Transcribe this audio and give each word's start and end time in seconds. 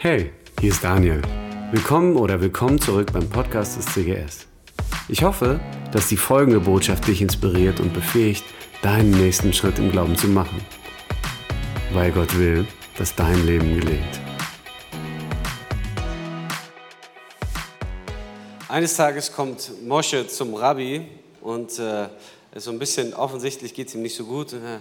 Hey, 0.00 0.30
hier 0.60 0.70
ist 0.70 0.84
Daniel. 0.84 1.20
Willkommen 1.72 2.14
oder 2.14 2.40
willkommen 2.40 2.80
zurück 2.80 3.12
beim 3.12 3.28
Podcast 3.28 3.76
des 3.78 3.86
CGS. 3.86 4.46
Ich 5.08 5.24
hoffe, 5.24 5.58
dass 5.90 6.06
die 6.06 6.16
folgende 6.16 6.60
Botschaft 6.60 7.08
dich 7.08 7.20
inspiriert 7.20 7.80
und 7.80 7.92
befähigt, 7.92 8.44
deinen 8.80 9.10
nächsten 9.10 9.52
Schritt 9.52 9.80
im 9.80 9.90
Glauben 9.90 10.16
zu 10.16 10.28
machen. 10.28 10.64
Weil 11.92 12.12
Gott 12.12 12.38
will, 12.38 12.64
dass 12.96 13.16
dein 13.16 13.44
Leben 13.44 13.74
gelingt. 13.74 14.20
Eines 18.68 18.94
Tages 18.94 19.32
kommt 19.32 19.84
Mosche 19.84 20.28
zum 20.28 20.54
Rabbi 20.54 21.08
und 21.40 21.76
äh, 21.80 22.06
so 22.54 22.70
ein 22.70 22.78
bisschen 22.78 23.14
offensichtlich 23.14 23.74
geht 23.74 23.88
es 23.88 23.96
ihm 23.96 24.02
nicht 24.02 24.14
so 24.14 24.24
gut. 24.24 24.52
Und, 24.52 24.62
äh, 24.64 24.78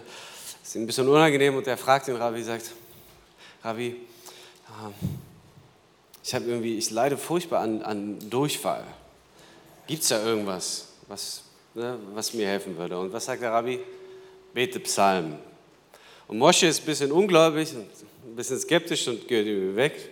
ist 0.63 0.75
ihm 0.75 0.83
ein 0.83 0.85
bisschen 0.85 1.09
unangenehm 1.09 1.55
und 1.55 1.65
er 1.65 1.77
fragt 1.77 2.07
den 2.07 2.17
Rabbi, 2.17 2.43
sagt, 2.43 2.71
Rabbi, 3.63 3.95
äh, 4.67 4.91
ich 6.23 6.35
habe 6.35 6.45
irgendwie, 6.45 6.77
ich 6.77 6.91
leide 6.91 7.17
furchtbar 7.17 7.61
an, 7.61 7.81
an 7.81 8.29
Durchfall. 8.29 8.83
Gibt 9.87 10.03
es 10.03 10.09
da 10.09 10.23
irgendwas, 10.23 10.87
was, 11.07 11.43
ne, 11.73 11.97
was 12.13 12.33
mir 12.33 12.47
helfen 12.47 12.77
würde? 12.77 12.99
Und 12.99 13.13
was 13.13 13.25
sagt 13.25 13.41
der 13.41 13.51
Rabbi? 13.51 13.79
Bete 14.53 14.79
Psalmen. 14.79 15.37
Und 16.27 16.37
Mosche 16.37 16.67
ist 16.67 16.81
ein 16.81 16.85
bisschen 16.85 17.11
ungläubig 17.11 17.73
ein 18.27 18.35
bisschen 18.35 18.59
skeptisch 18.59 19.07
und 19.07 19.27
geht 19.27 19.47
irgendwie 19.47 19.75
weg. 19.75 20.09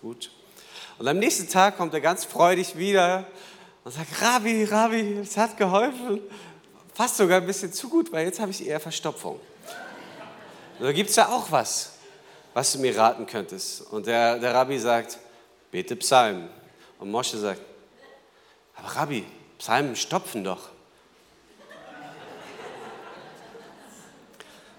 Gut. 0.00 0.30
Und 0.98 1.08
am 1.08 1.18
nächsten 1.18 1.48
Tag 1.48 1.76
kommt 1.76 1.92
er 1.94 2.00
ganz 2.00 2.24
freudig 2.24 2.76
wieder 2.76 3.26
und 3.84 3.92
sagt, 3.92 4.22
Rabbi, 4.22 4.64
Rabbi, 4.64 5.18
es 5.20 5.36
hat 5.36 5.56
geholfen. 5.56 6.20
Fast 6.94 7.18
sogar 7.18 7.40
ein 7.40 7.46
bisschen 7.46 7.72
zu 7.72 7.88
gut, 7.88 8.10
weil 8.10 8.26
jetzt 8.26 8.40
habe 8.40 8.50
ich 8.50 8.66
eher 8.66 8.80
Verstopfung. 8.80 9.38
da 10.80 10.92
gibt 10.92 11.10
es 11.10 11.16
ja 11.16 11.28
auch 11.28 11.50
was, 11.50 11.92
was 12.56 12.72
du 12.72 12.78
mir 12.78 12.96
raten 12.96 13.26
könntest. 13.26 13.82
Und 13.92 14.06
der, 14.06 14.38
der 14.38 14.54
Rabbi 14.54 14.78
sagt, 14.78 15.18
bete 15.70 15.94
Psalmen. 15.94 16.48
Und 16.98 17.10
Mosche 17.10 17.36
sagt, 17.36 17.60
aber 18.76 18.88
Rabbi, 18.96 19.26
Psalmen 19.58 19.94
stopfen 19.94 20.42
doch. 20.42 20.70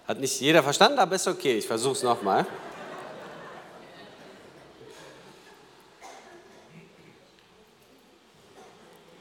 Hat 0.08 0.20
nicht 0.20 0.42
jeder 0.42 0.64
verstanden, 0.64 0.98
aber 0.98 1.18
ist 1.18 1.28
okay, 1.28 1.60
ich 1.60 1.68
versuche 1.68 1.94
es 1.94 2.02
nochmal. 2.02 2.48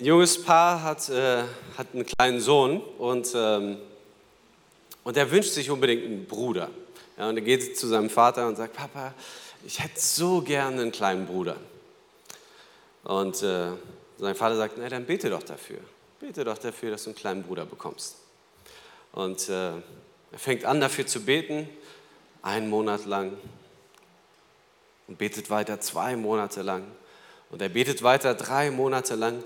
Ein 0.00 0.06
junges 0.06 0.42
Paar 0.42 0.82
hat, 0.82 1.10
äh, 1.10 1.42
hat 1.76 1.88
einen 1.92 2.06
kleinen 2.06 2.40
Sohn 2.40 2.80
und, 2.80 3.30
ähm, 3.34 3.76
und 5.04 5.14
er 5.14 5.30
wünscht 5.30 5.52
sich 5.52 5.70
unbedingt 5.70 6.06
einen 6.06 6.26
Bruder. 6.26 6.70
Ja, 7.16 7.28
und 7.28 7.36
er 7.36 7.42
geht 7.42 7.78
zu 7.78 7.86
seinem 7.86 8.10
Vater 8.10 8.46
und 8.46 8.56
sagt, 8.56 8.74
Papa, 8.74 9.14
ich 9.64 9.82
hätte 9.82 9.98
so 9.98 10.42
gerne 10.42 10.82
einen 10.82 10.92
kleinen 10.92 11.26
Bruder. 11.26 11.56
Und 13.04 13.42
äh, 13.42 13.70
sein 14.18 14.34
Vater 14.34 14.56
sagt, 14.56 14.74
na 14.78 14.88
dann 14.88 15.06
bete 15.06 15.30
doch 15.30 15.42
dafür. 15.42 15.78
Bete 16.20 16.44
doch 16.44 16.58
dafür, 16.58 16.90
dass 16.90 17.04
du 17.04 17.10
einen 17.10 17.16
kleinen 17.16 17.42
Bruder 17.42 17.64
bekommst. 17.64 18.16
Und 19.12 19.48
äh, 19.48 19.70
er 20.32 20.38
fängt 20.38 20.64
an 20.64 20.80
dafür 20.80 21.06
zu 21.06 21.24
beten, 21.24 21.68
einen 22.42 22.68
Monat 22.68 23.06
lang 23.06 23.36
und 25.08 25.18
betet 25.18 25.50
weiter 25.50 25.80
zwei 25.80 26.16
Monate 26.16 26.62
lang. 26.62 26.84
Und 27.50 27.62
er 27.62 27.68
betet 27.68 28.02
weiter 28.02 28.34
drei 28.34 28.70
Monate 28.70 29.14
lang 29.14 29.42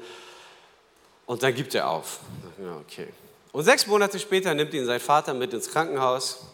und 1.26 1.42
dann 1.42 1.54
gibt 1.54 1.74
er 1.74 1.88
auf. 1.88 2.20
Ja, 2.60 2.76
okay. 2.76 3.08
Und 3.52 3.64
sechs 3.64 3.86
Monate 3.86 4.18
später 4.18 4.54
nimmt 4.54 4.72
ihn 4.74 4.86
sein 4.86 5.00
Vater 5.00 5.34
mit 5.34 5.52
ins 5.52 5.70
Krankenhaus 5.70 6.46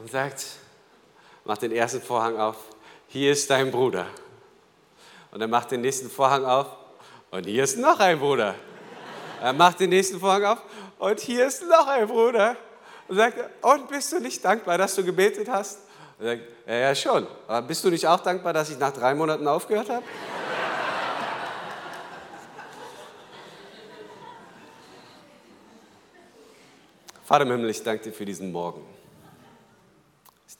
und 0.00 0.10
sagt, 0.10 0.44
macht 1.44 1.62
den 1.62 1.72
ersten 1.72 2.00
Vorhang 2.00 2.38
auf, 2.38 2.56
hier 3.06 3.32
ist 3.32 3.48
dein 3.50 3.70
Bruder. 3.70 4.06
Und 5.30 5.40
er 5.40 5.48
macht 5.48 5.70
den 5.70 5.82
nächsten 5.82 6.10
Vorhang 6.10 6.44
auf 6.44 6.66
und 7.30 7.44
hier 7.44 7.64
ist 7.64 7.78
noch 7.78 8.00
ein 8.00 8.18
Bruder. 8.18 8.54
Er 9.40 9.52
macht 9.52 9.80
den 9.80 9.90
nächsten 9.90 10.18
Vorhang 10.18 10.44
auf 10.44 10.58
und 10.98 11.20
hier 11.20 11.46
ist 11.46 11.62
noch 11.62 11.86
ein 11.86 12.08
Bruder. 12.08 12.56
Und 13.08 13.16
sagt, 13.16 13.38
und 13.62 13.88
bist 13.88 14.12
du 14.12 14.20
nicht 14.20 14.44
dankbar, 14.44 14.78
dass 14.78 14.94
du 14.94 15.04
gebetet 15.04 15.48
hast? 15.48 15.80
Und 16.18 16.26
sagt, 16.26 16.42
ja, 16.66 16.74
ja 16.74 16.94
schon. 16.94 17.26
Aber 17.46 17.66
bist 17.66 17.84
du 17.84 17.90
nicht 17.90 18.06
auch 18.06 18.20
dankbar, 18.20 18.52
dass 18.52 18.70
ich 18.70 18.78
nach 18.78 18.92
drei 18.92 19.14
Monaten 19.14 19.46
aufgehört 19.46 19.90
habe? 19.90 20.04
Vater 27.24 27.44
im 27.44 27.50
Himmel, 27.50 27.70
ich 27.70 27.82
danke 27.82 28.04
dir 28.04 28.12
für 28.12 28.24
diesen 28.24 28.50
Morgen. 28.50 28.99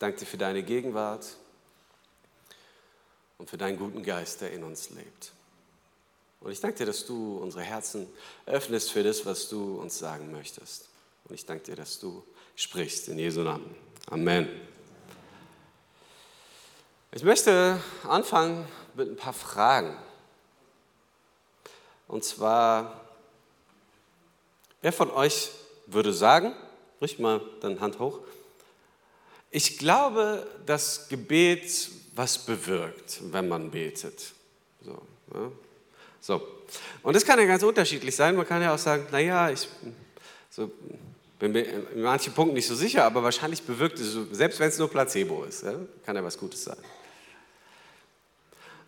Danke 0.01 0.21
dir 0.21 0.27
für 0.27 0.39
deine 0.39 0.63
Gegenwart 0.63 1.27
und 3.37 3.51
für 3.51 3.59
deinen 3.59 3.79
guten 3.79 4.03
Geist, 4.03 4.41
der 4.41 4.51
in 4.51 4.65
uns 4.65 4.89
lebt. 4.89 5.33
Und 6.41 6.51
ich 6.51 6.59
danke 6.59 6.79
dir, 6.79 6.87
dass 6.87 7.05
du 7.05 7.37
unsere 7.37 7.63
Herzen 7.63 8.09
öffnest 8.47 8.93
für 8.93 9.03
das, 9.03 9.27
was 9.27 9.51
du 9.51 9.79
uns 9.79 9.99
sagen 9.99 10.33
möchtest. 10.33 10.89
Und 11.27 11.35
ich 11.35 11.45
danke 11.45 11.65
dir, 11.65 11.77
dass 11.77 12.01
du 12.01 12.25
sprichst 12.57 13.09
in 13.09 13.19
Jesu 13.19 13.43
Namen. 13.43 13.75
Amen. 14.07 14.49
Ich 17.13 17.23
möchte 17.23 17.79
anfangen 18.05 18.67
mit 18.95 19.07
ein 19.07 19.17
paar 19.17 19.35
Fragen. 19.35 19.99
Und 22.09 22.25
zwar, 22.25 23.05
wer 24.81 24.95
von 24.95 25.11
euch 25.11 25.51
würde 25.85 26.15
sagen, 26.15 26.55
richt 27.03 27.19
mal 27.19 27.43
dann 27.61 27.81
Hand 27.81 27.99
hoch, 27.99 28.21
ich 29.51 29.79
glaube, 29.79 30.47
dass 30.67 31.09
Gebet 31.09 31.91
was 32.15 32.39
bewirkt, 32.39 33.21
wenn 33.33 33.49
man 33.49 33.71
betet. 33.71 34.33
So, 34.85 35.03
ja. 35.35 35.53
so. 36.21 36.43
Und 37.03 37.17
das 37.17 37.25
kann 37.25 37.39
ja 37.39 37.47
ganz 37.47 37.63
unterschiedlich 37.63 38.15
sein. 38.15 38.37
Man 38.37 38.47
kann 38.47 38.63
ja 38.63 38.75
auch 38.75 38.79
sagen, 38.79 39.07
naja, 39.11 39.51
ich 39.51 39.69
so, 40.51 40.71
bin 41.39 41.53
mir 41.53 41.63
in 41.63 42.03
manchen 42.03 42.33
Punkten 42.33 42.55
nicht 42.55 42.69
so 42.69 42.75
sicher, 42.75 43.05
aber 43.05 43.23
wahrscheinlich 43.23 43.63
bewirkt 43.63 43.99
es, 43.99 44.17
selbst 44.33 44.61
wenn 44.61 44.69
es 44.69 44.79
nur 44.79 44.91
Placebo 44.91 45.45
ist, 45.45 45.65
ja, 45.65 45.75
kann 46.05 46.15
ja 46.15 46.23
was 46.23 46.39
Gutes 46.39 46.65
sein. 46.65 46.77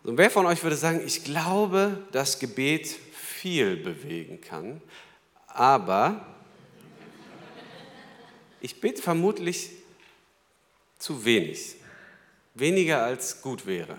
Und 0.03 0.17
wer 0.17 0.29
von 0.29 0.45
euch 0.45 0.61
würde 0.61 0.75
sagen, 0.75 1.01
ich 1.05 1.23
glaube, 1.23 1.97
dass 2.11 2.39
Gebet 2.39 2.87
viel 2.87 3.77
bewegen 3.77 4.39
kann, 4.41 4.81
aber 5.47 6.25
ich 8.61 8.79
bete 8.79 9.01
vermutlich 9.01 9.71
zu 11.03 11.25
wenig, 11.25 11.75
weniger 12.53 13.03
als 13.03 13.41
gut 13.41 13.65
wäre. 13.65 13.97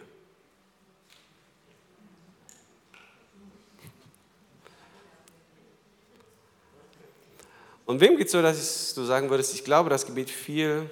Und 7.85 8.01
wem 8.01 8.17
geht 8.17 8.29
es 8.29 8.33
so, 8.33 8.41
dass 8.41 8.95
du 8.95 9.05
sagen 9.05 9.29
würdest, 9.29 9.53
ich 9.55 9.65
glaube, 9.65 9.91
dass 9.91 10.07
Gebet 10.07 10.31
viel 10.31 10.89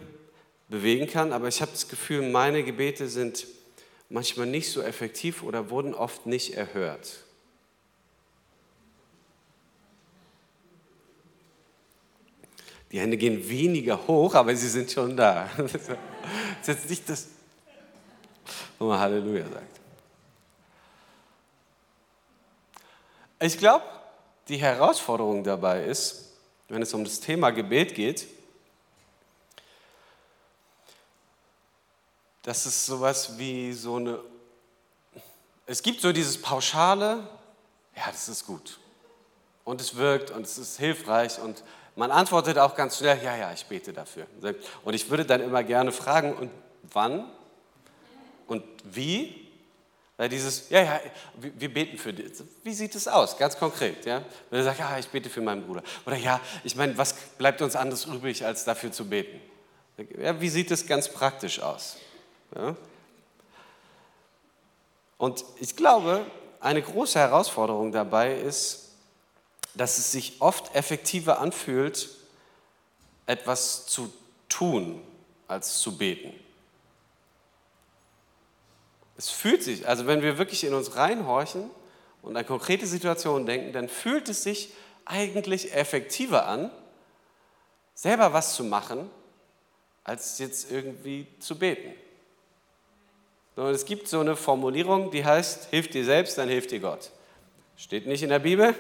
bewegen 0.68 1.06
kann, 1.06 1.32
aber 1.32 1.48
ich 1.48 1.62
habe 1.62 1.72
das 1.72 1.88
Gefühl, 1.88 2.30
meine 2.30 2.62
Gebete 2.62 3.08
sind 3.08 3.46
manchmal 4.10 4.46
nicht 4.46 4.70
so 4.70 4.82
effektiv 4.82 5.42
oder 5.42 5.70
wurden 5.70 5.94
oft 5.94 6.26
nicht 6.26 6.52
erhört. 6.52 7.21
Die 12.92 13.00
Hände 13.00 13.16
gehen 13.16 13.48
weniger 13.48 14.06
hoch, 14.06 14.34
aber 14.34 14.54
sie 14.54 14.68
sind 14.68 14.92
schon 14.92 15.16
da. 15.16 15.48
Das 15.56 15.74
ist 15.74 15.88
jetzt 16.68 16.90
nicht 16.90 17.08
das, 17.08 17.26
wo 18.78 18.86
man 18.86 19.00
Halleluja 19.00 19.48
sagt. 19.48 19.80
Ich 23.40 23.58
glaube, 23.58 23.84
die 24.46 24.58
Herausforderung 24.58 25.42
dabei 25.42 25.84
ist, 25.84 26.32
wenn 26.68 26.82
es 26.82 26.94
um 26.94 27.02
das 27.02 27.18
Thema 27.18 27.50
Gebet 27.50 27.94
geht, 27.94 28.28
dass 32.42 32.66
es 32.66 32.86
sowas 32.86 33.38
wie 33.38 33.72
so 33.72 33.96
eine, 33.96 34.20
es 35.66 35.82
gibt 35.82 36.00
so 36.00 36.12
dieses 36.12 36.40
pauschale, 36.40 37.26
ja, 37.96 38.06
das 38.06 38.28
ist 38.28 38.46
gut 38.46 38.78
und 39.64 39.80
es 39.80 39.96
wirkt 39.96 40.30
und 40.30 40.42
es 40.42 40.58
ist 40.58 40.78
hilfreich 40.78 41.38
und 41.40 41.62
man 41.96 42.10
antwortet 42.10 42.58
auch 42.58 42.74
ganz 42.74 42.98
schnell, 42.98 43.22
ja, 43.22 43.36
ja, 43.36 43.52
ich 43.52 43.64
bete 43.66 43.92
dafür. 43.92 44.26
Und 44.84 44.94
ich 44.94 45.08
würde 45.10 45.24
dann 45.24 45.40
immer 45.40 45.62
gerne 45.62 45.92
fragen, 45.92 46.34
und 46.34 46.50
wann 46.92 47.30
und 48.46 48.64
wie? 48.84 49.48
Weil 50.16 50.28
dieses, 50.28 50.68
ja, 50.70 50.82
ja, 50.82 51.00
wir 51.36 51.72
beten 51.72 51.98
für 51.98 52.12
dich. 52.12 52.32
Wie 52.62 52.74
sieht 52.74 52.94
es 52.94 53.08
aus, 53.08 53.36
ganz 53.36 53.58
konkret? 53.58 54.04
Ja? 54.04 54.22
Wenn 54.50 54.58
du 54.58 54.64
sagst, 54.64 54.80
ja, 54.80 54.98
ich 54.98 55.08
bete 55.08 55.28
für 55.28 55.40
meinen 55.40 55.66
Bruder. 55.66 55.82
Oder 56.06 56.16
ja, 56.16 56.40
ich 56.64 56.76
meine, 56.76 56.96
was 56.96 57.14
bleibt 57.14 57.62
uns 57.62 57.76
anderes 57.76 58.04
übrig, 58.04 58.44
als 58.44 58.64
dafür 58.64 58.92
zu 58.92 59.08
beten? 59.08 59.40
Ja, 60.18 60.40
wie 60.40 60.48
sieht 60.48 60.70
es 60.70 60.86
ganz 60.86 61.08
praktisch 61.08 61.60
aus? 61.60 61.96
Ja? 62.54 62.76
Und 65.18 65.44
ich 65.60 65.76
glaube, 65.76 66.26
eine 66.60 66.82
große 66.82 67.18
Herausforderung 67.18 67.92
dabei 67.92 68.36
ist, 68.36 68.91
dass 69.74 69.98
es 69.98 70.12
sich 70.12 70.40
oft 70.40 70.74
effektiver 70.74 71.40
anfühlt, 71.40 72.10
etwas 73.26 73.86
zu 73.86 74.12
tun, 74.48 75.02
als 75.48 75.78
zu 75.78 75.96
beten. 75.96 76.32
es 79.16 79.30
fühlt 79.30 79.62
sich, 79.62 79.86
also 79.86 80.06
wenn 80.06 80.22
wir 80.22 80.38
wirklich 80.38 80.64
in 80.64 80.74
uns 80.74 80.96
reinhorchen 80.96 81.70
und 82.22 82.36
an 82.36 82.46
konkrete 82.46 82.86
Situationen 82.86 83.46
denken, 83.46 83.72
dann 83.72 83.88
fühlt 83.88 84.28
es 84.28 84.42
sich 84.42 84.72
eigentlich 85.04 85.74
effektiver 85.74 86.46
an, 86.46 86.70
selber 87.94 88.32
was 88.32 88.54
zu 88.54 88.64
machen, 88.64 89.10
als 90.04 90.38
jetzt 90.38 90.70
irgendwie 90.70 91.26
zu 91.38 91.58
beten. 91.58 91.94
Und 93.54 93.66
es 93.66 93.84
gibt 93.84 94.08
so 94.08 94.20
eine 94.20 94.34
Formulierung, 94.34 95.10
die 95.10 95.24
heißt, 95.24 95.66
hilf 95.70 95.88
dir 95.88 96.04
selbst, 96.04 96.38
dann 96.38 96.48
hilft 96.48 96.70
dir 96.70 96.80
Gott. 96.80 97.10
Steht 97.76 98.06
nicht 98.06 98.22
in 98.22 98.30
der 98.30 98.38
Bibel, 98.38 98.74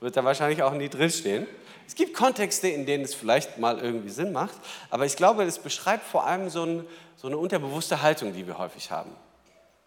wird 0.00 0.16
da 0.16 0.24
wahrscheinlich 0.24 0.62
auch 0.62 0.72
nie 0.72 0.88
drinstehen. 0.88 1.46
Es 1.86 1.94
gibt 1.94 2.14
Kontexte, 2.14 2.68
in 2.68 2.86
denen 2.86 3.04
es 3.04 3.14
vielleicht 3.14 3.58
mal 3.58 3.78
irgendwie 3.78 4.10
Sinn 4.10 4.32
macht, 4.32 4.54
aber 4.90 5.06
ich 5.06 5.16
glaube, 5.16 5.44
es 5.44 5.58
beschreibt 5.58 6.04
vor 6.04 6.26
allem 6.26 6.48
so, 6.48 6.64
ein, 6.64 6.86
so 7.16 7.26
eine 7.26 7.36
unterbewusste 7.36 8.02
Haltung, 8.02 8.32
die 8.32 8.46
wir 8.46 8.58
häufig 8.58 8.90
haben. 8.90 9.10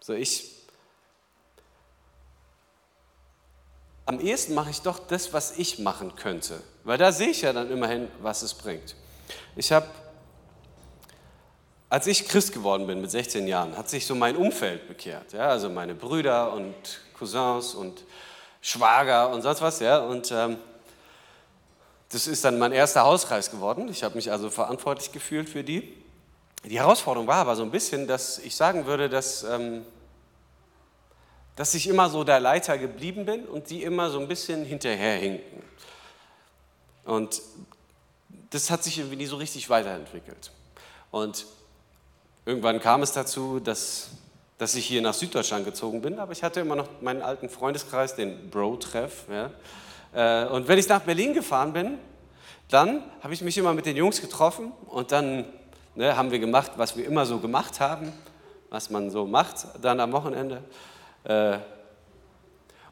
So 0.00 0.12
ich, 0.12 0.50
am 4.06 4.20
ehesten 4.20 4.54
mache 4.54 4.70
ich 4.70 4.82
doch 4.82 4.98
das, 4.98 5.32
was 5.32 5.58
ich 5.58 5.78
machen 5.78 6.14
könnte, 6.14 6.62
weil 6.84 6.98
da 6.98 7.10
sehe 7.10 7.28
ich 7.28 7.42
ja 7.42 7.52
dann 7.52 7.70
immerhin, 7.70 8.08
was 8.20 8.42
es 8.42 8.54
bringt. 8.54 8.94
Ich 9.56 9.72
habe 9.72 9.86
als 11.94 12.08
ich 12.08 12.26
Christ 12.26 12.52
geworden 12.52 12.88
bin 12.88 13.00
mit 13.00 13.12
16 13.12 13.46
Jahren, 13.46 13.76
hat 13.76 13.88
sich 13.88 14.04
so 14.04 14.16
mein 14.16 14.34
Umfeld 14.34 14.88
bekehrt. 14.88 15.32
Ja? 15.32 15.48
Also 15.50 15.70
meine 15.70 15.94
Brüder 15.94 16.52
und 16.52 16.74
Cousins 17.16 17.72
und 17.72 18.02
Schwager 18.66 19.30
und 19.30 19.42
sonst 19.42 19.60
was. 19.60 19.80
Ja? 19.80 19.98
Und 19.98 20.32
ähm, 20.32 20.56
das 22.08 22.26
ist 22.26 22.44
dann 22.44 22.58
mein 22.58 22.72
erster 22.72 23.02
Hauskreis 23.02 23.50
geworden. 23.50 23.88
Ich 23.88 24.02
habe 24.02 24.14
mich 24.14 24.32
also 24.32 24.48
verantwortlich 24.48 25.12
gefühlt 25.12 25.48
für 25.48 25.62
die. 25.62 25.92
Die 26.64 26.78
Herausforderung 26.78 27.26
war 27.26 27.36
aber 27.36 27.56
so 27.56 27.62
ein 27.62 27.70
bisschen, 27.70 28.06
dass 28.06 28.38
ich 28.38 28.56
sagen 28.56 28.86
würde, 28.86 29.10
dass, 29.10 29.42
ähm, 29.44 29.84
dass 31.56 31.74
ich 31.74 31.86
immer 31.88 32.08
so 32.08 32.24
der 32.24 32.40
Leiter 32.40 32.78
geblieben 32.78 33.26
bin 33.26 33.44
und 33.44 33.68
die 33.68 33.82
immer 33.82 34.08
so 34.08 34.18
ein 34.18 34.28
bisschen 34.28 34.64
hinterherhinken. 34.64 35.62
Und 37.04 37.42
das 38.48 38.70
hat 38.70 38.82
sich 38.82 38.98
irgendwie 38.98 39.16
nie 39.16 39.26
so 39.26 39.36
richtig 39.36 39.68
weiterentwickelt. 39.68 40.52
Und 41.10 41.44
Irgendwann 42.46 42.78
kam 42.78 43.02
es 43.02 43.12
dazu, 43.12 43.58
dass, 43.58 44.08
dass 44.58 44.74
ich 44.74 44.86
hier 44.86 45.02
nach 45.02 45.14
Süddeutschland 45.14 45.64
gezogen 45.64 46.00
bin, 46.00 46.18
aber 46.18 46.32
ich 46.32 46.42
hatte 46.42 46.60
immer 46.60 46.76
noch 46.76 46.88
meinen 47.00 47.22
alten 47.22 47.48
Freundeskreis, 47.48 48.14
den 48.14 48.50
Bro-Treff. 48.50 49.24
Ja. 49.30 50.44
Äh, 50.44 50.48
und 50.48 50.68
wenn 50.68 50.78
ich 50.78 50.88
nach 50.88 51.00
Berlin 51.00 51.34
gefahren 51.34 51.72
bin, 51.72 51.98
dann 52.68 53.02
habe 53.22 53.34
ich 53.34 53.42
mich 53.42 53.58
immer 53.58 53.74
mit 53.74 53.86
den 53.86 53.96
Jungs 53.96 54.20
getroffen 54.20 54.72
und 54.86 55.12
dann 55.12 55.44
ne, 55.94 56.16
haben 56.16 56.30
wir 56.30 56.38
gemacht, 56.38 56.72
was 56.76 56.96
wir 56.96 57.04
immer 57.04 57.26
so 57.26 57.38
gemacht 57.38 57.80
haben, 57.80 58.12
was 58.70 58.90
man 58.90 59.10
so 59.10 59.26
macht 59.26 59.66
dann 59.82 60.00
am 60.00 60.12
Wochenende. 60.12 60.62
Äh, 61.24 61.58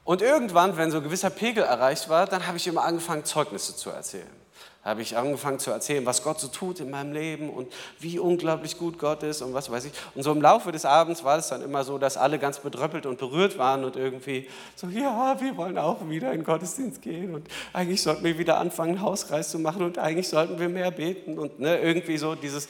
und 0.04 0.20
irgendwann, 0.20 0.76
wenn 0.76 0.90
so 0.90 0.96
ein 0.96 1.04
gewisser 1.04 1.30
Pegel 1.30 1.62
erreicht 1.62 2.08
war, 2.08 2.26
dann 2.26 2.46
habe 2.46 2.56
ich 2.56 2.66
immer 2.66 2.82
angefangen, 2.82 3.24
Zeugnisse 3.24 3.76
zu 3.76 3.90
erzählen 3.90 4.41
habe 4.84 5.00
ich 5.00 5.17
angefangen 5.17 5.61
zu 5.61 5.70
erzählen, 5.70 6.05
was 6.06 6.25
Gott 6.25 6.40
so 6.40 6.49
tut 6.49 6.81
in 6.81 6.90
meinem 6.90 7.12
Leben 7.12 7.50
und 7.50 7.73
wie 8.00 8.19
unglaublich 8.19 8.79
gut 8.79 8.99
Gott 8.99 9.23
ist 9.23 9.40
und 9.40 9.55
was 9.55 9.70
weiß 9.70 9.84
ich. 9.84 9.93
Und 10.17 10.25
so 10.25 10.32
im 10.32 10.43
Laufe 10.43 10.73
des 10.73 10.84
Abends 10.84 11.23
war 11.23 11.38
es 11.38 11.49
dann 11.49 11.62
immer 11.62 11.84
so, 11.84 11.99
dass 11.99 12.17
alle 12.17 12.40
ganz 12.40 12.58
bedröppelt 12.58 13.06
und 13.06 13.19
berührt 13.19 13.58
waren 13.58 13.84
und 13.84 13.94
irgendwie 13.94 14.49
so, 14.75 14.88
ja, 14.88 15.40
wir 15.40 15.56
wollen 15.56 15.79
auch 15.79 16.08
wieder 16.08 16.32
in 16.32 16.40
den 16.40 16.44
Gottesdienst 16.44 17.00
gehen 17.00 17.32
und 17.34 17.46
eigentlich 17.73 18.02
sollten 18.02 18.25
wir 18.25 18.37
wieder 18.38 18.58
anfangen, 18.58 19.00
Hauskreis 19.00 19.50
zu 19.50 19.61
machen 19.61 19.82
und 19.82 19.99
eigentlich 19.99 20.29
sollten 20.29 20.58
wir 20.58 20.69
mehr 20.69 20.90
beten 20.90 21.38
und 21.38 21.61
ne, 21.61 21.79
irgendwie 21.79 22.19
so 22.19 22.34
dieses. 22.34 22.69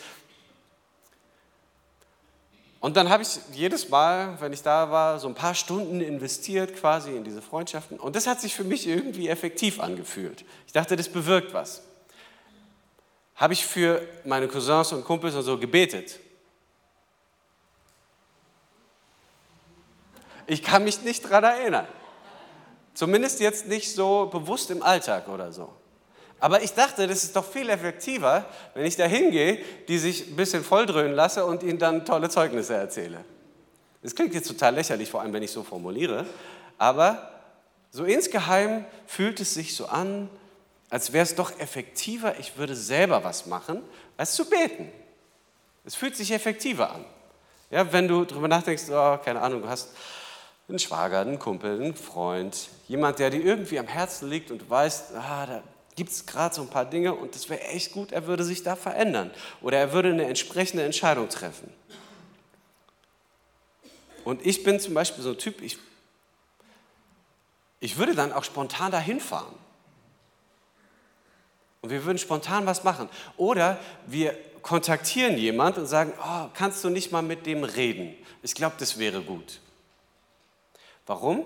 Und 2.81 2.99
dann 2.99 3.09
habe 3.09 3.23
ich 3.23 3.39
jedes 3.55 3.89
Mal, 3.89 4.37
wenn 4.41 4.53
ich 4.53 4.61
da 4.61 4.91
war, 4.91 5.19
so 5.19 5.29
ein 5.29 5.35
paar 5.35 5.55
Stunden 5.55 6.03
investiert 6.03 6.77
quasi 6.77 7.17
in 7.17 7.25
diese 7.25 7.41
Freundschaften. 7.41 7.99
Und 7.99 8.17
das 8.17 8.27
hat 8.27 8.41
sich 8.41 8.55
für 8.55 8.65
mich 8.65 8.87
irgendwie 8.87 9.29
effektiv 9.29 9.81
angefühlt. 9.81 10.45
Ich 10.67 10.73
dachte, 10.73 10.97
das 10.97 11.09
bewirkt 11.09 11.55
was 11.55 11.83
habe 13.43 13.55
ich 13.55 13.67
für 13.67 14.07
meine 14.25 14.47
Cousins 14.47 14.93
und 14.93 15.05
Kumpels 15.05 15.35
und 15.35 15.43
so 15.43 15.59
gebetet. 15.59 16.21
Ich 20.47 20.63
kann 20.63 20.85
mich 20.85 21.03
nicht 21.03 21.25
daran 21.25 21.43
erinnern. 21.43 21.89
Zumindest 22.95 23.41
jetzt 23.41 23.67
nicht 23.67 23.93
so 23.93 24.27
bewusst 24.27 24.71
im 24.71 24.81
Alltag 24.81 25.27
oder 25.27 25.51
so. 25.51 25.73
Aber 26.39 26.63
ich 26.63 26.73
dachte, 26.75 27.09
das 27.09 27.25
ist 27.25 27.35
doch 27.35 27.45
viel 27.45 27.69
effektiver, 27.69 28.45
wenn 28.75 28.87
ich 28.87 28.95
da 28.95 29.07
hingehe, 29.07 29.59
die 29.89 29.99
sich 29.99 30.29
ein 30.29 30.37
bisschen 30.37 30.63
volldröhnen 30.63 31.15
lasse 31.15 31.45
und 31.45 31.65
ihnen 31.65 31.81
dann 31.81 32.05
tolle 32.05 32.29
Zeugnisse 32.29 32.75
erzähle. 32.75 33.25
Das 34.05 34.15
klingt 34.15 34.35
jetzt 34.35 34.47
total 34.47 34.77
lächerlich, 34.77 35.11
vor 35.11 35.21
allem 35.21 35.33
wenn 35.33 35.43
ich 35.43 35.51
so 35.51 35.65
formuliere. 35.65 36.27
Aber 36.79 37.29
so 37.91 38.05
insgeheim 38.05 38.85
fühlt 39.09 39.41
es 39.41 39.53
sich 39.53 39.75
so 39.75 39.87
an, 39.87 40.31
als 40.93 41.15
wäre 41.15 41.23
es 41.23 41.35
doch 41.35 41.59
effektiver, 41.59 42.39
ich 42.39 42.59
würde 42.59 42.77
selber 42.77 43.25
was 43.25 43.47
machen, 43.47 43.83
als 44.19 44.35
zu 44.35 44.45
beten. 44.45 44.93
Es 45.87 45.95
fühlt 45.95 46.15
sich 46.15 46.31
effektiver 46.31 46.93
an. 46.93 47.07
Ja, 47.71 47.91
wenn 47.95 48.07
du 48.07 48.27
darüber 48.27 48.47
nachdenkst, 48.47 48.91
oh, 48.91 49.17
keine 49.17 49.41
Ahnung, 49.41 49.63
du 49.63 49.69
hast 49.69 49.89
einen 50.69 50.79
Schwager, 50.79 51.21
einen 51.21 51.39
Kumpel, 51.39 51.81
einen 51.81 51.97
Freund, 51.97 52.69
jemand, 52.89 53.21
der 53.21 53.31
dir 53.31 53.43
irgendwie 53.43 53.79
am 53.79 53.87
Herzen 53.87 54.29
liegt 54.29 54.51
und 54.51 54.61
du 54.61 54.69
weißt, 54.69 55.15
ah, 55.15 55.47
da 55.47 55.63
gibt 55.97 56.11
es 56.11 56.27
gerade 56.27 56.55
so 56.55 56.61
ein 56.61 56.69
paar 56.69 56.85
Dinge 56.85 57.15
und 57.15 57.35
das 57.35 57.49
wäre 57.49 57.63
echt 57.63 57.93
gut, 57.93 58.13
er 58.13 58.27
würde 58.27 58.45
sich 58.45 58.63
da 58.63 58.77
verändern 58.77 59.31
oder 59.63 59.79
er 59.79 59.95
würde 59.95 60.11
eine 60.11 60.27
entsprechende 60.27 60.83
Entscheidung 60.83 61.31
treffen. 61.31 61.73
Und 64.25 64.45
ich 64.45 64.63
bin 64.63 64.79
zum 64.79 64.93
Beispiel 64.93 65.25
so 65.25 65.31
ein 65.31 65.39
Typ, 65.39 65.63
ich, 65.63 65.79
ich 67.81 67.97
würde 67.97 68.15
dann 68.15 68.31
auch 68.31 68.45
spontan 68.45 68.93
dahin 68.93 69.21
fahren. 69.21 69.55
Und 71.83 71.91
wir 71.91 72.05
würden 72.05 72.19
spontan 72.19 72.65
was 72.65 72.85
machen. 72.85 73.09
Oder 73.37 73.79
wir 74.07 74.39
kontaktieren 74.63 75.37
jemand 75.37 75.77
und 75.79 75.87
sagen, 75.87 76.13
oh, 76.25 76.49
kannst 76.55 76.83
du 76.85 76.89
nicht 76.89 77.11
mal 77.11 77.23
mit 77.23 77.45
dem 77.45 77.65
reden? 77.65 78.15
Ich 78.43 78.55
glaube, 78.55 78.77
das 78.79 78.99
wäre 78.99 79.21
gut. 79.21 79.61
Warum? 81.07 81.45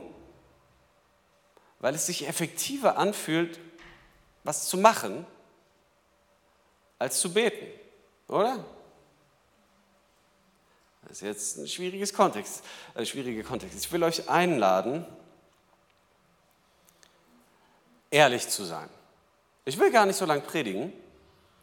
Weil 1.81 1.94
es 1.94 2.06
sich 2.06 2.29
effektiver 2.29 2.99
anfühlt, 2.99 3.59
was 4.44 4.69
zu 4.69 4.77
machen, 4.77 5.27
als 6.99 7.21
zu 7.21 7.32
beten, 7.32 7.67
oder? 8.29 8.65
Das 11.03 11.19
ist 11.19 11.23
jetzt 11.23 11.56
ein 11.59 11.69
schwieriges 11.69 12.12
Kontext, 12.12 12.65
ein 12.94 13.03
äh, 13.03 13.06
schwieriger 13.06 13.43
Kontext. 13.43 13.79
Ich 13.79 13.93
will 13.93 14.03
euch 14.03 14.29
einladen, 14.29 15.06
ehrlich 18.10 18.49
zu 18.49 18.65
sein. 18.65 18.89
Ich 19.67 19.79
will 19.79 19.91
gar 19.91 20.06
nicht 20.06 20.17
so 20.17 20.25
lange 20.25 20.43
predigen, 20.43 20.93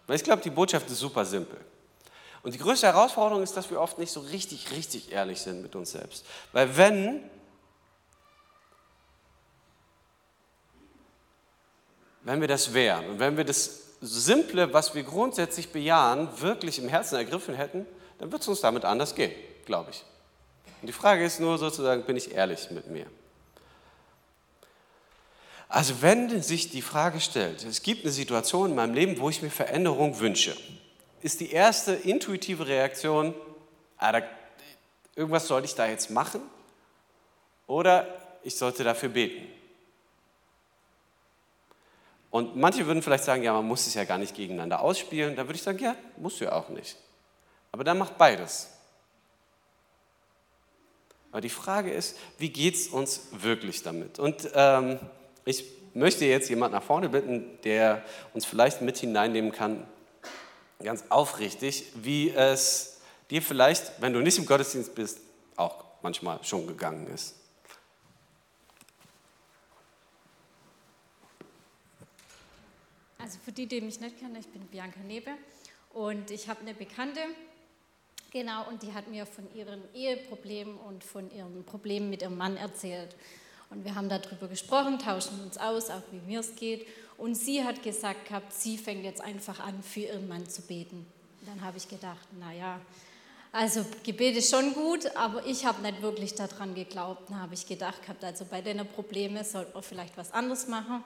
weil 0.05 0.17
ich 0.17 0.23
glaube, 0.23 0.41
die 0.41 0.49
Botschaft 0.49 0.87
ist 0.89 0.99
super 0.99 1.23
simpel. 1.23 1.57
Und 2.43 2.53
die 2.53 2.57
größte 2.57 2.85
Herausforderung 2.85 3.41
ist, 3.41 3.55
dass 3.55 3.71
wir 3.71 3.79
oft 3.79 3.97
nicht 3.97 4.11
so 4.11 4.19
richtig, 4.19 4.69
richtig 4.71 5.13
ehrlich 5.13 5.41
sind 5.41 5.61
mit 5.61 5.73
uns 5.75 5.91
selbst. 5.91 6.25
Weil 6.51 6.75
wenn, 6.75 7.23
wenn 12.23 12.41
wir 12.41 12.49
das 12.49 12.73
wären 12.73 13.09
und 13.11 13.19
wenn 13.19 13.37
wir 13.37 13.45
das 13.45 13.79
Simple, 14.01 14.73
was 14.73 14.93
wir 14.93 15.03
grundsätzlich 15.03 15.71
bejahen, 15.71 16.27
wirklich 16.41 16.79
im 16.79 16.89
Herzen 16.89 17.15
ergriffen 17.15 17.55
hätten, 17.55 17.85
dann 18.19 18.33
wird 18.33 18.41
es 18.41 18.49
uns 18.49 18.59
damit 18.59 18.83
anders 18.83 19.15
gehen, 19.15 19.31
glaube 19.65 19.91
ich. 19.91 20.03
Und 20.81 20.87
die 20.87 20.93
Frage 20.93 21.23
ist 21.23 21.39
nur 21.39 21.57
sozusagen, 21.57 22.03
bin 22.03 22.17
ich 22.17 22.33
ehrlich 22.33 22.69
mit 22.69 22.87
mir? 22.87 23.05
Also 25.73 26.03
wenn 26.03 26.39
sich 26.43 26.69
die 26.69 26.83
Frage 26.83 27.19
stellt, 27.19 27.65
es 27.65 27.81
gibt 27.81 28.03
eine 28.03 28.11
Situation 28.11 28.69
in 28.69 28.75
meinem 28.75 28.93
Leben, 28.93 29.19
wo 29.19 29.31
ich 29.31 29.41
mir 29.41 29.49
Veränderung 29.49 30.19
wünsche, 30.19 30.55
ist 31.23 31.39
die 31.39 31.49
erste 31.49 31.93
intuitive 31.93 32.67
Reaktion, 32.67 33.33
ah, 33.97 34.11
da, 34.11 34.21
irgendwas 35.15 35.47
sollte 35.47 35.65
ich 35.65 35.73
da 35.73 35.87
jetzt 35.87 36.11
machen 36.11 36.41
oder 37.65 38.07
ich 38.43 38.55
sollte 38.55 38.83
dafür 38.83 39.09
beten. 39.09 39.47
Und 42.29 42.55
manche 42.55 42.85
würden 42.85 43.01
vielleicht 43.01 43.23
sagen, 43.23 43.41
ja, 43.41 43.53
man 43.53 43.65
muss 43.65 43.87
es 43.87 43.95
ja 43.95 44.03
gar 44.03 44.19
nicht 44.19 44.35
gegeneinander 44.35 44.79
ausspielen. 44.79 45.35
Da 45.35 45.47
würde 45.47 45.55
ich 45.55 45.63
sagen, 45.63 45.79
ja, 45.79 45.95
musst 46.17 46.39
du 46.39 46.45
ja 46.45 46.51
auch 46.51 46.69
nicht. 46.69 46.97
Aber 47.71 47.83
dann 47.83 47.97
macht 47.97 48.19
beides. 48.19 48.69
Aber 51.31 51.41
die 51.41 51.49
Frage 51.49 51.91
ist, 51.91 52.15
wie 52.37 52.49
geht 52.49 52.75
es 52.75 52.89
uns 52.89 53.29
wirklich 53.31 53.81
damit? 53.81 54.19
Und 54.19 54.51
ähm, 54.53 54.99
ich 55.45 55.65
möchte 55.93 56.25
jetzt 56.25 56.49
jemand 56.49 56.73
nach 56.73 56.83
vorne 56.83 57.09
bitten, 57.09 57.59
der 57.63 58.03
uns 58.33 58.45
vielleicht 58.45 58.81
mit 58.81 58.97
hineinnehmen 58.97 59.51
kann, 59.51 59.87
ganz 60.81 61.05
aufrichtig, 61.09 61.85
wie 61.95 62.29
es 62.31 63.01
dir 63.29 63.41
vielleicht, 63.41 64.01
wenn 64.01 64.13
du 64.13 64.19
nicht 64.21 64.37
im 64.37 64.45
Gottesdienst 64.45 64.95
bist, 64.95 65.19
auch 65.55 65.83
manchmal 66.01 66.43
schon 66.43 66.67
gegangen 66.67 67.07
ist. 67.07 67.35
Also 73.19 73.39
für 73.45 73.51
die, 73.51 73.67
die 73.67 73.79
mich 73.79 73.99
nicht 74.01 74.19
kennen, 74.19 74.35
ich 74.35 74.47
bin 74.47 74.65
Bianca 74.67 74.99
Nebe 74.99 75.31
und 75.93 76.29
ich 76.31 76.49
habe 76.49 76.61
eine 76.61 76.73
Bekannte, 76.73 77.21
Genau, 78.33 78.67
und 78.67 78.81
die 78.81 78.91
hat 78.93 79.07
mir 79.09 79.27
von 79.27 79.47
ihren 79.53 79.83
Eheproblemen 79.93 80.75
und 80.75 81.03
von 81.03 81.29
ihren 81.29 81.63
Problemen 81.65 82.09
mit 82.09 82.23
ihrem 82.23 82.35
Mann 82.35 82.57
erzählt. 82.57 83.15
Und 83.73 83.85
wir 83.85 83.95
haben 83.95 84.07
darüber 84.07 84.47
gesprochen, 84.47 84.99
tauschen 84.99 85.41
uns 85.41 85.57
aus, 85.57 85.89
auch 85.89 86.03
wie 86.11 86.19
mir 86.19 86.41
es 86.41 86.55
geht. 86.55 86.85
Und 87.17 87.35
sie 87.35 87.63
hat 87.63 87.81
gesagt 87.81 88.27
gehabt, 88.27 88.53
sie 88.53 88.77
fängt 88.77 89.03
jetzt 89.03 89.21
einfach 89.21 89.59
an, 89.59 89.81
für 89.81 90.01
ihren 90.01 90.27
Mann 90.27 90.47
zu 90.47 90.61
beten. 90.61 91.05
Und 91.39 91.47
dann 91.47 91.61
habe 91.61 91.77
ich 91.77 91.87
gedacht, 91.87 92.27
naja, 92.39 92.79
also 93.51 93.85
Gebet 94.03 94.37
ist 94.37 94.49
schon 94.49 94.73
gut, 94.73 95.15
aber 95.15 95.45
ich 95.45 95.65
habe 95.65 95.81
nicht 95.81 96.01
wirklich 96.01 96.33
daran 96.35 96.73
geglaubt. 96.73 97.29
Dann 97.29 97.41
habe 97.41 97.53
ich 97.53 97.67
gedacht 97.67 98.01
gehabt, 98.01 98.23
also 98.23 98.45
bei 98.45 98.61
den 98.61 98.85
Problemen 98.87 99.43
sollte 99.43 99.73
man 99.73 99.83
vielleicht 99.83 100.17
was 100.17 100.31
anderes 100.31 100.67
machen, 100.67 101.03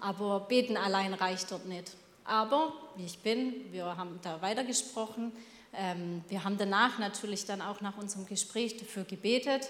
aber 0.00 0.40
beten 0.40 0.76
allein 0.76 1.14
reicht 1.14 1.50
dort 1.50 1.66
nicht. 1.66 1.92
Aber 2.24 2.72
wie 2.96 3.04
ich 3.04 3.18
bin, 3.18 3.72
wir 3.72 3.96
haben 3.96 4.18
da 4.22 4.40
weitergesprochen. 4.40 5.32
Ähm, 5.74 6.24
wir 6.28 6.44
haben 6.44 6.58
danach 6.58 6.98
natürlich 6.98 7.44
dann 7.44 7.60
auch 7.60 7.80
nach 7.80 7.96
unserem 7.98 8.26
Gespräch 8.26 8.76
dafür 8.76 9.04
gebetet. 9.04 9.68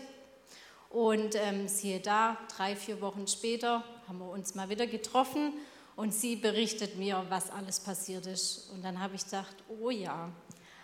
Und 0.90 1.36
ähm, 1.36 1.68
siehe 1.68 2.00
da, 2.00 2.36
drei, 2.56 2.74
vier 2.74 3.00
Wochen 3.00 3.28
später 3.28 3.84
haben 4.08 4.18
wir 4.18 4.28
uns 4.28 4.56
mal 4.56 4.68
wieder 4.68 4.88
getroffen 4.88 5.52
und 5.94 6.12
sie 6.12 6.34
berichtet 6.34 6.96
mir, 6.96 7.24
was 7.28 7.50
alles 7.50 7.78
passiert 7.78 8.26
ist. 8.26 8.70
Und 8.70 8.84
dann 8.84 8.98
habe 8.98 9.14
ich 9.14 9.24
gedacht, 9.24 9.54
oh 9.68 9.90
ja, 9.90 10.30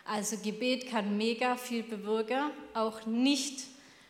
also 0.04 0.36
Gebet 0.36 0.88
kann 0.88 1.16
mega 1.16 1.56
viel 1.56 1.82
bewirken, 1.82 2.52
auch 2.72 3.04
nicht, 3.04 3.64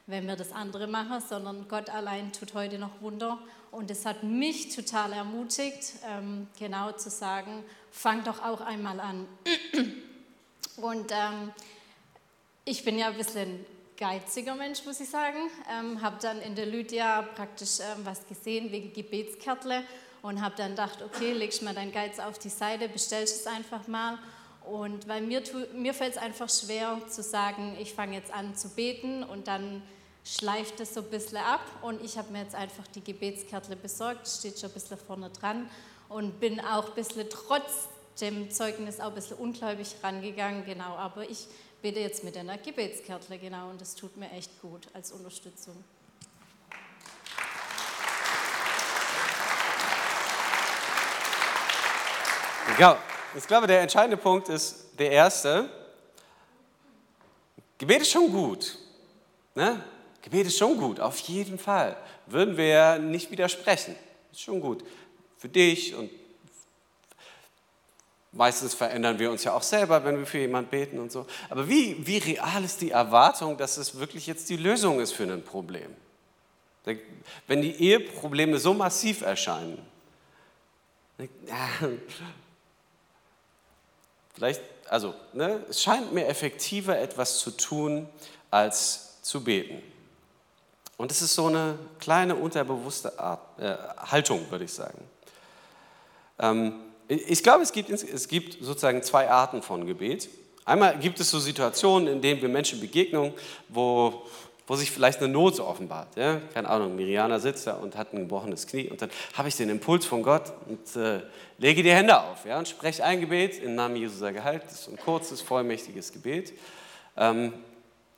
wenn 0.07 0.27
wir 0.27 0.37
das 0.37 0.53
andere 0.53 0.87
machen, 0.87 1.23
sondern 1.27 1.67
Gott 1.67 1.89
allein 1.89 2.31
tut 2.31 2.53
heute 2.53 2.79
noch 2.79 3.01
Wunder. 3.01 3.39
Und 3.71 3.91
es 3.91 4.05
hat 4.05 4.23
mich 4.23 4.77
total 4.77 5.15
ermutigt, 5.15 5.95
ähm, 6.07 6.47
genau 6.59 6.93
zu 6.93 7.09
sagen, 7.09 7.65
fang 7.91 8.23
doch 8.25 8.43
auch 8.43 8.61
einmal 8.61 9.01
an. 9.01 9.27
Und 10.77 11.11
ähm, 11.11 11.53
ich 12.67 12.85
bin 12.85 12.99
ja 12.99 13.09
ein 13.09 13.17
bisschen 13.17 13.65
geiziger 13.97 14.55
Mensch, 14.55 14.85
muss 14.85 15.01
ich 15.01 15.09
sagen. 15.09 15.51
Ähm, 15.71 16.03
habe 16.03 16.17
dann 16.21 16.41
in 16.41 16.55
der 16.55 16.67
Lydia 16.67 17.23
praktisch 17.23 17.81
ähm, 17.81 18.05
was 18.05 18.27
gesehen 18.27 18.71
wegen 18.71 18.93
Gebetskärtle 18.93 19.83
und 20.23 20.43
habe 20.43 20.55
dann 20.57 20.71
gedacht, 20.71 21.03
okay, 21.03 21.33
legst 21.33 21.63
mal 21.63 21.75
dein 21.75 21.93
Geiz 21.93 22.19
auf 22.19 22.39
die 22.39 22.49
Seite, 22.49 22.89
bestellst 22.89 23.41
es 23.41 23.47
einfach 23.47 23.87
mal. 23.87 24.19
Und 24.65 25.07
weil 25.07 25.23
mir, 25.23 25.43
mir 25.75 25.95
fällt 25.95 26.17
es 26.17 26.19
einfach 26.19 26.51
schwer 26.51 27.01
zu 27.09 27.23
sagen, 27.23 27.77
ich 27.81 27.95
fange 27.95 28.17
jetzt 28.17 28.33
an 28.33 28.57
zu 28.57 28.69
beten 28.71 29.23
und 29.23 29.47
dann 29.47 29.83
schleift 30.25 30.81
es 30.81 30.95
so 30.95 31.01
ein 31.01 31.11
bisschen 31.11 31.39
ab. 31.39 31.65
Und 31.83 32.05
ich 32.05 32.19
habe 32.19 32.33
mir 32.33 32.43
jetzt 32.43 32.55
einfach 32.55 32.87
die 32.89 33.03
Gebetskärtle 33.03 33.77
besorgt, 33.77 34.27
steht 34.27 34.59
schon 34.59 34.71
ein 34.71 34.75
bisschen 34.75 34.99
vorne 34.99 35.31
dran 35.31 35.71
und 36.09 36.41
bin 36.41 36.61
auch 36.61 36.89
ein 36.89 36.95
bisschen 36.95 37.29
trotz 37.31 37.89
dem 38.21 38.51
Zeugnis 38.51 38.99
auch 38.99 39.09
ein 39.09 39.15
bisschen 39.15 39.37
ungläubig 39.37 39.95
rangegangen, 40.03 40.65
genau. 40.65 40.97
Aber 40.97 41.29
ich 41.29 41.47
bete 41.83 42.01
jetzt 42.01 42.25
mit 42.25 42.37
einer 42.37 42.59
Gebetskärtle, 42.59 43.39
genau, 43.39 43.71
und 43.71 43.81
das 43.81 43.95
tut 43.95 44.17
mir 44.17 44.31
echt 44.33 44.61
gut 44.61 44.87
als 44.93 45.13
Unterstützung. 45.13 45.83
Ja, 52.79 53.03
ich 53.35 53.47
glaube, 53.47 53.67
der 53.67 53.81
entscheidende 53.81 54.17
Punkt 54.19 54.49
ist 54.49 54.99
der 54.99 55.11
erste. 55.11 55.71
Gebet 57.79 58.03
ist 58.03 58.11
schon 58.11 58.31
gut. 58.31 58.77
Ne? 59.55 59.83
Gebet 60.21 60.47
ist 60.47 60.59
schon 60.59 60.77
gut, 60.77 61.01
auf 61.01 61.19
jeden 61.21 61.59
Fall. 61.59 61.97
Würden 62.27 62.57
wir 62.57 62.99
nicht 62.99 63.31
widersprechen. 63.31 63.97
Ist 64.33 64.43
schon 64.43 64.61
gut. 64.61 64.85
Für 65.39 65.49
dich 65.49 65.95
und 65.95 66.11
Meistens 68.37 68.75
verändern 68.75 69.19
wir 69.19 69.31
uns 69.31 69.45
ja 69.45 69.55
auch 69.55 69.63
selber, 69.63 70.05
wenn 70.05 70.19
wir 70.19 70.27
für 70.27 70.37
jemanden 70.39 70.69
beten 70.69 70.99
und 70.99 71.11
so. 71.11 71.27
Aber 71.49 71.69
wie, 71.71 72.07
wie 72.07 72.19
real 72.19 72.63
ist 72.65 72.83
die 72.83 72.91
Erwartung, 72.91 73.57
dass 73.57 73.79
es 73.79 73.99
wirklich 73.99 74.27
jetzt 74.27 74.51
die 74.51 74.59
Lösung 74.59 75.01
ist 75.01 75.13
für 75.13 75.23
ein 75.23 75.43
Problem? 75.43 75.89
Wenn 77.47 77.63
die 77.63 77.75
Eheprobleme 77.83 78.59
so 78.59 78.75
massiv 78.75 79.23
erscheinen, 79.23 79.79
vielleicht, 84.35 84.61
also, 84.91 85.15
ne, 85.33 85.65
es 85.71 85.83
scheint 85.83 86.13
mir 86.13 86.27
effektiver, 86.27 86.99
etwas 86.99 87.39
zu 87.39 87.53
tun, 87.53 88.07
als 88.51 89.23
zu 89.23 89.43
beten. 89.43 89.83
Und 90.99 91.11
es 91.11 91.23
ist 91.23 91.35
so 91.35 91.47
eine 91.47 91.79
kleine 91.99 92.37
unterbewusste 92.37 93.19
Art, 93.19 93.41
äh, 93.59 93.77
Haltung, 93.97 94.51
würde 94.51 94.67
ich 94.67 94.75
sagen. 94.75 94.99
Ähm, 96.39 96.86
ich 97.09 97.43
glaube, 97.43 97.63
es 97.63 97.73
gibt, 97.73 97.91
es 97.91 98.29
gibt 98.29 98.59
sozusagen 98.61 99.03
zwei 99.03 99.31
Arten 99.31 99.63
von 99.63 99.87
Gebet. 99.87 100.29
Einmal 100.65 100.99
gibt 100.99 101.21
es 101.21 101.31
so 101.31 101.39
Situationen, 101.39 102.09
in 102.09 102.21
denen 102.21 102.43
wir 102.43 102.49
Menschen 102.49 102.81
begegnen, 102.81 103.33
wo, 103.69 104.25
wo 104.67 104.75
sich 104.75 104.91
vielleicht 104.91 105.21
eine 105.21 105.29
Not 105.29 105.57
so 105.57 105.65
offenbart. 105.65 106.17
Ja? 106.17 106.41
Keine 106.53 106.69
Ahnung, 106.69 106.97
Miriana 106.97 107.39
sitzt 107.39 107.69
da 107.69 107.75
und 107.75 107.97
hat 107.97 108.13
ein 108.13 108.21
gebrochenes 108.21 108.67
Knie 108.67 108.89
und 108.89 109.01
dann 109.01 109.11
habe 109.35 109.49
ich 109.49 109.57
den 109.57 109.69
Impuls 109.69 110.05
von 110.05 110.25
Gott 110.25 110.53
und 110.67 111.01
äh, 111.01 111.21
lege 111.59 111.85
die 111.85 111.93
Hände 111.93 112.21
auf 112.21 112.45
ja? 112.45 112.59
und 112.59 112.67
spreche 112.67 113.05
ein 113.05 113.21
Gebet 113.21 113.63
im 113.63 113.77
Namen 113.77 113.95
Jesus 113.95 114.19
sei 114.19 114.33
geheilt. 114.33 114.65
Das 114.65 114.81
ist 114.81 114.89
ein 114.89 114.97
kurzes, 114.97 115.41
vollmächtiges 115.41 116.13
Gebet. 116.13 116.53
Ähm, 117.17 117.53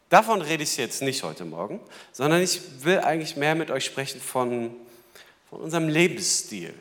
davon 0.09 0.41
rede 0.41 0.63
ich 0.63 0.75
jetzt 0.79 1.03
nicht 1.03 1.23
heute 1.23 1.45
Morgen, 1.45 1.81
sondern 2.13 2.41
ich 2.41 2.63
will 2.83 3.01
eigentlich 3.01 3.37
mehr 3.37 3.55
mit 3.55 3.71
euch 3.71 3.85
sprechen 3.85 4.23
von, 4.23 4.75
von 5.51 5.61
unserem 5.61 5.89
Lebensstil. 5.89 6.73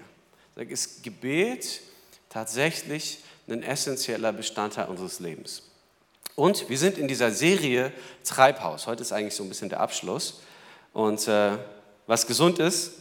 Das 0.56 1.02
Gebet 1.02 1.82
tatsächlich 2.30 3.20
ein 3.48 3.64
essentieller 3.64 4.34
Bestandteil 4.34 4.88
unseres 4.88 5.20
Lebens. 5.20 5.64
Und 6.36 6.70
wir 6.70 6.78
sind 6.78 6.98
in 6.98 7.08
dieser 7.08 7.32
Serie 7.32 7.92
Treibhaus. 8.24 8.86
Heute 8.88 9.02
ist 9.02 9.12
eigentlich 9.12 9.36
so 9.36 9.44
ein 9.44 9.50
bisschen 9.50 9.70
der 9.70 9.80
Abschluss. 9.80 10.42
Und 10.94 11.28
äh, 11.28 11.58
was 12.06 12.28
gesund 12.28 12.60
ist, 12.60 12.94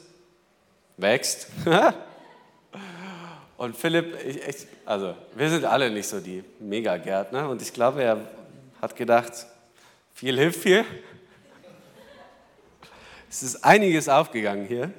wächst. 0.97 1.49
und 3.59 3.76
Philipp, 3.76 4.16
ich, 4.25 4.37
ich, 4.37 4.66
also 4.85 5.14
wir 5.35 5.50
sind 5.50 5.64
alle 5.64 5.90
nicht 5.90 6.09
so 6.09 6.21
die 6.21 6.45
Megagärtner. 6.61 7.49
Und 7.49 7.61
ich 7.61 7.73
glaube, 7.73 8.02
er 8.02 8.21
hat 8.80 8.97
gedacht, 8.97 9.33
viel 10.14 10.38
hilft 10.38 10.61
viel. 10.61 10.85
Es 13.28 13.42
ist 13.42 13.64
einiges 13.64 14.09
aufgegangen 14.09 14.66
hier 14.66 14.92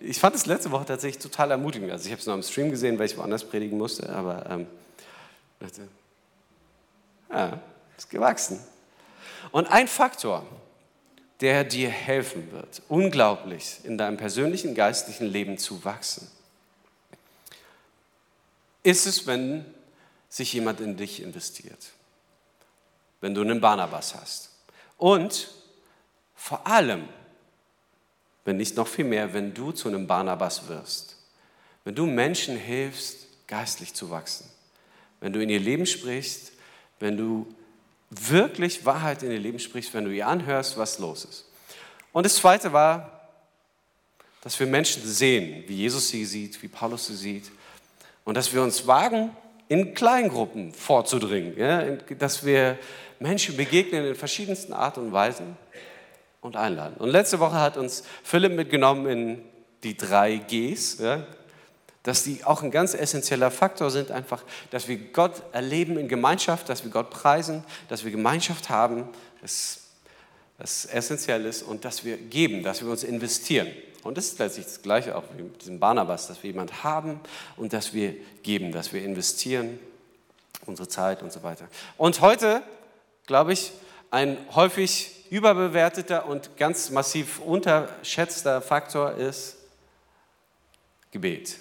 ich 0.00 0.18
fand 0.18 0.34
es 0.34 0.46
letzte 0.46 0.70
Woche 0.70 0.86
tatsächlich 0.86 1.22
total 1.22 1.50
ermutigend. 1.50 1.90
Also 1.90 2.06
ich 2.06 2.12
habe 2.12 2.20
es 2.20 2.26
noch 2.26 2.34
im 2.34 2.42
Stream 2.42 2.70
gesehen, 2.70 2.98
weil 2.98 3.06
ich 3.06 3.16
woanders 3.16 3.44
predigen 3.44 3.78
musste, 3.78 4.08
aber 4.10 4.48
ähm, 4.48 4.66
dachte, 5.60 5.88
ja, 7.30 7.60
ist 7.96 8.10
gewachsen. 8.10 8.58
Und 9.52 9.66
ein 9.66 9.88
Faktor, 9.88 10.46
der 11.40 11.64
dir 11.64 11.90
helfen 11.90 12.50
wird, 12.52 12.82
unglaublich 12.88 13.80
in 13.84 13.98
deinem 13.98 14.16
persönlichen 14.16 14.74
geistlichen 14.74 15.26
Leben 15.26 15.58
zu 15.58 15.84
wachsen, 15.84 16.30
ist 18.82 19.06
es, 19.06 19.26
wenn 19.26 19.64
sich 20.28 20.52
jemand 20.52 20.80
in 20.80 20.96
dich 20.96 21.22
investiert. 21.22 21.92
Wenn 23.20 23.34
du 23.34 23.42
einen 23.42 23.60
Barnabas 23.60 24.14
hast. 24.14 24.50
Und 24.96 25.50
vor 26.34 26.66
allem, 26.66 27.06
wenn 28.44 28.56
nicht 28.56 28.76
noch 28.76 28.88
viel 28.88 29.04
mehr, 29.04 29.32
wenn 29.34 29.54
du 29.54 29.72
zu 29.72 29.88
einem 29.88 30.06
Barnabas 30.06 30.68
wirst. 30.68 31.16
Wenn 31.84 31.94
du 31.94 32.06
Menschen 32.06 32.56
hilfst, 32.56 33.26
geistlich 33.46 33.94
zu 33.94 34.10
wachsen. 34.10 34.48
Wenn 35.20 35.32
du 35.32 35.42
in 35.42 35.50
ihr 35.50 35.60
Leben 35.60 35.86
sprichst, 35.86 36.52
wenn 36.98 37.16
du 37.16 37.46
wirklich 38.10 38.84
Wahrheit 38.84 39.22
in 39.22 39.30
ihr 39.30 39.38
Leben 39.38 39.58
sprichst, 39.58 39.94
wenn 39.94 40.04
du 40.04 40.10
ihr 40.10 40.26
anhörst, 40.26 40.76
was 40.76 40.98
los 40.98 41.24
ist. 41.24 41.44
Und 42.12 42.26
das 42.26 42.36
Zweite 42.36 42.72
war, 42.72 43.28
dass 44.42 44.58
wir 44.58 44.66
Menschen 44.66 45.02
sehen, 45.04 45.64
wie 45.66 45.76
Jesus 45.76 46.08
sie 46.08 46.24
sieht, 46.24 46.62
wie 46.62 46.68
Paulus 46.68 47.06
sie 47.06 47.16
sieht. 47.16 47.50
Und 48.24 48.36
dass 48.36 48.52
wir 48.52 48.62
uns 48.62 48.86
wagen, 48.86 49.30
in 49.68 49.94
Kleingruppen 49.94 50.72
vorzudringen. 50.72 51.56
Ja? 51.56 51.82
Dass 52.18 52.44
wir 52.44 52.78
Menschen 53.20 53.56
begegnen 53.56 54.04
in 54.04 54.14
verschiedensten 54.14 54.72
Art 54.72 54.98
und 54.98 55.12
Weisen 55.12 55.56
und 56.40 56.56
einladen. 56.56 56.96
Und 56.98 57.10
letzte 57.10 57.40
Woche 57.40 57.56
hat 57.56 57.76
uns 57.76 58.02
Philipp 58.22 58.52
mitgenommen 58.52 59.06
in 59.06 59.42
die 59.82 59.96
drei 59.96 60.36
Gs, 60.36 60.98
ja, 60.98 61.26
dass 62.02 62.24
die 62.24 62.44
auch 62.44 62.62
ein 62.62 62.70
ganz 62.70 62.94
essentieller 62.94 63.50
Faktor 63.50 63.90
sind, 63.90 64.10
einfach, 64.10 64.42
dass 64.70 64.88
wir 64.88 64.96
Gott 64.96 65.42
erleben 65.52 65.98
in 65.98 66.08
Gemeinschaft, 66.08 66.68
dass 66.68 66.84
wir 66.84 66.90
Gott 66.90 67.10
preisen, 67.10 67.62
dass 67.88 68.04
wir 68.04 68.10
Gemeinschaft 68.10 68.70
haben, 68.70 69.08
das, 69.42 69.80
das 70.58 70.86
essentiell 70.86 71.44
ist 71.44 71.62
und 71.62 71.84
dass 71.84 72.04
wir 72.04 72.16
geben, 72.16 72.62
dass 72.62 72.82
wir 72.82 72.90
uns 72.90 73.04
investieren. 73.04 73.68
Und 74.02 74.16
das 74.16 74.26
ist 74.26 74.38
letztlich 74.38 74.64
das 74.64 74.80
Gleiche 74.80 75.14
auch 75.14 75.24
wie 75.36 75.42
mit 75.42 75.60
diesem 75.60 75.78
Barnabas, 75.78 76.26
dass 76.26 76.42
wir 76.42 76.50
jemanden 76.50 76.82
haben 76.82 77.20
und 77.56 77.74
dass 77.74 77.92
wir 77.92 78.14
geben, 78.42 78.72
dass 78.72 78.94
wir 78.94 79.04
investieren, 79.04 79.78
unsere 80.64 80.88
Zeit 80.88 81.22
und 81.22 81.32
so 81.32 81.42
weiter. 81.42 81.68
Und 81.98 82.22
heute, 82.22 82.62
glaube 83.26 83.52
ich, 83.52 83.72
ein 84.10 84.38
häufig 84.54 85.19
überbewerteter 85.30 86.26
und 86.26 86.56
ganz 86.56 86.90
massiv 86.90 87.40
unterschätzter 87.40 88.60
Faktor 88.60 89.12
ist 89.12 89.56
Gebet. 91.10 91.56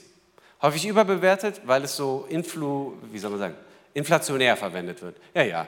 Häufig 0.61 0.87
überbewertet, 0.87 1.61
weil 1.65 1.83
es 1.83 1.95
so 1.95 2.25
influ, 2.29 2.97
wie 3.11 3.19
soll 3.19 3.31
man 3.31 3.39
sagen, 3.39 3.55
inflationär 3.93 4.57
verwendet 4.57 5.01
wird. 5.01 5.15
Ja, 5.33 5.43
ja, 5.43 5.67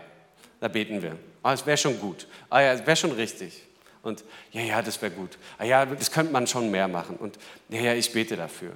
da 0.59 0.67
beten 0.67 1.01
wir. 1.01 1.17
Ah, 1.43 1.53
es 1.53 1.65
wäre 1.65 1.77
schon 1.77 1.99
gut. 1.99 2.27
Ah 2.49 2.61
ja, 2.61 2.73
es 2.73 2.85
wäre 2.85 2.95
schon 2.95 3.11
richtig. 3.11 3.63
Und 4.03 4.23
ja, 4.51 4.61
ja, 4.61 4.81
das 4.81 5.01
wäre 5.01 5.11
gut. 5.11 5.37
Ah 5.57 5.63
ja, 5.63 5.85
das 5.85 6.11
könnte 6.11 6.33
man 6.33 6.47
schon 6.47 6.69
mehr 6.71 6.87
machen. 6.87 7.15
Und 7.17 7.37
ja, 7.69 7.81
ja, 7.81 7.93
ich 7.93 8.11
bete 8.11 8.35
dafür. 8.35 8.73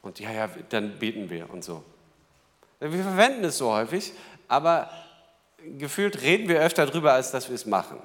Und 0.00 0.18
ja, 0.20 0.32
ja, 0.32 0.48
dann 0.70 0.98
beten 0.98 1.28
wir 1.28 1.50
und 1.50 1.62
so. 1.62 1.84
Wir 2.80 3.02
verwenden 3.02 3.44
es 3.44 3.58
so 3.58 3.72
häufig, 3.72 4.12
aber 4.48 4.90
gefühlt 5.78 6.20
reden 6.22 6.48
wir 6.48 6.60
öfter 6.60 6.86
darüber, 6.86 7.12
als 7.12 7.30
dass 7.30 7.48
wir 7.48 7.54
es 7.54 7.66
machen. 7.66 7.98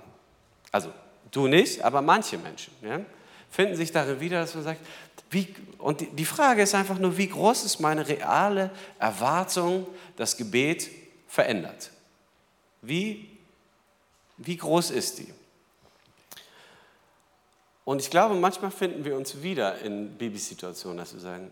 Also 0.71 0.91
du 1.31 1.47
nicht, 1.47 1.81
aber 1.83 2.01
manche 2.01 2.37
Menschen 2.37 2.73
ja, 2.81 3.01
finden 3.49 3.75
sich 3.75 3.91
darin 3.91 4.19
wieder, 4.19 4.41
dass 4.41 4.55
man 4.55 4.63
sagt, 4.63 4.81
wie, 5.29 5.53
und 5.77 6.05
die 6.17 6.25
Frage 6.25 6.61
ist 6.61 6.73
einfach 6.73 6.99
nur, 6.99 7.17
wie 7.17 7.27
groß 7.27 7.65
ist 7.65 7.79
meine 7.79 8.07
reale 8.07 8.71
Erwartung, 8.97 9.87
dass 10.15 10.37
Gebet 10.37 10.89
verändert? 11.27 11.91
Wie, 12.81 13.29
wie 14.37 14.55
groß 14.55 14.91
ist 14.91 15.19
die? 15.19 15.33
Und 17.83 18.01
ich 18.01 18.09
glaube, 18.09 18.35
manchmal 18.35 18.71
finden 18.71 19.05
wir 19.05 19.15
uns 19.15 19.41
wieder 19.41 19.79
in 19.79 20.17
Babysituationen, 20.17 20.97
dass 20.97 21.13
wir 21.13 21.21
sagen, 21.21 21.51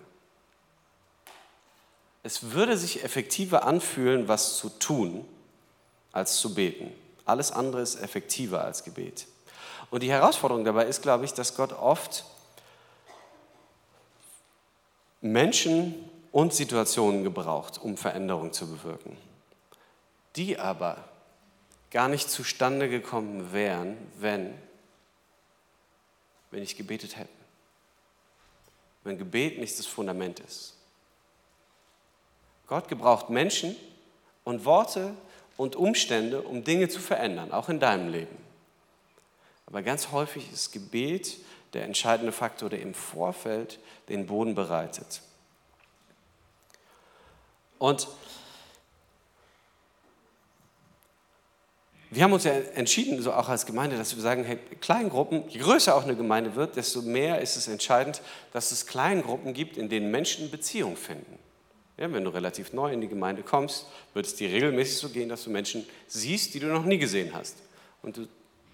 es 2.23 2.51
würde 2.51 2.77
sich 2.77 3.03
effektiver 3.03 3.65
anfühlen, 3.65 4.27
was 4.27 4.57
zu 4.57 4.69
tun, 4.69 5.25
als 6.15 6.37
zu 6.37 6.53
beten. 6.53 6.91
Alles 7.25 7.51
andere 7.51 7.81
ist 7.81 7.95
effektiver 8.01 8.63
als 8.63 8.83
Gebet. 8.83 9.27
Und 9.91 10.01
die 10.01 10.09
Herausforderung 10.09 10.63
dabei 10.63 10.85
ist, 10.85 11.01
glaube 11.01 11.25
ich, 11.25 11.33
dass 11.33 11.55
Gott 11.55 11.73
oft 11.73 12.23
Menschen 15.21 16.09
und 16.31 16.53
Situationen 16.53 17.23
gebraucht, 17.23 17.79
um 17.81 17.97
Veränderung 17.97 18.53
zu 18.53 18.67
bewirken, 18.67 19.17
die 20.35 20.57
aber 20.57 21.03
gar 21.91 22.07
nicht 22.07 22.29
zustande 22.29 22.89
gekommen 22.89 23.51
wären, 23.51 23.97
wenn, 24.19 24.53
wenn 26.51 26.63
ich 26.63 26.77
gebetet 26.77 27.17
hätte. 27.17 27.29
Wenn 29.03 29.17
Gebet 29.17 29.59
nicht 29.59 29.77
das 29.77 29.85
Fundament 29.85 30.39
ist. 30.39 30.75
Gott 32.67 32.87
gebraucht 32.87 33.29
Menschen 33.29 33.75
und 34.43 34.65
Worte 34.65 35.15
und 35.57 35.75
Umstände, 35.75 36.41
um 36.41 36.63
Dinge 36.63 36.89
zu 36.89 36.99
verändern, 36.99 37.51
auch 37.51 37.69
in 37.69 37.79
deinem 37.79 38.09
Leben. 38.09 38.37
Aber 39.65 39.81
ganz 39.81 40.11
häufig 40.11 40.51
ist 40.51 40.71
Gebet 40.71 41.37
der 41.73 41.83
entscheidende 41.83 42.31
Faktor, 42.31 42.69
der 42.69 42.81
im 42.81 42.93
Vorfeld 42.93 43.79
den 44.09 44.25
Boden 44.25 44.55
bereitet. 44.55 45.21
Und 47.77 48.07
wir 52.09 52.23
haben 52.23 52.31
uns 52.31 52.45
ja 52.45 52.53
entschieden, 52.53 53.21
so 53.21 53.33
auch 53.33 53.49
als 53.49 53.65
Gemeinde, 53.65 53.97
dass 53.97 54.15
wir 54.15 54.21
sagen, 54.21 54.45
hey, 54.45 54.57
Kleingruppen, 54.79 55.49
je 55.49 55.59
größer 55.59 55.93
auch 55.93 56.03
eine 56.03 56.15
Gemeinde 56.15 56.55
wird, 56.55 56.77
desto 56.77 57.01
mehr 57.01 57.41
ist 57.41 57.57
es 57.57 57.67
entscheidend, 57.67 58.21
dass 58.53 58.71
es 58.71 58.85
Kleingruppen 58.85 59.53
gibt, 59.53 59.75
in 59.75 59.89
denen 59.89 60.11
Menschen 60.11 60.49
Beziehung 60.49 60.95
finden. 60.95 61.37
Ja, 61.97 62.11
wenn 62.11 62.25
du 62.25 62.29
relativ 62.29 62.73
neu 62.73 62.91
in 62.91 62.99
die 62.99 63.07
Gemeinde 63.07 63.41
kommst, 63.41 63.85
wird 64.13 64.25
es 64.25 64.35
dir 64.35 64.49
regelmäßig 64.49 64.97
so 64.97 65.09
gehen, 65.09 65.29
dass 65.29 65.45
du 65.45 65.49
Menschen 65.49 65.87
siehst, 66.07 66.53
die 66.53 66.59
du 66.59 66.67
noch 66.67 66.83
nie 66.83 66.97
gesehen 66.97 67.33
hast. 67.33 67.55
Und 68.01 68.17
du, 68.17 68.27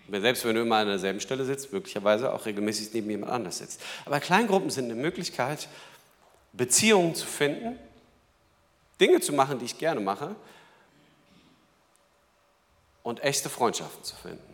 selbst 0.10 0.44
wenn 0.44 0.56
du 0.56 0.62
immer 0.62 0.78
an 0.78 0.88
derselben 0.88 1.20
Stelle 1.20 1.46
sitzt, 1.46 1.72
möglicherweise 1.72 2.34
auch 2.34 2.46
regelmäßig 2.46 2.94
neben 2.94 3.10
jemand 3.10 3.32
anders 3.32 3.60
sitzt. 3.60 3.82
Aber 4.06 4.20
Kleingruppen 4.20 4.72
sind 4.72 4.86
eine 4.86 4.96
Möglichkeit, 4.96 5.70
Beziehungen 6.54 7.14
zu 7.14 7.28
finden, 7.28 7.78
Dinge 9.00 9.20
zu 9.22 9.34
machen, 9.34 9.60
die 9.60 9.66
ich 9.66 9.78
gerne 9.78 10.02
mache 10.02 10.36
und 13.04 13.24
echte 13.24 13.50
Freundschaften 13.50 14.04
zu 14.04 14.16
finden. 14.16 14.54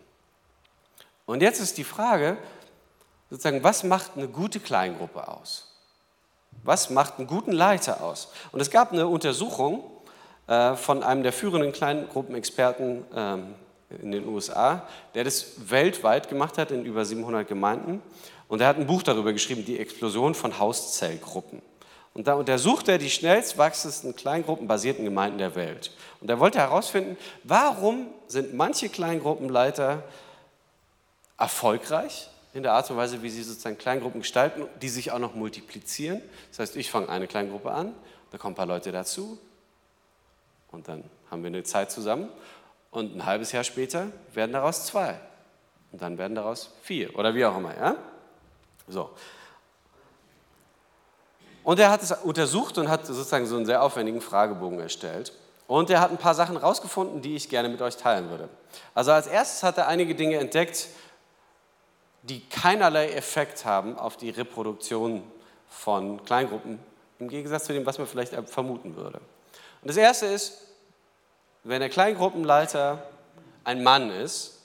Und 1.25 1.41
jetzt 1.41 1.59
ist 1.59 1.77
die 1.77 1.83
Frage, 1.83 2.38
sozusagen, 3.29 3.63
was 3.63 3.83
macht 3.83 4.12
eine 4.15 4.27
gute 4.27 4.60
Kleingruppe 4.60 5.27
aus? 5.27 5.77
Was 6.63 6.89
macht 6.89 7.17
einen 7.17 7.28
guten 7.28 7.52
Leiter 7.52 8.04
aus? 8.04 8.30
Und 8.52 8.60
es 8.60 8.70
gab 8.70 8.91
eine 8.91 9.08
Untersuchung 9.08 9.84
äh, 10.48 10.76
von 10.76 11.04
einem 11.04 11.24
der 11.24 11.34
führenden 11.34 11.72
Kleingruppenexperten 11.72 13.06
ähm, 13.15 13.56
in 14.02 14.12
den 14.12 14.28
USA, 14.28 14.88
der 15.15 15.24
das 15.24 15.70
weltweit 15.70 16.30
gemacht 16.30 16.58
hat 16.58 16.72
in 16.72 16.86
über 16.86 17.06
700 17.06 17.48
Gemeinden. 17.48 18.02
Und 18.48 18.62
er 18.62 18.67
hat 18.67 18.78
ein 18.78 18.88
Buch 18.88 19.04
darüber 19.04 19.34
geschrieben, 19.34 19.65
die 19.65 19.80
Explosion 19.80 20.36
von 20.36 20.60
Hauszellgruppen. 20.60 21.62
Und 22.13 22.28
da 22.28 22.34
untersucht 22.34 22.88
er 22.88 22.98
die 22.98 23.10
schnellst 23.10 23.58
wachsendsten 23.58 24.15
kleingruppenbasierten 24.15 25.06
Gemeinden 25.06 25.38
der 25.38 25.56
Welt. 25.56 25.91
Und 26.20 26.30
er 26.30 26.39
wollte 26.39 26.58
herausfinden, 26.58 27.15
warum 27.43 28.08
sind 28.28 28.56
manche 28.56 28.89
Kleingruppenleiter 28.89 30.04
erfolgreich 31.38 32.30
in 32.58 32.63
der 32.63 32.74
Art 32.74 32.89
und 32.89 32.98
Weise, 32.98 33.22
wie 33.22 33.30
sie 33.30 33.43
sozusagen 33.43 33.78
Kleingruppen 33.78 34.22
gestalten, 34.22 34.65
die 34.82 34.89
sich 34.89 35.12
auch 35.12 35.20
noch 35.20 35.36
multiplizieren. 35.36 36.22
Das 36.50 36.60
heißt, 36.60 36.76
ich 36.76 36.89
fange 36.89 37.08
eine 37.08 37.28
Kleingruppe 37.28 37.72
an, 37.72 37.93
da 38.32 38.39
kommen 38.39 38.54
ein 38.54 38.58
paar 38.58 38.65
Leute 38.65 38.91
dazu 38.91 39.38
und 40.72 40.88
dann 40.88 41.04
haben 41.30 41.43
wir 41.43 41.50
eine 41.50 41.63
Zeit 41.63 41.91
zusammen 41.91 42.30
und 42.89 43.15
ein 43.15 43.26
halbes 43.28 43.52
Jahr 43.52 43.63
später 43.63 44.08
werden 44.34 44.54
daraus 44.54 44.88
zwei 44.88 45.20
und 45.91 46.02
dann 46.02 46.17
werden 46.17 46.34
daraus 46.34 46.74
vier 46.82 47.15
oder 47.17 47.36
wie 47.36 47.46
auch 47.46 47.56
immer. 47.56 47.78
Ja? 47.78 47.96
So. 48.88 49.12
Und 51.63 51.80
er 51.80 51.91
hat 51.91 52.02
es 52.02 52.12
untersucht 52.12 52.80
und 52.80 52.89
hat 52.89 53.06
sozusagen 53.06 53.46
so 53.46 53.56
einen 53.56 53.67
sehr 53.67 53.84
aufwendigen 53.84 54.22
Fragebogen 54.22 54.80
erstellt. 54.80 55.32
Und 55.67 55.89
er 55.89 56.00
hat 56.00 56.12
ein 56.12 56.17
paar 56.17 56.34
Sachen 56.34 56.58
rausgefunden, 56.58 57.22
die 57.22 57.36
ich 57.36 57.50
gerne 57.50 57.70
mit 57.70 57.82
euch 57.82 57.98
teilen 57.98 58.30
würde. 58.30 58.50
Also 58.96 59.12
als 59.12 59.28
erstes 59.28 59.63
hat 59.63 59.78
er 59.78 59.88
einige 59.88 60.15
Dinge 60.15 60.38
entdeckt, 60.38 60.88
die 62.28 62.42
keinerlei 62.50 63.12
Effekt 63.12 63.66
haben 63.66 63.98
auf 63.98 64.18
die 64.18 64.30
Reproduktion 64.30 65.24
von 65.70 66.24
Kleingruppen, 66.26 66.80
im 67.20 67.30
Gegensatz 67.30 67.66
zu 67.66 67.74
dem, 67.74 67.86
was 67.86 67.98
man 67.98 68.08
vielleicht 68.08 68.34
vermuten 68.50 68.96
würde. 68.96 69.20
Und 69.82 69.88
das 69.88 69.98
Erste 69.98 70.26
ist, 70.28 70.62
wenn 71.63 71.80
der 71.80 71.90
Kleingruppenleiter 71.90 73.04
ein 73.63 73.84
Mann 73.84 74.12
ist, 74.12 74.60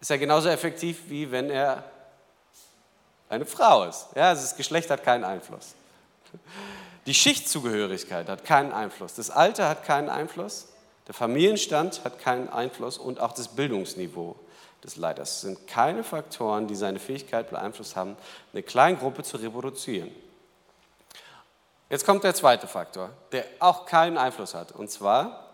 ist 0.00 0.10
er 0.10 0.18
genauso 0.18 0.48
effektiv, 0.48 1.02
wie 1.08 1.30
wenn 1.30 1.50
er 1.50 1.84
eine 3.28 3.46
Frau 3.46 3.84
ist. 3.84 4.08
Ja, 4.14 4.30
also 4.30 4.42
das 4.42 4.56
Geschlecht 4.56 4.90
hat 4.90 5.04
keinen 5.04 5.24
Einfluss. 5.24 5.74
Die 7.06 7.14
Schichtzugehörigkeit 7.14 8.28
hat 8.28 8.44
keinen 8.44 8.72
Einfluss. 8.72 9.14
Das 9.14 9.30
Alter 9.30 9.68
hat 9.68 9.84
keinen 9.84 10.08
Einfluss. 10.08 10.68
Der 11.06 11.14
Familienstand 11.14 12.04
hat 12.04 12.18
keinen 12.18 12.48
Einfluss 12.48 12.98
und 12.98 13.20
auch 13.20 13.32
das 13.32 13.48
Bildungsniveau 13.48 14.36
des 14.84 14.96
Leiters. 14.96 15.42
Sind 15.42 15.66
keine 15.66 16.04
Faktoren, 16.04 16.66
die 16.66 16.74
seine 16.74 16.98
Fähigkeit 16.98 17.50
beeinflusst 17.50 17.96
haben, 17.96 18.16
eine 18.52 18.62
Kleingruppe 18.62 19.22
zu 19.22 19.36
reproduzieren. 19.36 20.10
Jetzt 21.88 22.06
kommt 22.06 22.22
der 22.22 22.34
zweite 22.34 22.68
Faktor, 22.68 23.10
der 23.32 23.44
auch 23.58 23.84
keinen 23.84 24.16
Einfluss 24.16 24.54
hat, 24.54 24.72
und 24.72 24.90
zwar 24.90 25.50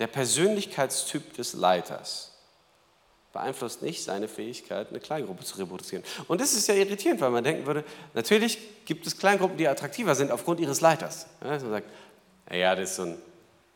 der 0.00 0.08
Persönlichkeitstyp 0.08 1.34
des 1.34 1.52
Leiters 1.52 2.32
beeinflusst 3.32 3.82
nicht 3.82 4.02
seine 4.02 4.26
Fähigkeit, 4.26 4.88
eine 4.90 4.98
Kleingruppe 4.98 5.44
zu 5.44 5.56
reproduzieren. 5.58 6.02
Und 6.26 6.40
das 6.40 6.52
ist 6.52 6.66
ja 6.66 6.74
irritierend, 6.74 7.20
weil 7.20 7.30
man 7.30 7.44
denken 7.44 7.64
würde, 7.66 7.84
natürlich 8.14 8.58
gibt 8.86 9.06
es 9.06 9.16
Kleingruppen, 9.16 9.56
die 9.56 9.68
attraktiver 9.68 10.14
sind 10.14 10.32
aufgrund 10.32 10.58
ihres 10.58 10.80
Leiters. 10.80 11.26
Ja, 11.42 11.50
man 11.50 11.60
sagt, 11.60 11.90
ja, 12.50 12.74
das 12.74 12.90
ist 12.90 12.96
so 12.96 13.02
ein, 13.02 13.18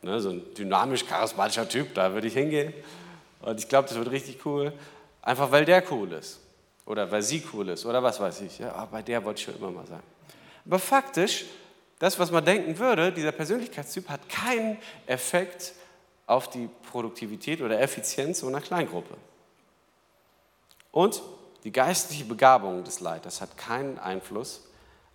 ne, 0.01 0.19
so 0.19 0.29
ein 0.31 0.53
dynamisch 0.55 1.05
charismatischer 1.05 1.69
Typ, 1.69 1.93
da 1.93 2.13
würde 2.13 2.27
ich 2.27 2.33
hingehen. 2.33 2.73
Und 3.45 3.59
ich 3.59 3.69
glaube, 3.69 3.87
das 3.87 3.97
wird 3.97 4.09
richtig 4.09 4.45
cool, 4.45 4.73
einfach 5.21 5.51
weil 5.51 5.65
der 5.65 5.83
cool 5.91 6.11
ist. 6.13 6.39
Oder 6.85 7.09
weil 7.09 7.21
sie 7.21 7.43
cool 7.53 7.69
ist. 7.69 7.85
Oder 7.85 8.01
was 8.01 8.19
weiß 8.19 8.41
ich. 8.41 8.59
Ja, 8.59 8.73
ah, 8.73 8.87
bei 8.91 9.01
der 9.01 9.23
wollte 9.23 9.39
ich 9.39 9.45
schon 9.45 9.55
immer 9.55 9.71
mal 9.71 9.85
sagen. 9.85 10.03
Aber 10.65 10.79
faktisch, 10.79 11.45
das, 11.99 12.17
was 12.19 12.31
man 12.31 12.43
denken 12.43 12.77
würde, 12.77 13.11
dieser 13.11 13.31
Persönlichkeitstyp 13.31 14.09
hat 14.09 14.27
keinen 14.27 14.77
Effekt 15.05 15.73
auf 16.27 16.49
die 16.49 16.69
Produktivität 16.91 17.61
oder 17.61 17.79
Effizienz 17.79 18.39
so 18.39 18.47
einer 18.47 18.61
Kleingruppe. 18.61 19.15
Und 20.91 21.21
die 21.63 21.71
geistliche 21.71 22.25
Begabung 22.25 22.83
des 22.83 22.99
Leiters 22.99 23.41
hat 23.41 23.57
keinen 23.57 23.99
Einfluss 23.99 24.63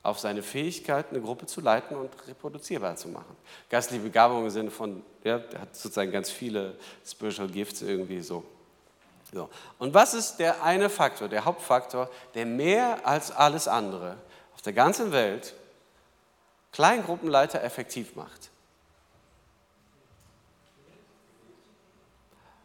auf 0.03 0.19
seine 0.19 0.43
Fähigkeit, 0.43 1.07
eine 1.11 1.21
Gruppe 1.21 1.47
zu 1.47 1.61
leiten 1.61 1.97
und 1.97 2.11
reproduzierbar 2.27 2.97
zu 2.97 3.09
machen. 3.09 3.37
Geistliche 3.69 4.03
Begabung 4.03 4.45
im 4.45 4.51
Sinne 4.51 4.71
von, 4.71 5.03
ja, 5.25 5.39
er 5.53 5.61
hat 5.61 5.77
sozusagen 5.77 6.11
ganz 6.11 6.31
viele 6.31 6.75
Spiritual 7.07 7.49
Gifts 7.49 7.83
irgendwie 7.83 8.21
so. 8.21 8.43
so. 9.33 9.51
Und 9.79 9.93
was 9.93 10.15
ist 10.15 10.37
der 10.37 10.63
eine 10.63 10.89
Faktor, 10.89 11.29
der 11.29 11.45
Hauptfaktor, 11.45 12.09
der 12.35 12.47
mehr 12.47 13.07
als 13.07 13.31
alles 13.31 13.69
andere 13.69 14.17
auf 14.55 14.63
der 14.63 14.73
ganzen 14.73 15.13
Welt 15.13 15.55
Kleingruppenleiter 16.73 17.63
effektiv 17.63 18.17
macht? 18.17 18.49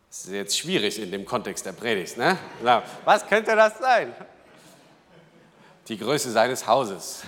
Das 0.09 0.27
ist 0.27 0.31
jetzt 0.31 0.57
schwierig 0.57 1.01
in 1.01 1.11
dem 1.11 1.25
Kontext 1.25 1.65
der 1.65 1.73
Predigt. 1.73 2.15
Ne? 2.15 2.37
Was 3.03 3.27
könnte 3.27 3.53
das 3.53 3.77
sein? 3.79 4.15
Die 5.87 5.97
Größe 5.97 6.31
seines 6.31 6.65
Hauses, 6.67 7.23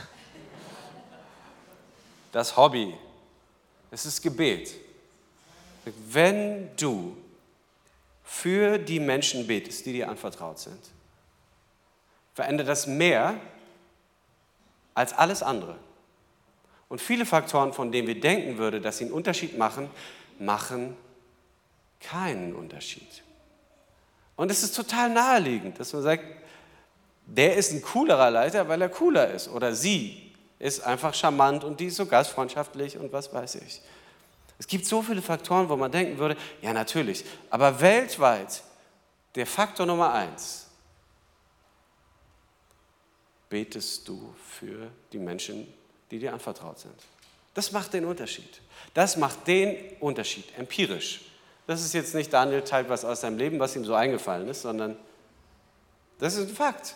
das 2.31 2.57
Hobby, 2.57 2.95
es 3.91 4.05
ist 4.05 4.21
Gebet. 4.21 4.73
Wenn 6.09 6.75
du 6.75 7.15
für 8.23 8.77
die 8.77 8.99
Menschen 8.99 9.47
betest, 9.47 9.85
die 9.85 9.93
dir 9.93 10.09
anvertraut 10.09 10.59
sind, 10.59 10.79
verändert 12.33 12.67
das 12.67 12.85
mehr 12.85 13.39
als 14.93 15.13
alles 15.13 15.41
andere. 15.41 15.77
Und 16.89 17.01
viele 17.01 17.25
Faktoren, 17.25 17.73
von 17.73 17.91
denen 17.91 18.07
wir 18.07 18.19
denken 18.19 18.57
würde, 18.57 18.81
dass 18.81 18.97
sie 18.97 19.05
einen 19.05 19.13
Unterschied 19.13 19.57
machen, 19.57 19.89
machen 20.39 20.95
keinen 21.99 22.55
Unterschied. 22.55 23.23
Und 24.35 24.51
es 24.51 24.63
ist 24.63 24.75
total 24.75 25.09
naheliegend, 25.09 25.79
dass 25.79 25.93
man 25.93 26.03
sagt, 26.03 26.23
der 27.27 27.55
ist 27.55 27.73
ein 27.73 27.81
coolerer 27.81 28.31
Leiter, 28.31 28.67
weil 28.67 28.81
er 28.81 28.89
cooler 28.89 29.29
ist. 29.31 29.49
Oder 29.49 29.75
sie 29.75 30.33
ist 30.59 30.81
einfach 30.81 31.13
charmant 31.13 31.63
und 31.63 31.79
die 31.79 31.87
ist 31.87 31.97
so 31.97 32.05
gastfreundschaftlich 32.05 32.97
und 32.97 33.11
was 33.11 33.31
weiß 33.33 33.55
ich. 33.55 33.81
Es 34.57 34.65
gibt 34.65 34.85
so 34.85 35.03
viele 35.03 35.21
Faktoren, 35.21 35.69
wo 35.69 35.75
man 35.75 35.91
denken 35.91 36.17
würde, 36.17 36.35
ja 36.61 36.73
natürlich, 36.73 37.23
aber 37.49 37.79
weltweit 37.79 38.63
der 39.35 39.45
Faktor 39.45 39.85
Nummer 39.85 40.13
eins, 40.13 40.65
betest 43.49 44.07
du 44.07 44.33
für 44.45 44.89
die 45.13 45.19
Menschen, 45.19 45.71
die 46.09 46.19
dir 46.19 46.33
anvertraut 46.33 46.79
sind. 46.79 46.95
Das 47.53 47.71
macht 47.71 47.93
den 47.93 48.05
Unterschied. 48.05 48.61
Das 48.93 49.15
macht 49.15 49.47
den 49.47 49.77
Unterschied, 49.99 50.45
empirisch. 50.57 51.21
Das 51.65 51.83
ist 51.83 51.93
jetzt 51.93 52.15
nicht 52.15 52.31
Daniel 52.31 52.61
teilt 52.61 52.89
was 52.89 53.05
aus 53.05 53.21
seinem 53.21 53.37
Leben, 53.37 53.59
was 53.59 53.75
ihm 53.75 53.85
so 53.85 53.93
eingefallen 53.93 54.47
ist, 54.47 54.63
sondern 54.63 54.97
das 56.19 56.35
ist 56.35 56.49
ein 56.49 56.55
Fakt. 56.55 56.95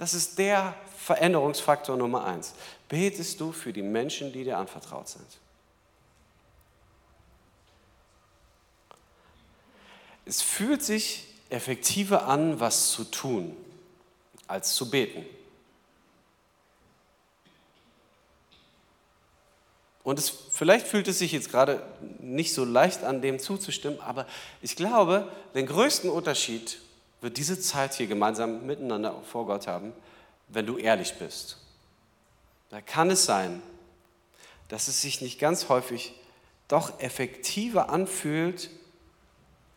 Das 0.00 0.14
ist 0.14 0.38
der 0.38 0.74
Veränderungsfaktor 0.96 1.94
Nummer 1.94 2.24
eins. 2.24 2.54
Betest 2.88 3.38
du 3.38 3.52
für 3.52 3.70
die 3.70 3.82
Menschen, 3.82 4.32
die 4.32 4.44
dir 4.44 4.56
anvertraut 4.56 5.10
sind? 5.10 5.26
Es 10.24 10.40
fühlt 10.40 10.82
sich 10.82 11.26
effektiver 11.50 12.26
an, 12.26 12.60
was 12.60 12.92
zu 12.92 13.04
tun, 13.04 13.54
als 14.46 14.72
zu 14.72 14.88
beten. 14.88 15.26
Und 20.02 20.18
es, 20.18 20.30
vielleicht 20.30 20.86
fühlt 20.86 21.08
es 21.08 21.18
sich 21.18 21.32
jetzt 21.32 21.50
gerade 21.50 21.86
nicht 22.20 22.54
so 22.54 22.64
leicht 22.64 23.04
an, 23.04 23.20
dem 23.20 23.38
zuzustimmen, 23.38 24.00
aber 24.00 24.26
ich 24.62 24.76
glaube, 24.76 25.30
den 25.54 25.66
größten 25.66 26.08
Unterschied 26.08 26.80
wird 27.20 27.36
diese 27.36 27.60
Zeit 27.60 27.94
hier 27.94 28.06
gemeinsam 28.06 28.66
miteinander 28.66 29.14
vor 29.22 29.46
Gott 29.46 29.66
haben, 29.66 29.92
wenn 30.48 30.66
du 30.66 30.78
ehrlich 30.78 31.14
bist. 31.18 31.58
Da 32.70 32.80
kann 32.80 33.10
es 33.10 33.24
sein, 33.24 33.62
dass 34.68 34.88
es 34.88 35.02
sich 35.02 35.20
nicht 35.20 35.38
ganz 35.38 35.68
häufig 35.68 36.14
doch 36.68 37.00
effektiver 37.00 37.90
anfühlt, 37.90 38.70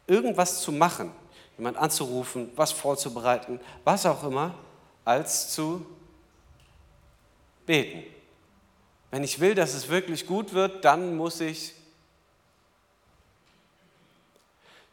irgendwas 0.07 0.61
zu 0.61 0.71
machen, 0.71 1.11
jemand 1.57 1.77
anzurufen, 1.77 2.51
was 2.55 2.71
vorzubereiten, 2.71 3.59
was 3.83 4.05
auch 4.05 4.23
immer, 4.23 4.55
als 5.03 5.51
zu 5.51 5.85
beten. 7.65 8.03
Wenn 9.11 9.23
ich 9.23 9.39
will, 9.39 9.55
dass 9.55 9.73
es 9.73 9.89
wirklich 9.89 10.27
gut 10.27 10.53
wird, 10.53 10.85
dann 10.85 11.15
muss 11.17 11.39
ich. 11.41 11.73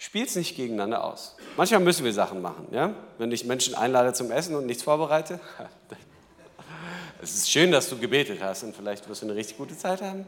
Spielt 0.00 0.30
es 0.30 0.36
nicht 0.36 0.56
gegeneinander 0.56 1.04
aus. 1.04 1.36
Manchmal 1.58 1.80
müssen 1.80 2.06
wir 2.06 2.12
Sachen 2.14 2.40
machen. 2.40 2.66
Ja? 2.70 2.94
Wenn 3.18 3.30
ich 3.32 3.44
Menschen 3.44 3.74
einlade 3.74 4.14
zum 4.14 4.30
Essen 4.30 4.54
und 4.54 4.64
nichts 4.64 4.82
vorbereite, 4.82 5.38
es 7.22 7.34
ist 7.34 7.50
schön, 7.50 7.70
dass 7.70 7.90
du 7.90 7.98
gebetet 7.98 8.40
hast 8.42 8.62
und 8.62 8.74
vielleicht 8.74 9.06
wirst 9.10 9.20
du 9.20 9.26
eine 9.26 9.34
richtig 9.34 9.58
gute 9.58 9.76
Zeit 9.76 10.00
haben, 10.00 10.24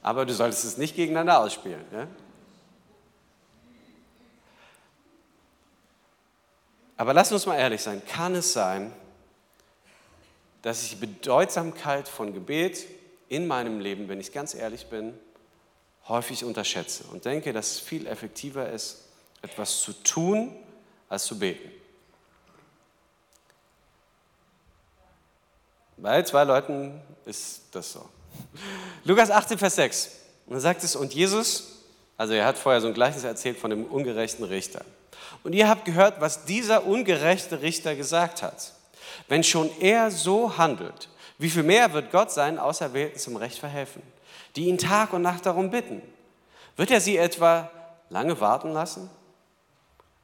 aber 0.00 0.24
du 0.24 0.32
solltest 0.32 0.64
es 0.64 0.78
nicht 0.78 0.94
gegeneinander 0.94 1.40
ausspielen. 1.40 1.84
Ja? 1.92 2.06
Aber 6.96 7.14
lass 7.14 7.32
uns 7.32 7.46
mal 7.46 7.56
ehrlich 7.56 7.82
sein. 7.82 8.00
Kann 8.06 8.36
es 8.36 8.52
sein, 8.52 8.92
dass 10.62 10.84
ich 10.84 10.90
die 10.90 11.06
Bedeutsamkeit 11.06 12.06
von 12.06 12.32
Gebet 12.32 12.86
in 13.28 13.48
meinem 13.48 13.80
Leben, 13.80 14.08
wenn 14.08 14.20
ich 14.20 14.30
ganz 14.30 14.54
ehrlich 14.54 14.86
bin, 14.86 15.18
häufig 16.08 16.44
unterschätze 16.44 17.04
und 17.12 17.24
denke, 17.24 17.52
dass 17.52 17.72
es 17.72 17.80
viel 17.80 18.06
effektiver 18.06 18.68
ist, 18.68 19.04
etwas 19.42 19.80
zu 19.80 19.92
tun, 19.92 20.54
als 21.08 21.24
zu 21.24 21.38
beten. 21.38 21.70
Bei 25.96 26.22
zwei 26.22 26.44
Leuten 26.44 27.00
ist 27.24 27.62
das 27.72 27.92
so. 27.92 28.08
Lukas 29.04 29.30
18, 29.30 29.58
Vers 29.58 29.76
6. 29.76 30.10
Und 30.46 30.60
sagt 30.60 30.82
es, 30.82 30.96
und 30.96 31.14
Jesus, 31.14 31.82
also 32.16 32.34
er 32.34 32.44
hat 32.46 32.58
vorher 32.58 32.80
so 32.80 32.88
ein 32.88 32.94
Gleichnis 32.94 33.24
erzählt 33.24 33.58
von 33.58 33.70
dem 33.70 33.86
ungerechten 33.86 34.44
Richter. 34.44 34.84
Und 35.42 35.52
ihr 35.52 35.68
habt 35.68 35.84
gehört, 35.84 36.20
was 36.20 36.44
dieser 36.44 36.86
ungerechte 36.86 37.62
Richter 37.62 37.94
gesagt 37.94 38.42
hat. 38.42 38.72
Wenn 39.28 39.44
schon 39.44 39.70
er 39.80 40.10
so 40.10 40.58
handelt, 40.58 41.08
wie 41.38 41.50
viel 41.50 41.62
mehr 41.62 41.92
wird 41.92 42.10
Gott 42.10 42.30
seinen 42.30 42.58
Auserwählten 42.58 43.18
zum 43.18 43.36
Recht 43.36 43.58
verhelfen, 43.58 44.02
die 44.56 44.66
ihn 44.66 44.78
Tag 44.78 45.12
und 45.12 45.22
Nacht 45.22 45.46
darum 45.46 45.70
bitten? 45.70 46.02
Wird 46.76 46.90
er 46.90 47.00
sie 47.00 47.16
etwa 47.16 47.70
lange 48.08 48.40
warten 48.40 48.72
lassen? 48.72 49.10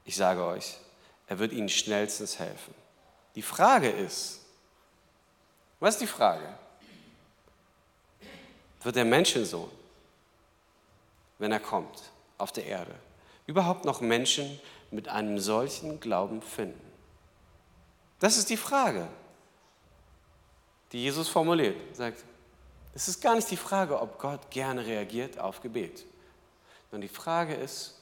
Ich 0.05 0.17
sage 0.17 0.45
euch, 0.45 0.77
er 1.27 1.39
wird 1.39 1.53
ihnen 1.53 1.69
schnellstens 1.69 2.39
helfen. 2.39 2.75
Die 3.35 3.43
Frage 3.43 3.89
ist, 3.89 4.41
was 5.79 5.95
ist 5.95 6.03
die 6.03 6.07
Frage? 6.07 6.49
Wird 8.83 8.97
der 8.97 9.05
Menschensohn, 9.05 9.71
wenn 11.39 11.53
er 11.53 11.61
kommt 11.61 12.03
auf 12.39 12.53
der 12.53 12.67
Erde, 12.67 12.95
überhaupt 13.47 13.85
noch 13.85 14.01
Menschen 14.01 14.61
mit 14.91 15.09
einem 15.09 15.39
solchen 15.39 16.01
Glauben 16.01 16.43
finden? 16.43 16.81
Das 18.19 18.37
ist 18.37 18.51
die 18.51 18.57
Frage 18.57 19.09
die 20.93 21.03
Jesus 21.03 21.29
formuliert. 21.29 21.77
Er 21.91 21.95
sagt, 21.95 22.25
es 22.95 23.09
ist 23.09 23.21
gar 23.21 23.35
nicht 23.35 23.51
die 23.51 23.57
Frage, 23.57 24.01
ob 24.01 24.19
Gott 24.19 24.51
gerne 24.51 24.85
reagiert 24.85 25.39
auf 25.39 25.61
Gebet, 25.61 26.05
sondern 26.91 27.09
die 27.09 27.15
Frage 27.15 27.55
ist, 27.55 27.95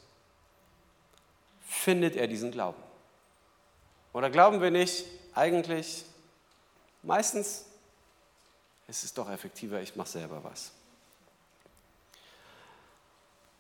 findet 1.66 2.16
er 2.16 2.27
diesen 2.27 2.51
Glauben? 2.51 2.83
Oder 4.12 4.31
glauben 4.31 4.61
wir 4.61 4.70
nicht, 4.70 5.05
eigentlich, 5.35 6.05
meistens 7.03 7.66
es 8.88 9.05
ist 9.05 9.18
doch 9.18 9.31
effektiver, 9.31 9.81
ich 9.83 9.94
mache 9.96 10.09
selber 10.09 10.42
was. 10.42 10.72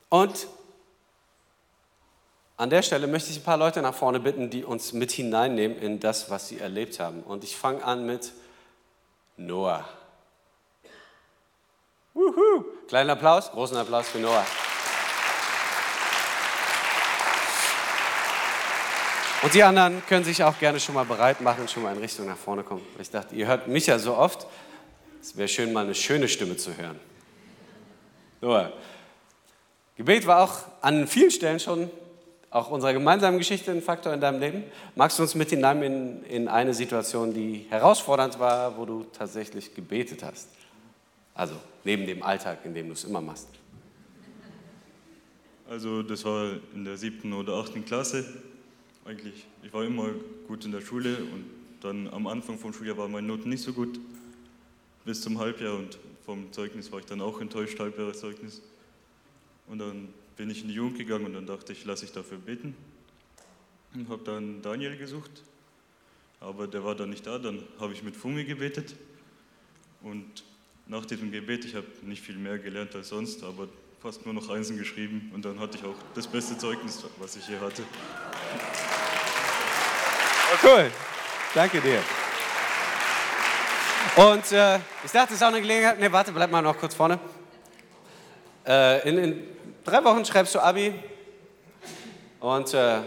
Und 0.08 0.48
an 2.56 2.70
der 2.70 2.82
Stelle 2.82 3.06
möchte 3.06 3.30
ich 3.30 3.36
ein 3.36 3.44
paar 3.44 3.58
Leute 3.58 3.82
nach 3.82 3.94
vorne 3.94 4.20
bitten, 4.20 4.48
die 4.48 4.64
uns 4.64 4.92
mit 4.94 5.12
hineinnehmen 5.12 5.78
in 5.78 6.00
das, 6.00 6.30
was 6.30 6.48
sie 6.48 6.58
erlebt 6.58 6.98
haben. 6.98 7.22
Und 7.22 7.44
ich 7.44 7.56
fange 7.56 7.84
an 7.84 8.06
mit 8.06 8.32
Noah. 9.36 9.88
Kleinen 12.88 13.10
Applaus, 13.10 13.50
großen 13.50 13.76
Applaus 13.76 14.08
für 14.08 14.18
Noah. 14.18 14.46
Und 19.42 19.52
die 19.52 19.62
anderen 19.62 20.02
können 20.06 20.24
sich 20.24 20.42
auch 20.42 20.58
gerne 20.58 20.80
schon 20.80 20.94
mal 20.94 21.04
bereit 21.04 21.42
machen, 21.42 21.68
schon 21.68 21.82
mal 21.82 21.94
in 21.94 22.00
Richtung 22.00 22.24
nach 22.26 22.38
vorne 22.38 22.62
kommen. 22.62 22.80
Ich 22.98 23.10
dachte, 23.10 23.34
ihr 23.34 23.46
hört 23.46 23.68
mich 23.68 23.86
ja 23.86 23.98
so 23.98 24.16
oft, 24.16 24.46
es 25.20 25.36
wäre 25.36 25.48
schön, 25.48 25.70
mal 25.74 25.84
eine 25.84 25.94
schöne 25.94 26.28
Stimme 26.28 26.56
zu 26.56 26.78
hören. 26.78 26.98
Noah. 28.40 28.72
Gebet 29.96 30.26
war 30.26 30.42
auch 30.42 30.60
an 30.80 31.06
vielen 31.06 31.30
Stellen 31.30 31.60
schon 31.60 31.90
auch 32.48 32.70
unserer 32.70 32.94
gemeinsamen 32.94 33.36
Geschichte 33.36 33.70
ein 33.70 33.82
Faktor 33.82 34.14
in 34.14 34.22
deinem 34.22 34.40
Leben? 34.40 34.64
Magst 34.94 35.18
du 35.18 35.22
uns 35.24 35.34
mit 35.34 35.50
hineinnehmen 35.50 36.24
in, 36.24 36.44
in 36.44 36.48
eine 36.48 36.72
Situation, 36.72 37.34
die 37.34 37.66
herausfordernd 37.68 38.40
war, 38.40 38.78
wo 38.78 38.86
du 38.86 39.04
tatsächlich 39.12 39.74
gebetet 39.74 40.22
hast? 40.22 40.48
Also 41.38 41.54
neben 41.84 42.04
dem 42.04 42.24
Alltag, 42.24 42.64
in 42.64 42.74
dem 42.74 42.88
du 42.88 42.94
es 42.94 43.04
immer 43.04 43.20
machst. 43.20 43.48
Also 45.70 46.02
das 46.02 46.24
war 46.24 46.54
in 46.74 46.84
der 46.84 46.96
siebten 46.96 47.32
oder 47.32 47.54
achten 47.54 47.84
Klasse. 47.84 48.24
Eigentlich, 49.04 49.46
ich 49.62 49.72
war 49.72 49.84
immer 49.84 50.10
gut 50.48 50.64
in 50.64 50.72
der 50.72 50.80
Schule 50.80 51.16
und 51.16 51.44
dann 51.80 52.08
am 52.08 52.26
Anfang 52.26 52.58
vom 52.58 52.72
Schuljahr 52.72 52.98
waren 52.98 53.12
meine 53.12 53.28
Noten 53.28 53.50
nicht 53.50 53.62
so 53.62 53.72
gut 53.72 54.00
bis 55.04 55.20
zum 55.20 55.38
Halbjahr 55.38 55.76
und 55.76 55.96
vom 56.26 56.52
Zeugnis 56.52 56.90
war 56.90 56.98
ich 56.98 57.06
dann 57.06 57.20
auch 57.20 57.40
enttäuscht, 57.40 57.78
Halbjahreszeugnis. 57.78 58.60
Und 59.68 59.78
dann 59.78 60.08
bin 60.36 60.50
ich 60.50 60.62
in 60.62 60.68
die 60.68 60.74
Jugend 60.74 60.98
gegangen 60.98 61.26
und 61.26 61.34
dann 61.34 61.46
dachte 61.46 61.72
ich, 61.72 61.84
lasse 61.84 62.04
ich 62.04 62.10
dafür 62.10 62.38
beten. 62.38 62.74
Und 63.94 64.08
habe 64.08 64.24
dann 64.24 64.60
Daniel 64.60 64.96
gesucht, 64.96 65.44
aber 66.40 66.66
der 66.66 66.82
war 66.82 66.96
dann 66.96 67.10
nicht 67.10 67.28
da. 67.28 67.38
Dann 67.38 67.62
habe 67.78 67.92
ich 67.92 68.02
mit 68.02 68.16
Fumi 68.16 68.42
gebetet 68.42 68.96
und 70.02 70.42
nach 70.88 71.04
diesem 71.04 71.30
Gebet, 71.30 71.66
ich 71.66 71.74
habe 71.74 71.86
nicht 72.02 72.22
viel 72.22 72.36
mehr 72.36 72.58
gelernt 72.58 72.94
als 72.94 73.10
sonst, 73.10 73.44
aber 73.44 73.68
fast 74.00 74.24
nur 74.24 74.34
noch 74.34 74.48
Einsen 74.48 74.78
geschrieben 74.78 75.30
und 75.34 75.44
dann 75.44 75.60
hatte 75.60 75.76
ich 75.76 75.84
auch 75.84 75.94
das 76.14 76.26
beste 76.26 76.56
Zeugnis, 76.56 77.04
was 77.18 77.36
ich 77.36 77.46
je 77.46 77.58
hatte. 77.58 77.82
Oh, 80.50 80.66
cool, 80.66 80.90
danke 81.54 81.80
dir. 81.80 82.02
Und 84.16 84.50
äh, 84.50 84.76
ich 85.04 85.12
dachte, 85.12 85.28
es 85.28 85.34
ist 85.34 85.42
auch 85.42 85.48
eine 85.48 85.60
Gelegenheit. 85.60 86.00
Ne, 86.00 86.10
warte, 86.10 86.32
bleib 86.32 86.50
mal 86.50 86.62
noch 86.62 86.76
kurz 86.76 86.94
vorne. 86.94 87.18
Äh, 88.66 89.08
in, 89.08 89.18
in 89.18 89.42
drei 89.84 90.02
Wochen 90.02 90.24
schreibst 90.24 90.54
du 90.54 90.60
Abi. 90.60 90.94
Und 92.40 92.72
äh, 92.72 93.00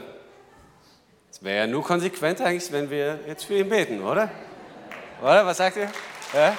es 1.32 1.42
wäre 1.42 1.66
ja 1.66 1.68
nur 1.68 1.84
konsequent 1.84 2.40
eigentlich, 2.42 2.72
wenn 2.72 2.90
wir 2.90 3.20
jetzt 3.28 3.46
für 3.46 3.58
ihn 3.58 3.68
beten, 3.68 4.02
oder? 4.02 4.30
Oder? 5.22 5.46
Was 5.46 5.58
sagt 5.58 5.78
ihr? 5.78 5.92
Ja? 6.34 6.56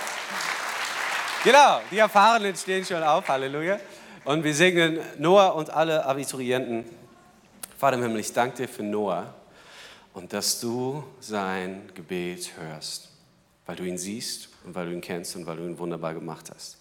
Genau, 1.45 1.81
die 1.91 1.99
Erfahrenen 1.99 2.55
stehen 2.55 2.85
schon 2.85 3.03
auf, 3.03 3.27
Halleluja. 3.27 3.81
Und 4.25 4.45
wir 4.45 4.55
segnen 4.55 5.01
Noah 5.19 5.57
und 5.57 5.71
alle 5.71 6.05
Abiturienten. 6.05 6.85
Vater 7.77 7.97
im 7.97 8.05
Himmel, 8.05 8.21
ich 8.21 8.33
danke 8.33 8.59
dir 8.59 8.69
für 8.69 8.85
Noah 8.85 9.35
und 10.15 10.33
dass 10.33 10.61
du 10.61 11.03
sein 11.19 11.91
Gebet 11.95 12.53
hörst, 12.57 13.09
weil 13.67 13.75
du 13.75 13.83
ihn 13.83 13.99
siehst 13.99 14.51
und 14.65 14.77
weil 14.77 14.87
du 14.87 14.93
ihn 14.93 15.01
kennst 15.01 15.35
und 15.35 15.45
weil 15.45 15.57
du 15.57 15.65
ihn 15.65 15.77
wunderbar 15.81 16.15
gemacht 16.15 16.49
hast. 16.55 16.79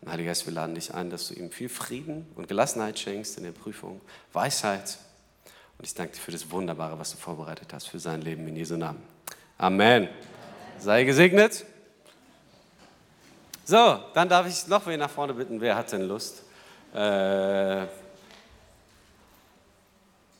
Und 0.00 0.10
Heiliger 0.10 0.30
Geist, 0.30 0.46
wir 0.46 0.52
laden 0.52 0.74
dich 0.74 0.92
ein, 0.92 1.08
dass 1.08 1.28
du 1.28 1.34
ihm 1.34 1.52
viel 1.52 1.68
Frieden 1.68 2.26
und 2.34 2.48
Gelassenheit 2.48 2.98
schenkst 2.98 3.38
in 3.38 3.44
der 3.44 3.52
Prüfung, 3.52 4.00
Weisheit. 4.32 4.98
Und 5.78 5.84
ich 5.86 5.94
danke 5.94 6.14
dir 6.14 6.20
für 6.20 6.32
das 6.32 6.50
Wunderbare, 6.50 6.98
was 6.98 7.12
du 7.12 7.18
vorbereitet 7.18 7.72
hast 7.72 7.88
für 7.88 8.00
sein 8.00 8.20
Leben 8.20 8.48
in 8.48 8.56
Jesu 8.56 8.76
Namen. 8.76 9.00
Amen. 9.58 10.08
Sei 10.80 11.04
gesegnet. 11.04 11.66
So, 13.64 14.00
dann 14.12 14.28
darf 14.28 14.46
ich 14.48 14.66
noch 14.66 14.84
wen 14.86 14.98
nach 14.98 15.10
vorne 15.10 15.34
bitten. 15.34 15.60
Wer 15.60 15.76
hat 15.76 15.92
denn 15.92 16.02
Lust? 16.02 16.42
Äh, 16.92 17.86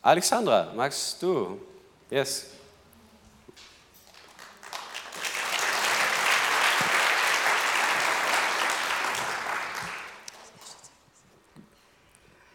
Alexandra, 0.03 0.73
magst 0.75 1.23
du? 1.23 1.61
Yes. 2.11 2.47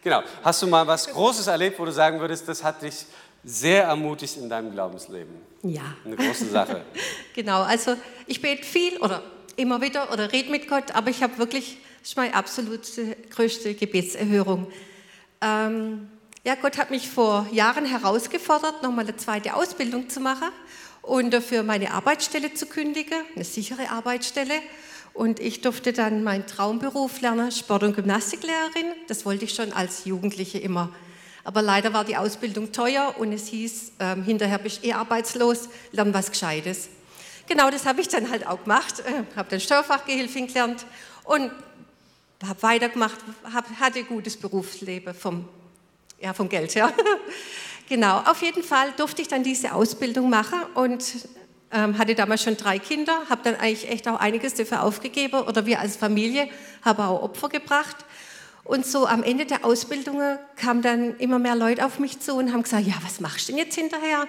Genau. 0.04 0.22
Hast 0.44 0.62
du 0.62 0.68
mal 0.68 0.86
was 0.86 1.08
Großes 1.08 1.48
erlebt, 1.48 1.80
wo 1.80 1.86
du 1.86 1.92
sagen 1.92 2.20
würdest, 2.20 2.48
das 2.48 2.64
hat 2.64 2.82
dich 2.82 3.06
sehr 3.44 3.86
ermutigt 3.86 4.36
in 4.38 4.50
deinem 4.50 4.72
Glaubensleben? 4.72 5.34
Ja. 5.64 5.96
Eine 6.04 6.18
große 6.18 6.50
Sache. 6.50 6.84
genau, 7.34 7.62
also 7.62 7.96
ich 8.26 8.42
bete 8.42 8.64
viel 8.64 8.98
oder 8.98 9.22
immer 9.58 9.82
wieder 9.82 10.14
oder 10.14 10.32
rede 10.32 10.50
mit 10.50 10.70
Gott, 10.70 10.92
aber 10.94 11.10
ich 11.10 11.22
habe 11.22 11.38
wirklich, 11.38 11.78
das 12.00 12.12
ist 12.12 12.18
meine 12.18 12.34
absolute 12.34 13.18
größte 13.30 13.74
Gebetserhörung. 13.74 14.68
Ähm, 15.42 16.08
ja, 16.46 16.56
Gott 16.56 16.78
hat 16.78 16.92
mich 16.92 17.10
vor 17.10 17.46
Jahren 17.52 17.86
herausgefordert, 17.86 18.82
nochmal 18.82 19.06
eine 19.06 19.18
zweite 19.18 19.56
Ausbildung 19.56 20.08
zu 20.10 20.22
machen 20.22 20.50
und 21.02 21.32
dafür 21.32 21.64
meine 21.64 21.92
Arbeitsstelle 21.92 22.54
zu 22.54 22.68
kündigen, 22.68 23.18
eine 23.36 23.44
sichere 23.44 23.90
Arbeitsstelle. 23.90 24.54
Und 25.14 25.40
ich 25.40 25.62
durfte 25.62 25.94
dann 25.94 26.24
meinen 26.24 26.46
Traumberuf 26.46 27.22
lernen, 27.22 27.52
Sport- 27.52 27.84
und 27.84 27.96
Gymnastiklehrerin. 27.96 28.94
Das 29.08 29.26
wollte 29.26 29.46
ich 29.46 29.56
schon 29.56 29.74
als 29.74 30.06
Jugendliche 30.06 30.60
immer. 30.60 30.94
Aber 31.44 31.64
leider 31.64 31.92
war 31.92 32.06
die 32.06 32.18
Ausbildung 32.18 32.72
teuer 32.72 33.16
und 33.18 33.34
es 33.34 33.48
hieß, 33.48 33.94
ähm, 34.00 34.24
hinterher 34.24 34.60
bist 34.60 34.84
du 34.84 34.88
eh 34.88 34.94
arbeitslos, 34.94 35.70
lern 35.92 36.14
was 36.14 36.30
Gescheites. 36.30 36.90
Genau 37.48 37.70
das 37.70 37.86
habe 37.86 38.02
ich 38.02 38.10
dann 38.10 38.30
halt 38.30 38.46
auch 38.46 38.62
gemacht, 38.64 39.00
äh, 39.00 39.24
habe 39.38 39.50
dann 39.50 39.60
Steuerfachgehilfin 39.60 40.48
gelernt 40.48 40.86
und 41.24 41.52
habe 42.46 42.62
weitergemacht, 42.62 43.18
hab, 43.54 43.66
hatte 43.80 44.04
gutes 44.04 44.36
Berufsleben 44.36 45.14
vom, 45.14 45.48
ja, 46.20 46.34
vom 46.34 46.50
Geld 46.50 46.76
her. 46.76 46.94
genau, 47.90 48.20
auf 48.20 48.42
jeden 48.42 48.64
Fall 48.64 48.92
durfte 48.98 49.22
ich 49.22 49.30
dann 49.30 49.44
diese 49.44 49.74
Ausbildung 49.74 50.30
machen 50.30 50.60
und 50.74 51.04
ähm, 51.72 51.98
hatte 51.98 52.16
damals 52.16 52.44
schon 52.44 52.58
drei 52.58 52.80
Kinder, 52.80 53.22
habe 53.30 53.42
dann 53.44 53.56
eigentlich 53.56 53.90
echt 53.90 54.08
auch 54.10 54.20
einiges 54.20 54.54
dafür 54.56 54.84
aufgegeben 54.84 55.42
oder 55.42 55.66
wir 55.66 55.80
als 55.80 55.96
Familie 55.96 56.50
haben 56.84 57.02
auch 57.02 57.24
Opfer 57.24 57.48
gebracht. 57.48 57.96
Und 58.66 58.86
so 58.86 59.08
am 59.08 59.24
Ende 59.24 59.46
der 59.46 59.64
Ausbildung 59.64 60.22
kamen 60.58 60.82
dann 60.82 61.16
immer 61.18 61.40
mehr 61.40 61.56
Leute 61.56 61.86
auf 61.86 62.00
mich 62.00 62.20
zu 62.20 62.34
und 62.34 62.52
haben 62.52 62.64
gesagt, 62.64 62.86
ja, 62.86 62.96
was 63.02 63.22
machst 63.22 63.48
du 63.48 63.54
denn 63.54 63.60
jetzt 63.64 63.76
hinterher? 63.76 64.28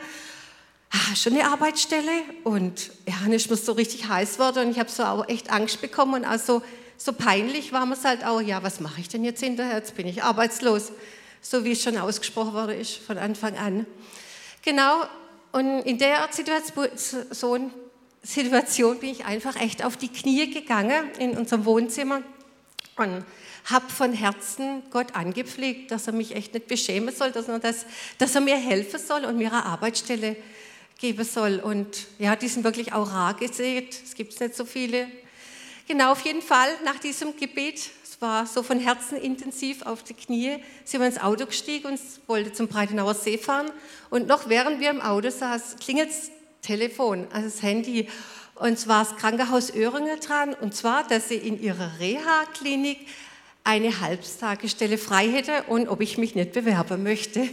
Ah, 0.90 1.14
schon 1.14 1.35
eine 1.35 1.51
Arbeitsstelle? 1.51 2.22
Und 2.44 2.90
ja, 3.07 3.14
dann 3.22 3.33
ist 3.33 3.51
mir 3.51 3.57
so 3.57 3.72
richtig 3.72 4.09
heiß 4.09 4.38
worden 4.38 4.66
und 4.66 4.70
ich 4.70 4.79
habe 4.79 4.90
so 4.90 5.05
auch 5.05 5.29
echt 5.29 5.51
Angst 5.51 5.81
bekommen 5.81 6.14
und 6.14 6.24
also 6.24 6.62
so 6.96 7.12
peinlich 7.12 7.72
war 7.72 7.87
mir 7.87 7.94
es 7.94 8.05
halt 8.05 8.24
auch, 8.24 8.40
ja, 8.40 8.62
was 8.62 8.81
mache 8.81 9.01
ich 9.01 9.09
denn 9.09 9.22
jetzt 9.22 9.40
hinterher? 9.40 9.77
Jetzt 9.77 9.94
bin 9.94 10.07
ich 10.07 10.22
arbeitslos, 10.22 10.92
so 11.42 11.64
wie 11.64 11.72
es 11.72 11.83
schon 11.83 11.96
ausgesprochen 11.98 12.55
worden 12.55 12.81
ist 12.81 12.96
von 12.96 13.18
Anfang 13.18 13.57
an. 13.57 13.87
Genau, 14.62 15.03
und 15.53 15.81
in 15.83 15.98
der 15.98 16.29
Situation, 16.31 17.70
Situation 18.22 18.98
bin 18.98 19.11
ich 19.11 19.24
einfach 19.24 19.57
echt 19.57 19.85
auf 19.85 19.96
die 19.96 20.09
Knie 20.09 20.51
gegangen 20.51 21.11
in 21.18 21.37
unserem 21.37 21.64
Wohnzimmer 21.64 22.22
und 22.96 23.24
habe 23.66 23.90
von 23.90 24.12
Herzen 24.12 24.83
Gott 24.90 25.14
angepflegt, 25.14 25.90
dass 25.90 26.07
er 26.07 26.14
mich 26.14 26.35
echt 26.35 26.55
nicht 26.55 26.66
beschämen 26.66 27.14
soll, 27.14 27.33
dass 27.33 27.46
das, 27.46 27.87
dass 28.18 28.35
er 28.35 28.40
mir 28.40 28.57
helfen 28.57 28.98
soll 28.98 29.24
und 29.24 29.37
mir 29.37 29.53
eine 29.53 29.64
Arbeitsstelle 29.64 30.37
geben 30.98 31.24
soll. 31.24 31.61
Und 31.61 32.06
ja, 32.18 32.37
die 32.37 32.48
sind 32.48 32.64
wirklich 32.64 32.92
auch 32.92 33.11
rar 33.11 33.34
gesät. 33.34 33.96
Es 34.04 34.14
gibt 34.14 34.38
nicht 34.38 34.54
so 34.54 34.64
viele. 34.64 35.08
Genau, 35.87 36.12
auf 36.12 36.20
jeden 36.20 36.42
Fall 36.42 36.68
nach 36.84 36.98
diesem 36.98 37.34
Gebet, 37.37 37.90
es 38.04 38.20
war 38.20 38.44
so 38.46 38.62
von 38.62 38.78
Herzen 38.78 39.16
intensiv 39.16 39.82
auf 39.82 40.02
die 40.02 40.12
Knie, 40.12 40.58
sind 40.84 41.00
wir 41.00 41.06
ins 41.06 41.18
Auto 41.18 41.46
gestiegen 41.46 41.87
und 41.87 42.00
wollten 42.26 42.52
zum 42.52 42.68
Breitenauer 42.68 43.14
See 43.14 43.38
fahren. 43.38 43.70
Und 44.11 44.26
noch 44.26 44.50
während 44.50 44.80
wir 44.80 44.90
im 44.90 45.00
Auto 45.00 45.30
saßen, 45.30 45.78
klingelt 45.78 46.11
das 46.11 46.30
Telefon, 46.61 47.26
also 47.32 47.48
das 47.48 47.62
Handy. 47.62 48.08
Und 48.56 48.78
zwar 48.78 49.04
das 49.04 49.16
Krankenhaus 49.16 49.72
Öhringen 49.74 50.20
dran. 50.20 50.52
Und 50.52 50.74
zwar, 50.74 51.06
dass 51.06 51.28
sie 51.28 51.37
in 51.37 51.62
ihrer 51.62 51.98
Reha-Klinik 52.00 53.06
eine 53.64 54.00
Halbtagestelle 54.00 54.98
frei 54.98 55.28
hätte 55.28 55.62
und 55.68 55.88
ob 55.88 56.00
ich 56.00 56.18
mich 56.18 56.34
nicht 56.34 56.52
bewerben 56.52 57.02
möchte. 57.02 57.48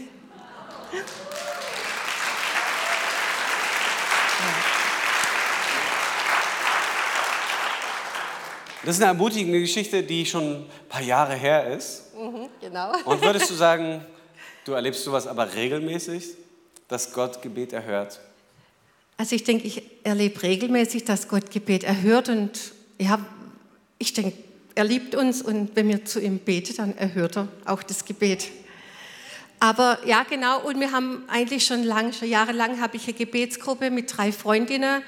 Das 8.86 8.98
ist 8.98 9.02
eine 9.02 9.12
ermutigende 9.12 9.60
Geschichte, 9.60 10.04
die 10.04 10.28
schon 10.28 10.44
ein 10.44 10.66
paar 10.88 11.02
Jahre 11.02 11.34
her 11.34 11.76
ist. 11.76 12.04
Mhm, 12.16 12.50
genau. 12.62 12.92
Und 13.06 13.20
würdest 13.24 13.50
du 13.50 13.56
sagen, 13.56 14.06
du 14.64 14.74
erlebst 14.74 15.04
sowas 15.04 15.26
aber 15.26 15.56
regelmäßig, 15.56 16.36
dass 16.88 17.12
Gott 17.12 17.42
Gebet 17.42 17.74
erhört? 17.74 18.20
Also 19.18 19.36
ich 19.36 19.44
denke, 19.44 19.66
ich 19.66 19.82
erlebe 20.04 20.44
regelmäßig, 20.44 21.04
dass 21.04 21.28
Gott 21.28 21.50
Gebet 21.50 21.84
erhört 21.84 22.30
und 22.30 22.60
ja, 23.00 23.26
ich 23.98 24.14
denke, 24.14 24.38
er 24.76 24.84
liebt 24.84 25.16
uns 25.16 25.42
und 25.42 25.76
wenn 25.76 25.88
wir 25.88 26.06
zu 26.06 26.22
ihm 26.22 26.38
beten, 26.38 26.76
dann 26.78 26.96
erhört 26.96 27.38
er 27.38 27.48
auch 27.66 27.82
das 27.82 28.06
Gebet. 28.06 28.52
Aber 29.60 29.98
ja, 30.06 30.24
genau, 30.30 30.62
und 30.62 30.80
wir 30.80 30.92
haben 30.92 31.24
eigentlich 31.28 31.66
schon 31.66 31.84
lang, 31.84 32.14
schon 32.14 32.30
jahrelang 32.30 32.80
habe 32.82 32.98
ich 32.98 33.08
eine 33.08 33.18
Gebetsgruppe 33.18 33.90
mit 33.90 34.16
drei 34.16 34.32
Freundinnen 34.32 35.02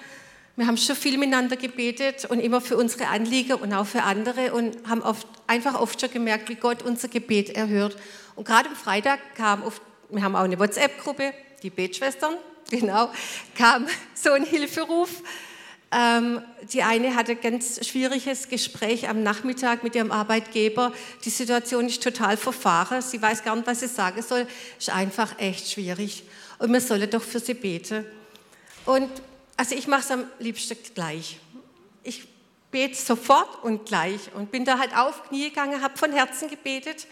wir 0.57 0.65
haben 0.65 0.77
schon 0.77 0.95
viel 0.95 1.19
miteinander 1.19 1.55
gebetet 1.55 2.25
und 2.25 2.39
immer 2.39 2.61
für 2.61 2.77
unsere 2.77 3.07
Anliegen 3.07 3.53
und 3.53 3.71
auch 3.73 3.85
für 3.85 4.01
andere 4.01 4.53
und 4.53 4.75
haben 4.89 5.03
oft, 5.03 5.27
einfach 5.45 5.79
oft 5.79 6.01
schon 6.01 6.09
gemerkt, 6.11 6.49
wie 6.49 6.55
Gott 6.55 6.81
unser 6.81 7.07
Gebet 7.09 7.51
erhört. 7.51 7.95
Und 8.35 8.47
gerade 8.47 8.67
am 8.67 8.75
Freitag 8.75 9.19
kam 9.35 9.61
oft, 9.61 9.83
wir 10.09 10.23
haben 10.23 10.35
auch 10.35 10.41
eine 10.41 10.57
WhatsApp-Gruppe, 10.57 11.31
die 11.61 11.69
Betschwestern, 11.69 12.33
genau, 12.71 13.11
kam 13.55 13.85
so 14.15 14.31
ein 14.31 14.43
Hilferuf. 14.43 15.21
Ähm, 15.91 16.41
die 16.73 16.81
eine 16.81 17.15
hatte 17.15 17.33
ein 17.33 17.41
ganz 17.41 17.87
schwieriges 17.87 18.49
Gespräch 18.49 19.07
am 19.07 19.21
Nachmittag 19.21 19.83
mit 19.83 19.93
ihrem 19.93 20.11
Arbeitgeber. 20.11 20.91
Die 21.23 21.29
Situation 21.29 21.85
ist 21.85 22.01
total 22.01 22.35
verfahren. 22.35 23.03
Sie 23.03 23.21
weiß 23.21 23.43
gar 23.43 23.55
nicht, 23.55 23.67
was 23.67 23.81
sie 23.81 23.87
sagen 23.87 24.21
soll. 24.23 24.47
Ist 24.79 24.89
einfach 24.89 25.39
echt 25.39 25.71
schwierig. 25.71 26.23
Und 26.57 26.73
wir 26.73 26.81
sollen 26.81 27.09
doch 27.09 27.21
für 27.21 27.39
sie 27.39 27.53
beten. 27.53 28.05
Und 28.85 29.09
also 29.57 29.75
ich 29.75 29.87
mache 29.87 30.01
es 30.01 30.11
am 30.11 30.25
liebsten 30.39 30.77
gleich. 30.93 31.39
Ich 32.03 32.27
bete 32.71 32.95
sofort 32.95 33.63
und 33.63 33.85
gleich 33.85 34.33
und 34.35 34.51
bin 34.51 34.65
da 34.65 34.77
halt 34.77 34.95
auf 34.95 35.27
Knie 35.27 35.49
gegangen, 35.49 35.81
habe 35.81 35.97
von 35.97 36.11
Herzen 36.11 36.49
gebetet. 36.49 37.07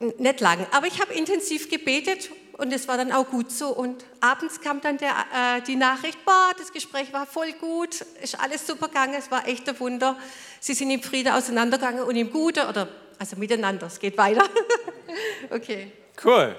Nicht 0.00 0.40
lang, 0.40 0.66
aber 0.70 0.86
ich 0.86 1.00
habe 1.00 1.12
intensiv 1.12 1.68
gebetet 1.68 2.30
und 2.52 2.72
es 2.72 2.86
war 2.88 2.96
dann 2.96 3.12
auch 3.12 3.26
gut 3.28 3.50
so. 3.50 3.68
Und 3.68 4.04
abends 4.20 4.60
kam 4.60 4.80
dann 4.80 4.96
der, 4.96 5.10
äh, 5.10 5.62
die 5.62 5.76
Nachricht, 5.76 6.24
boah, 6.24 6.52
das 6.56 6.72
Gespräch 6.72 7.12
war 7.12 7.26
voll 7.26 7.52
gut, 7.52 8.00
ist 8.22 8.38
alles 8.40 8.66
super 8.66 8.88
gegangen, 8.88 9.14
es 9.18 9.30
war 9.30 9.46
echt 9.46 9.68
ein 9.68 9.78
Wunder. 9.80 10.16
Sie 10.60 10.74
sind 10.74 10.90
im 10.90 11.02
Frieden 11.02 11.32
auseinandergegangen 11.32 12.04
und 12.04 12.16
im 12.16 12.30
Gute 12.30 12.68
oder 12.68 12.88
also 13.18 13.36
miteinander, 13.36 13.88
es 13.88 13.98
geht 13.98 14.16
weiter. 14.16 14.48
okay. 15.50 15.92
Cool. 16.22 16.56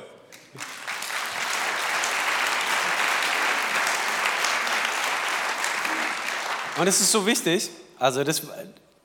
Und 6.80 6.88
es 6.88 7.02
ist 7.02 7.12
so 7.12 7.26
wichtig, 7.26 7.70
also 7.98 8.24
das, 8.24 8.42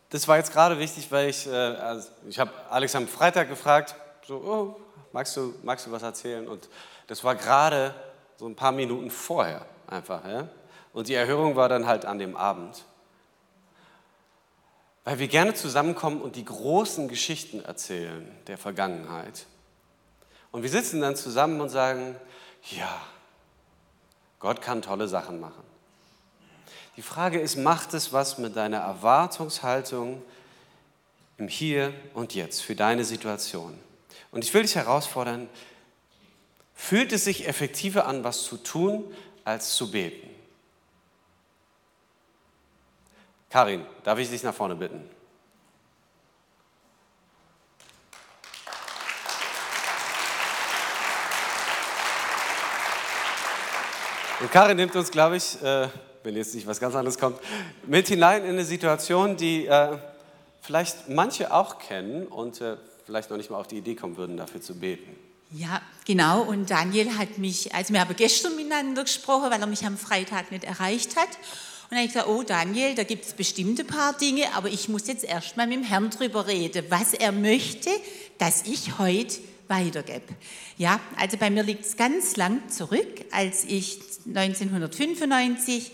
das 0.09 0.29
war 0.29 0.37
jetzt 0.37 0.53
gerade 0.53 0.79
wichtig, 0.79 1.11
weil 1.11 1.29
ich, 1.29 1.45
äh, 1.49 1.51
also 1.51 2.09
ich 2.29 2.39
habe 2.39 2.53
Alex 2.71 2.95
am 2.95 3.09
Freitag 3.09 3.49
gefragt, 3.49 3.97
so, 4.29 4.37
oh, 4.37 4.81
magst, 5.13 5.37
du, 5.37 5.55
magst 5.65 5.85
du 5.85 5.91
was 5.91 6.05
erzählen? 6.05 6.47
Und 6.47 6.69
das 7.09 7.25
war 7.25 7.35
gerade 7.35 7.93
so 8.37 8.47
ein 8.47 8.55
paar 8.55 8.71
Minuten 8.71 9.11
vorher 9.11 9.67
einfach. 9.89 10.25
Ja? 10.25 10.47
Und 10.93 11.09
die 11.09 11.15
Erhörung 11.15 11.57
war 11.57 11.69
dann 11.69 11.85
halt 11.85 12.05
an 12.05 12.21
dem 12.21 12.37
Abend. 12.37 12.85
weil 15.03 15.19
wir 15.19 15.27
gerne 15.27 15.55
zusammenkommen 15.55 16.23
und 16.23 16.37
die 16.37 16.45
großen 16.45 17.09
Geschichten 17.09 17.65
erzählen 17.65 18.31
der 18.47 18.57
Vergangenheit. 18.57 19.47
Und 20.53 20.63
wir 20.63 20.71
sitzen 20.71 21.01
dann 21.01 21.17
zusammen 21.17 21.61
und 21.61 21.71
sagen, 21.71 22.15
ja, 22.71 23.03
Gott 24.39 24.63
kann 24.63 24.81
tolle 24.81 25.09
Sachen 25.09 25.41
machen. 25.41 25.74
Die 26.97 27.03
Frage 27.03 27.41
ist, 27.41 27.57
macht 27.57 27.93
es 27.95 28.13
was 28.13 28.39
mit 28.39 28.55
deiner 28.55 28.79
Erwartungshaltung 28.79 30.23
im 31.39 31.49
Hier 31.49 31.93
und 32.15 32.35
Jetzt 32.35 32.63
für 32.63 32.77
deine 32.77 33.05
Situation? 33.05 33.77
Und 34.31 34.45
ich 34.45 34.55
will 34.55 34.63
dich 34.63 34.77
herausfordern, 34.77 35.49
fühlt 36.75 37.13
es 37.13 37.25
sich 37.25 37.49
effektiver 37.49 38.07
an, 38.07 38.23
was 38.23 38.45
zu 38.45 38.57
tun, 38.57 39.13
als 39.45 39.75
zu 39.75 39.91
beten? 39.91 40.31
Karin, 43.51 43.85
darf 44.03 44.19
ich 44.19 44.31
dich 44.31 44.43
nach 44.43 44.55
vorne 44.55 44.77
bitten? 44.77 45.09
Und 54.41 54.51
Karin 54.51 54.77
nimmt 54.77 54.95
uns, 54.95 55.11
glaube 55.11 55.37
ich, 55.37 55.63
äh, 55.63 55.89
wenn 56.25 56.37
jetzt 56.37 56.55
nicht 56.55 56.67
was 56.67 56.81
ganz 56.81 56.95
anderes 56.95 57.19
kommt, 57.19 57.39
mit 57.87 58.09
hinein 58.09 58.43
in 58.45 58.51
eine 58.51 58.65
Situation, 58.65 59.37
die 59.37 59.67
äh, 59.67 59.99
vielleicht 60.63 61.09
manche 61.09 61.53
auch 61.53 61.79
kennen 61.79 62.27
und 62.27 62.61
äh, 62.61 62.77
vielleicht 63.05 63.31
noch 63.31 63.37
nicht 63.37 63.51
mal 63.51 63.59
auf 63.59 63.69
die 63.69 63.77
Idee 63.77 63.95
kommen 63.95 64.17
würden, 64.17 64.37
dafür 64.37 64.61
zu 64.61 64.75
beten. 64.75 65.15
Ja, 65.51 65.83
genau. 66.07 66.43
Und 66.43 66.71
Daniel 66.71 67.17
hat 67.17 67.39
mich, 67.39 67.73
also 67.75 67.93
wir 67.93 68.01
haben 68.01 68.17
gestern 68.17 68.57
miteinander 68.57 69.05
gesprochen, 69.05 69.51
weil 69.51 69.61
er 69.61 69.67
mich 69.67 69.85
am 69.85 69.99
Freitag 69.99 70.51
nicht 70.51 70.65
erreicht 70.65 71.17
hat. 71.17 71.29
Und 71.29 71.91
dann 71.91 71.99
habe 71.99 72.07
ich 72.07 72.13
gesagt, 72.15 72.29
oh 72.29 72.43
Daniel, 72.43 72.95
da 72.95 73.05
gibt 73.05 73.27
es 73.27 73.35
bestimmt 73.35 73.79
ein 73.79 73.87
paar 73.87 74.15
Dinge, 74.15 74.47
aber 74.55 74.69
ich 74.69 74.89
muss 74.89 75.07
jetzt 75.07 75.23
erst 75.23 75.57
mal 75.59 75.67
mit 75.67 75.77
dem 75.77 75.85
Herrn 75.85 76.09
drüber 76.09 76.47
reden, 76.47 76.87
was 76.89 77.13
er 77.13 77.31
möchte, 77.31 77.91
dass 78.39 78.63
ich 78.67 78.99
heute 78.99 79.39
weitergebe. 79.69 80.35
Ja, 80.77 81.01
also 81.17 81.37
bei 81.37 81.51
mir 81.51 81.63
liegt 81.63 81.85
es 81.85 81.97
ganz 81.97 82.37
lang 82.37 82.69
zurück, 82.69 83.25
als 83.31 83.65
ich 83.65 84.01
1995 84.27 85.93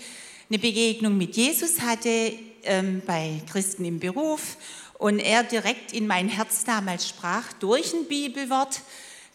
eine 0.48 0.58
Begegnung 0.58 1.16
mit 1.16 1.36
Jesus 1.36 1.80
hatte 1.80 2.32
ähm, 2.64 3.02
bei 3.06 3.40
Christen 3.50 3.84
im 3.84 4.00
Beruf 4.00 4.56
und 4.98 5.18
er 5.18 5.44
direkt 5.44 5.92
in 5.92 6.06
mein 6.06 6.28
Herz 6.28 6.64
damals 6.64 7.08
sprach 7.08 7.52
durch 7.54 7.94
ein 7.94 8.06
Bibelwort. 8.06 8.82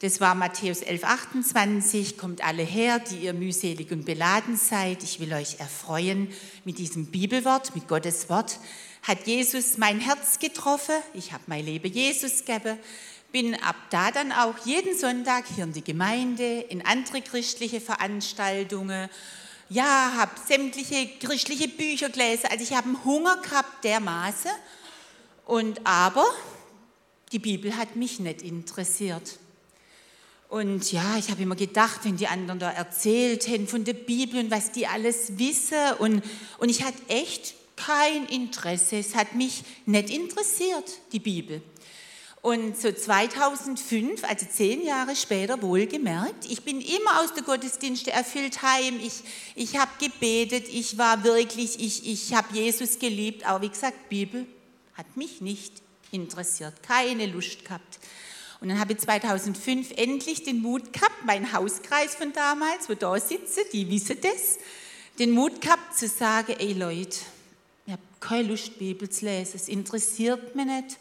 Das 0.02 0.20
war 0.20 0.36
Matthäus 0.36 0.82
11, 0.82 1.04
28, 1.04 2.18
kommt 2.18 2.44
alle 2.46 2.64
her, 2.64 3.00
die 3.00 3.26
ihr 3.26 3.34
mühselig 3.34 3.92
und 3.92 4.06
beladen 4.06 4.58
seid. 4.58 5.02
Ich 5.04 5.20
will 5.22 5.34
euch 5.34 5.60
erfreuen 5.60 6.28
mit 6.66 6.78
diesem 6.78 7.08
Bibelwort, 7.08 7.74
mit 7.76 7.88
Gottes 7.88 8.30
Wort. 8.30 8.60
Hat 9.04 9.26
Jesus 9.26 9.78
mein 9.78 10.00
Herz 10.00 10.40
getroffen. 10.40 10.96
Ich 11.14 11.32
habe 11.32 11.44
mein 11.48 11.66
Leben 11.66 11.92
Jesus 11.92 12.44
gegeben. 12.44 12.78
Bin 13.36 13.54
ab 13.56 13.76
da 13.90 14.12
dann 14.12 14.32
auch 14.32 14.66
jeden 14.66 14.98
Sonntag 14.98 15.44
hier 15.54 15.66
in 15.66 15.74
die 15.74 15.84
Gemeinde, 15.84 16.62
in 16.70 16.86
andere 16.86 17.22
christliche 17.22 17.82
Veranstaltungen. 17.82 19.10
Ja, 19.68 20.14
habe 20.16 20.32
sämtliche 20.48 21.10
christliche 21.20 21.68
Bücher 21.68 22.08
gelesen. 22.08 22.46
Also 22.50 22.64
ich 22.64 22.72
habe 22.72 22.88
einen 22.88 23.04
Hunger 23.04 23.36
gehabt 23.42 23.84
dermaßen. 23.84 24.52
Und 25.44 25.86
aber 25.86 26.24
die 27.34 27.40
Bibel 27.40 27.76
hat 27.76 27.98
mich 27.98 28.22
nicht 28.22 28.42
interessiert. 28.42 29.38
Und 30.48 30.90
ja, 30.94 31.18
ich 31.18 31.30
habe 31.30 31.44
immer 31.44 31.58
gedacht, 31.58 32.06
wenn 32.06 32.16
die 32.16 32.28
anderen 32.28 32.60
da 32.60 32.72
erzählt 32.72 33.50
hätten 33.50 33.68
von 33.68 33.84
der 33.84 33.96
Bibel 33.96 34.40
und 34.40 34.50
was 34.50 34.72
die 34.72 34.88
alles 34.88 35.38
wissen. 35.38 35.92
Und, 36.00 36.24
und 36.58 36.70
ich 36.70 36.86
hatte 36.86 37.02
echt 37.10 37.54
kein 37.76 38.28
Interesse. 38.28 38.96
Es 38.96 39.14
hat 39.14 39.36
mich 39.36 39.66
nicht 39.86 40.10
interessiert, 40.10 40.90
die 41.12 41.20
Bibel. 41.20 41.62
Und 42.46 42.80
so 42.80 42.92
2005, 42.92 44.24
also 44.24 44.46
zehn 44.46 44.86
Jahre 44.86 45.16
später, 45.16 45.60
wohlgemerkt, 45.64 46.46
ich 46.48 46.62
bin 46.62 46.80
immer 46.80 47.22
aus 47.22 47.34
der 47.34 47.42
Gottesdienste 47.42 48.12
erfüllt 48.12 48.62
heim. 48.62 49.00
Ich, 49.02 49.24
ich 49.56 49.80
habe 49.80 49.90
gebetet, 50.00 50.68
ich 50.72 50.96
war 51.00 51.24
wirklich, 51.24 51.80
ich, 51.80 52.08
ich 52.08 52.36
habe 52.36 52.56
Jesus 52.56 53.00
geliebt. 53.00 53.48
Aber 53.48 53.64
wie 53.64 53.70
gesagt, 53.70 54.10
Bibel 54.10 54.46
hat 54.94 55.18
mich 55.18 55.42
nicht 55.42 55.74
interessiert, 56.12 56.84
keine 56.84 57.26
Lust 57.26 57.66
gehabt. 57.66 57.98
Und 58.62 58.70
dann 58.70 58.80
habe 58.80 58.94
ich 58.94 59.00
2005 59.00 59.94
endlich 59.96 60.44
den 60.44 60.62
Mut 60.62 60.94
gehabt, 60.94 61.26
mein 61.26 61.52
Hauskreis 61.52 62.14
von 62.14 62.32
damals, 62.32 62.88
wo 62.88 62.94
da 62.94 63.20
sitze, 63.20 63.62
die 63.74 63.90
wissen 63.90 64.18
das, 64.22 64.60
den 65.18 65.32
Mut 65.32 65.62
gehabt 65.62 65.98
zu 65.98 66.08
sagen, 66.08 66.54
ey 66.60 66.74
Leute, 66.74 67.18
ich 67.88 67.92
habe 67.92 68.04
keine 68.20 68.50
Lust, 68.50 68.78
Bibel 68.78 69.10
zu 69.10 69.26
lesen, 69.26 69.54
es 69.56 69.68
interessiert 69.68 70.56
mich 70.56 70.66
nicht 70.68 70.98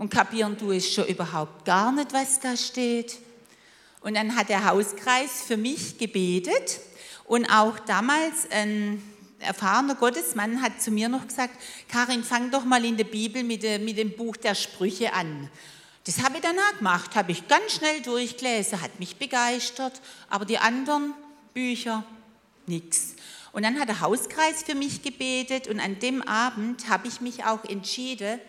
und 0.00 0.08
kapieren 0.08 0.56
du 0.56 0.72
es 0.72 0.90
schon 0.90 1.06
überhaupt 1.08 1.66
gar 1.66 1.92
nicht, 1.92 2.14
was 2.14 2.40
da 2.40 2.56
steht. 2.56 3.18
Und 4.00 4.14
dann 4.14 4.34
hat 4.34 4.48
der 4.48 4.64
Hauskreis 4.64 5.42
für 5.46 5.58
mich 5.58 5.98
gebetet 5.98 6.80
und 7.26 7.44
auch 7.52 7.78
damals 7.80 8.50
ein 8.50 9.02
erfahrener 9.40 9.96
Gottesmann 9.96 10.62
hat 10.62 10.80
zu 10.80 10.90
mir 10.90 11.10
noch 11.10 11.28
gesagt, 11.28 11.54
Karin, 11.86 12.24
fang 12.24 12.50
doch 12.50 12.64
mal 12.64 12.82
in 12.82 12.96
der 12.96 13.04
Bibel 13.04 13.44
mit, 13.44 13.62
mit 13.82 13.98
dem 13.98 14.16
Buch 14.16 14.38
der 14.38 14.54
Sprüche 14.54 15.12
an. 15.12 15.50
Das 16.04 16.22
habe 16.22 16.36
ich 16.36 16.42
danach 16.42 16.78
gemacht, 16.78 17.14
habe 17.14 17.32
ich 17.32 17.46
ganz 17.46 17.72
schnell 17.72 18.00
durchgelesen, 18.00 18.80
hat 18.80 18.98
mich 19.00 19.16
begeistert, 19.16 20.00
aber 20.30 20.46
die 20.46 20.56
anderen 20.56 21.12
Bücher 21.52 22.04
nichts. 22.66 23.16
Und 23.52 23.64
dann 23.64 23.78
hat 23.78 23.90
der 23.90 24.00
Hauskreis 24.00 24.62
für 24.62 24.74
mich 24.74 25.02
gebetet 25.02 25.68
und 25.68 25.78
an 25.78 25.98
dem 25.98 26.22
Abend 26.22 26.88
habe 26.88 27.06
ich 27.06 27.20
mich 27.20 27.44
auch 27.44 27.64
entschieden, 27.66 28.40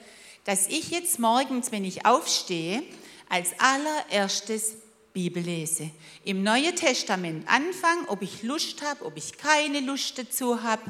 dass 0.45 0.67
ich 0.67 0.89
jetzt 0.91 1.19
morgens, 1.19 1.71
wenn 1.71 1.85
ich 1.85 2.05
aufstehe, 2.05 2.83
als 3.29 3.51
allererstes 3.59 4.77
Bibel 5.13 5.43
lese. 5.43 5.91
Im 6.23 6.43
Neuen 6.43 6.75
Testament 6.75 7.47
anfangen, 7.47 8.05
ob 8.07 8.21
ich 8.21 8.43
Lust 8.43 8.81
habe, 8.81 9.05
ob 9.05 9.17
ich 9.17 9.37
keine 9.37 9.81
Lust 9.81 10.17
dazu 10.17 10.63
habe. 10.63 10.81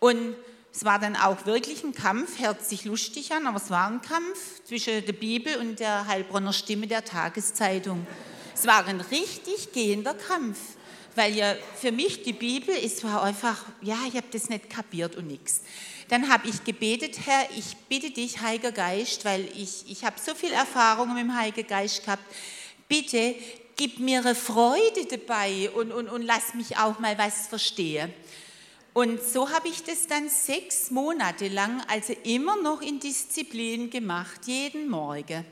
Und 0.00 0.34
es 0.72 0.84
war 0.84 0.98
dann 0.98 1.16
auch 1.16 1.46
wirklich 1.46 1.84
ein 1.84 1.94
Kampf, 1.94 2.40
hört 2.40 2.64
sich 2.64 2.84
lustig 2.84 3.32
an, 3.32 3.46
aber 3.46 3.58
es 3.58 3.70
war 3.70 3.88
ein 3.88 4.02
Kampf 4.02 4.64
zwischen 4.64 5.04
der 5.04 5.12
Bibel 5.12 5.56
und 5.56 5.78
der 5.78 6.06
Heilbronner 6.06 6.52
Stimme 6.52 6.86
der 6.86 7.04
Tageszeitung. 7.04 8.06
Es 8.54 8.66
war 8.66 8.84
ein 8.86 9.00
richtig 9.00 9.72
gehender 9.72 10.14
Kampf, 10.14 10.58
weil 11.14 11.34
ja 11.34 11.54
für 11.80 11.92
mich 11.92 12.22
die 12.22 12.32
Bibel, 12.32 12.74
es 12.74 13.02
war 13.04 13.22
einfach, 13.22 13.64
ja, 13.80 13.98
ich 14.08 14.16
habe 14.16 14.26
das 14.30 14.48
nicht 14.48 14.70
kapiert 14.70 15.16
und 15.16 15.26
nichts. 15.26 15.62
Dann 16.08 16.28
habe 16.28 16.48
ich 16.48 16.64
gebetet, 16.64 17.18
Herr, 17.24 17.48
ich 17.56 17.76
bitte 17.88 18.10
dich, 18.10 18.40
Heiliger 18.40 18.72
Geist, 18.72 19.24
weil 19.24 19.48
ich, 19.56 19.84
ich 19.90 20.04
habe 20.04 20.16
so 20.20 20.34
viel 20.34 20.52
Erfahrung 20.52 21.14
mit 21.14 21.22
dem 21.22 21.36
Heiligen 21.36 21.66
Geist 21.66 22.04
gehabt, 22.04 22.24
bitte 22.88 23.34
gib 23.76 23.98
mir 23.98 24.20
eine 24.20 24.34
Freude 24.34 25.06
dabei 25.10 25.70
und, 25.70 25.92
und, 25.92 26.08
und 26.08 26.22
lass 26.22 26.54
mich 26.54 26.76
auch 26.76 26.98
mal 26.98 27.16
was 27.18 27.48
verstehen. 27.48 28.12
Und 28.92 29.20
so 29.22 29.50
habe 29.50 29.68
ich 29.68 29.82
das 29.82 30.06
dann 30.06 30.28
sechs 30.28 30.92
Monate 30.92 31.48
lang, 31.48 31.82
also 31.88 32.14
immer 32.22 32.60
noch 32.62 32.80
in 32.80 33.00
Disziplin 33.00 33.90
gemacht, 33.90 34.42
jeden 34.46 34.88
Morgen. 34.88 35.44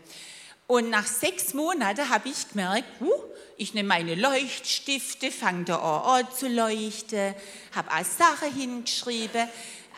Und 0.72 0.88
nach 0.88 1.06
sechs 1.06 1.52
Monaten 1.52 2.08
habe 2.08 2.30
ich 2.30 2.48
gemerkt, 2.48 3.02
uh, 3.02 3.12
ich 3.58 3.74
nehme 3.74 3.90
meine 3.90 4.14
Leuchtstifte, 4.14 5.30
fange 5.30 5.64
da 5.64 5.76
an 5.76 6.26
zu 6.34 6.48
leuchten, 6.48 7.34
habe 7.74 7.90
auch 7.90 8.04
Sachen 8.06 8.54
hingeschrieben. 8.54 9.48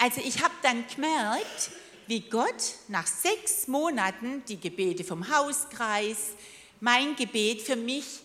Also 0.00 0.20
ich 0.20 0.42
habe 0.42 0.52
dann 0.64 0.84
gemerkt, 0.92 1.70
wie 2.08 2.22
Gott 2.22 2.74
nach 2.88 3.06
sechs 3.06 3.68
Monaten 3.68 4.42
die 4.48 4.58
Gebete 4.58 5.04
vom 5.04 5.32
Hauskreis, 5.32 6.32
mein 6.80 7.14
Gebet 7.14 7.62
für 7.62 7.76
mich 7.76 8.23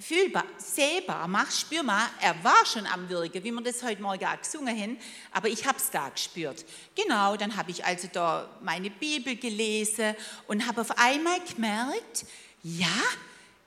fühlbar, 0.00 0.44
sehbar 0.58 1.28
macht, 1.28 1.52
spürbar. 1.52 2.10
Er 2.20 2.42
war 2.44 2.64
schon 2.66 2.86
am 2.86 3.08
Wirken, 3.08 3.42
wie 3.42 3.50
wir 3.50 3.62
das 3.62 3.82
heute 3.82 4.00
Morgen 4.02 4.24
auch 4.24 4.40
gesungen 4.40 4.80
haben, 4.80 4.98
aber 5.32 5.48
ich 5.48 5.66
habe 5.66 5.78
es 5.78 5.90
gar 5.90 6.10
gespürt. 6.10 6.64
Genau, 6.94 7.36
dann 7.36 7.56
habe 7.56 7.70
ich 7.70 7.84
also 7.84 8.08
da 8.12 8.48
meine 8.62 8.90
Bibel 8.90 9.36
gelesen 9.36 10.14
und 10.46 10.66
habe 10.66 10.80
auf 10.80 10.96
einmal 10.98 11.40
gemerkt, 11.40 12.24
ja, 12.62 12.86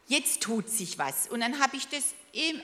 jetzt 0.07 0.41
tut 0.41 0.69
sich 0.69 0.97
was. 0.97 1.27
Und 1.27 1.41
dann 1.41 1.59
habe 1.59 1.77
ich 1.77 1.87
das 1.87 2.13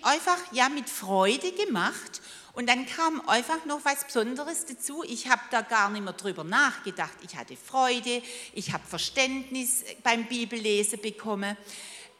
einfach 0.01 0.39
ja 0.51 0.69
mit 0.69 0.89
Freude 0.89 1.51
gemacht 1.51 2.21
und 2.53 2.67
dann 2.67 2.85
kam 2.85 3.21
einfach 3.27 3.65
noch 3.65 3.85
was 3.85 4.05
Besonderes 4.05 4.65
dazu. 4.65 5.03
Ich 5.03 5.29
habe 5.29 5.41
da 5.51 5.61
gar 5.61 5.89
nicht 5.89 6.03
mehr 6.03 6.13
drüber 6.13 6.43
nachgedacht. 6.43 7.13
Ich 7.23 7.35
hatte 7.35 7.55
Freude, 7.55 8.21
ich 8.53 8.73
habe 8.73 8.83
Verständnis 8.87 9.83
beim 10.03 10.25
Bibellesen 10.25 10.99
bekommen 10.99 11.55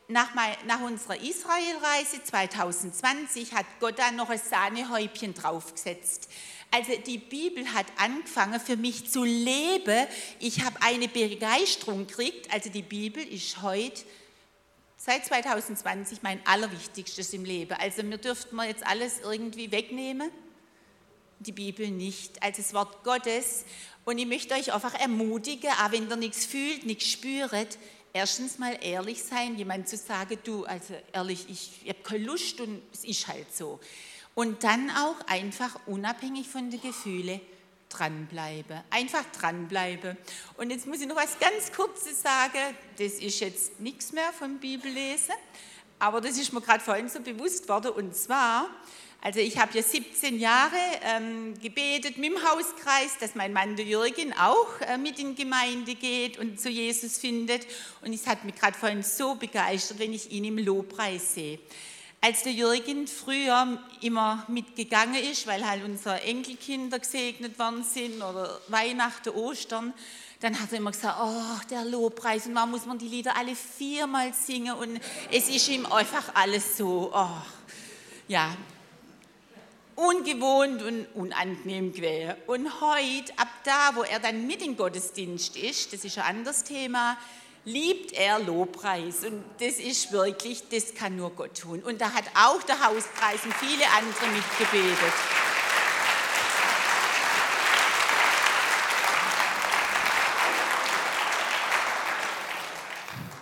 nach, 0.07 0.29
nach 0.65 0.81
unserer 0.81 1.21
Israelreise 1.21 2.23
2020 2.23 3.53
hat 3.53 3.65
Gott 3.79 3.99
da 3.99 4.11
noch 4.11 4.29
ein 4.29 4.39
Sahnehäubchen 4.39 5.33
draufgesetzt. 5.33 6.29
Also 6.71 6.93
die 7.05 7.17
Bibel 7.17 7.73
hat 7.73 7.85
angefangen 7.97 8.59
für 8.59 8.77
mich 8.77 9.09
zu 9.09 9.23
leben. 9.23 10.07
Ich 10.39 10.63
habe 10.63 10.81
eine 10.81 11.07
Begeisterung 11.07 12.07
gekriegt. 12.07 12.51
Also 12.53 12.69
die 12.69 12.81
Bibel 12.81 13.21
ist 13.23 13.61
heute 13.61 14.03
seit 14.97 15.25
2020 15.25 16.23
mein 16.23 16.45
allerwichtigstes 16.45 17.33
im 17.33 17.45
Leben. 17.45 17.73
Also 17.79 18.03
mir 18.03 18.17
dürften 18.17 18.55
wir 18.55 18.65
jetzt 18.65 18.85
alles 18.85 19.19
irgendwie 19.19 19.71
wegnehmen. 19.71 20.29
die 21.39 21.51
Bibel 21.51 21.91
nicht 21.91 22.41
als 22.41 22.57
das 22.57 22.73
Wort 22.73 23.03
Gottes. 23.03 23.63
Und 24.05 24.17
ich 24.17 24.25
möchte 24.25 24.55
euch 24.55 24.73
einfach 24.73 24.95
ermutigen, 24.95 25.69
auch 25.69 25.91
wenn 25.91 26.09
ihr 26.09 26.15
nichts 26.15 26.45
fühlt, 26.45 26.85
nichts 26.85 27.07
spürt, 27.11 27.77
erstens 28.17 28.57
mal 28.57 28.77
ehrlich 28.81 29.23
sein, 29.23 29.55
jemand 29.57 29.87
zu 29.87 29.95
sagen, 29.95 30.39
du, 30.43 30.65
also 30.65 30.95
ehrlich, 31.13 31.45
ich, 31.49 31.81
ich 31.83 31.89
habe 31.89 31.99
keine 32.01 32.25
Lust 32.25 32.59
und 32.59 32.81
es 32.91 33.03
ist 33.03 33.27
halt 33.27 33.55
so. 33.55 33.79
Und 34.33 34.63
dann 34.63 34.89
auch 34.89 35.15
einfach 35.27 35.79
unabhängig 35.85 36.47
von 36.47 36.69
den 36.71 36.81
Gefühlen 36.81 37.39
dranbleiben. 37.89 38.81
Einfach 38.89 39.23
dranbleiben. 39.39 40.17
Und 40.57 40.71
jetzt 40.71 40.87
muss 40.87 40.99
ich 40.99 41.07
noch 41.07 41.15
was 41.15 41.37
ganz 41.39 41.71
Kurzes 41.71 42.21
sagen. 42.21 42.75
Das 42.97 43.13
ist 43.13 43.39
jetzt 43.39 43.79
nichts 43.79 44.11
mehr 44.11 44.33
vom 44.33 44.57
Bibellesen, 44.57 45.35
aber 45.99 46.19
das 46.19 46.37
ist 46.37 46.51
mir 46.53 46.61
gerade 46.61 46.83
vorhin 46.83 47.09
so 47.09 47.19
bewusst 47.19 47.69
worden. 47.69 47.91
Und 47.91 48.15
zwar, 48.15 48.67
also 49.21 49.39
ich 49.39 49.57
habe 49.57 49.75
ja 49.75 49.83
17 49.83 50.39
Jahre 50.39 50.75
ähm, 51.01 51.59
gebetet 51.59 52.17
mit 52.17 52.31
dem 52.31 52.37
Hauskreis, 52.37 53.17
dass 53.19 53.35
mein 53.35 53.51
Mann 53.51 53.75
der 53.75 53.85
Jürgen 53.85 54.31
auch 54.33 54.79
äh, 54.81 54.97
mit 54.97 55.19
in 55.19 55.35
die 55.35 55.43
Gemeinde 55.43 55.95
geht 55.95 56.37
und 56.37 56.59
zu 56.61 56.69
Jesus 56.69 57.17
findet. 57.17 57.65
Und 58.01 58.13
es 58.13 58.27
hat 58.27 58.45
mich 58.45 58.55
gerade 58.55 58.77
vorhin 58.77 59.03
so 59.03 59.35
begeistert, 59.35 59.99
wenn 59.99 60.13
ich 60.13 60.31
ihn 60.31 60.45
im 60.45 60.59
Lobpreis 60.59 61.33
sehe. 61.33 61.59
Als 62.21 62.43
der 62.43 62.51
Jürgen 62.51 63.07
früher 63.07 63.79
immer 64.01 64.45
mitgegangen 64.47 65.23
ist, 65.23 65.45
weil 65.47 65.67
halt 65.67 65.83
unsere 65.83 66.21
Enkelkinder 66.21 66.99
gesegnet 66.99 67.57
worden 67.59 67.83
sind 67.83 68.21
oder 68.21 68.59
Weihnachten, 68.67 69.29
Ostern, 69.29 69.93
dann 70.39 70.59
hat 70.59 70.71
er 70.71 70.77
immer 70.77 70.91
gesagt, 70.91 71.17
oh, 71.21 71.67
der 71.69 71.85
Lobpreis 71.85 72.45
und 72.45 72.55
warum 72.55 72.71
muss 72.71 72.85
man 72.85 72.97
die 72.97 73.07
Lieder 73.07 73.35
alle 73.35 73.55
viermal 73.55 74.33
singen 74.33 74.75
und 74.75 74.99
es 75.31 75.49
ist 75.49 75.67
ihm 75.67 75.85
einfach 75.87 76.35
alles 76.35 76.77
so, 76.77 77.11
oh, 77.13 77.41
ja, 78.27 78.55
ungewohnt 79.97 80.83
und 80.83 81.07
unangenehm 81.15 81.91
gewesen. 81.91 82.35
Und 82.45 82.81
heute, 82.81 83.33
ab 83.37 83.47
da, 83.63 83.95
wo 83.95 84.03
er 84.03 84.19
dann 84.19 84.45
mit 84.45 84.61
im 84.61 84.77
Gottesdienst 84.77 85.57
ist, 85.57 85.91
das 85.91 86.05
ist 86.05 86.19
ein 86.19 86.37
anderes 86.37 86.63
Thema, 86.63 87.17
liebt 87.65 88.13
er 88.13 88.37
Lobpreis. 88.37 89.25
Und 89.25 89.43
das 89.59 89.79
ist 89.79 90.11
wirklich, 90.11 90.69
das 90.69 90.93
kann 90.93 91.15
nur 91.15 91.31
Gott 91.31 91.59
tun. 91.59 91.81
Und 91.81 91.99
da 91.99 92.13
hat 92.13 92.25
auch 92.35 92.61
der 92.61 92.79
Hauskreis 92.79 93.43
und 93.43 93.53
viele 93.55 93.85
andere 93.97 94.27
mitgebetet. 94.27 95.13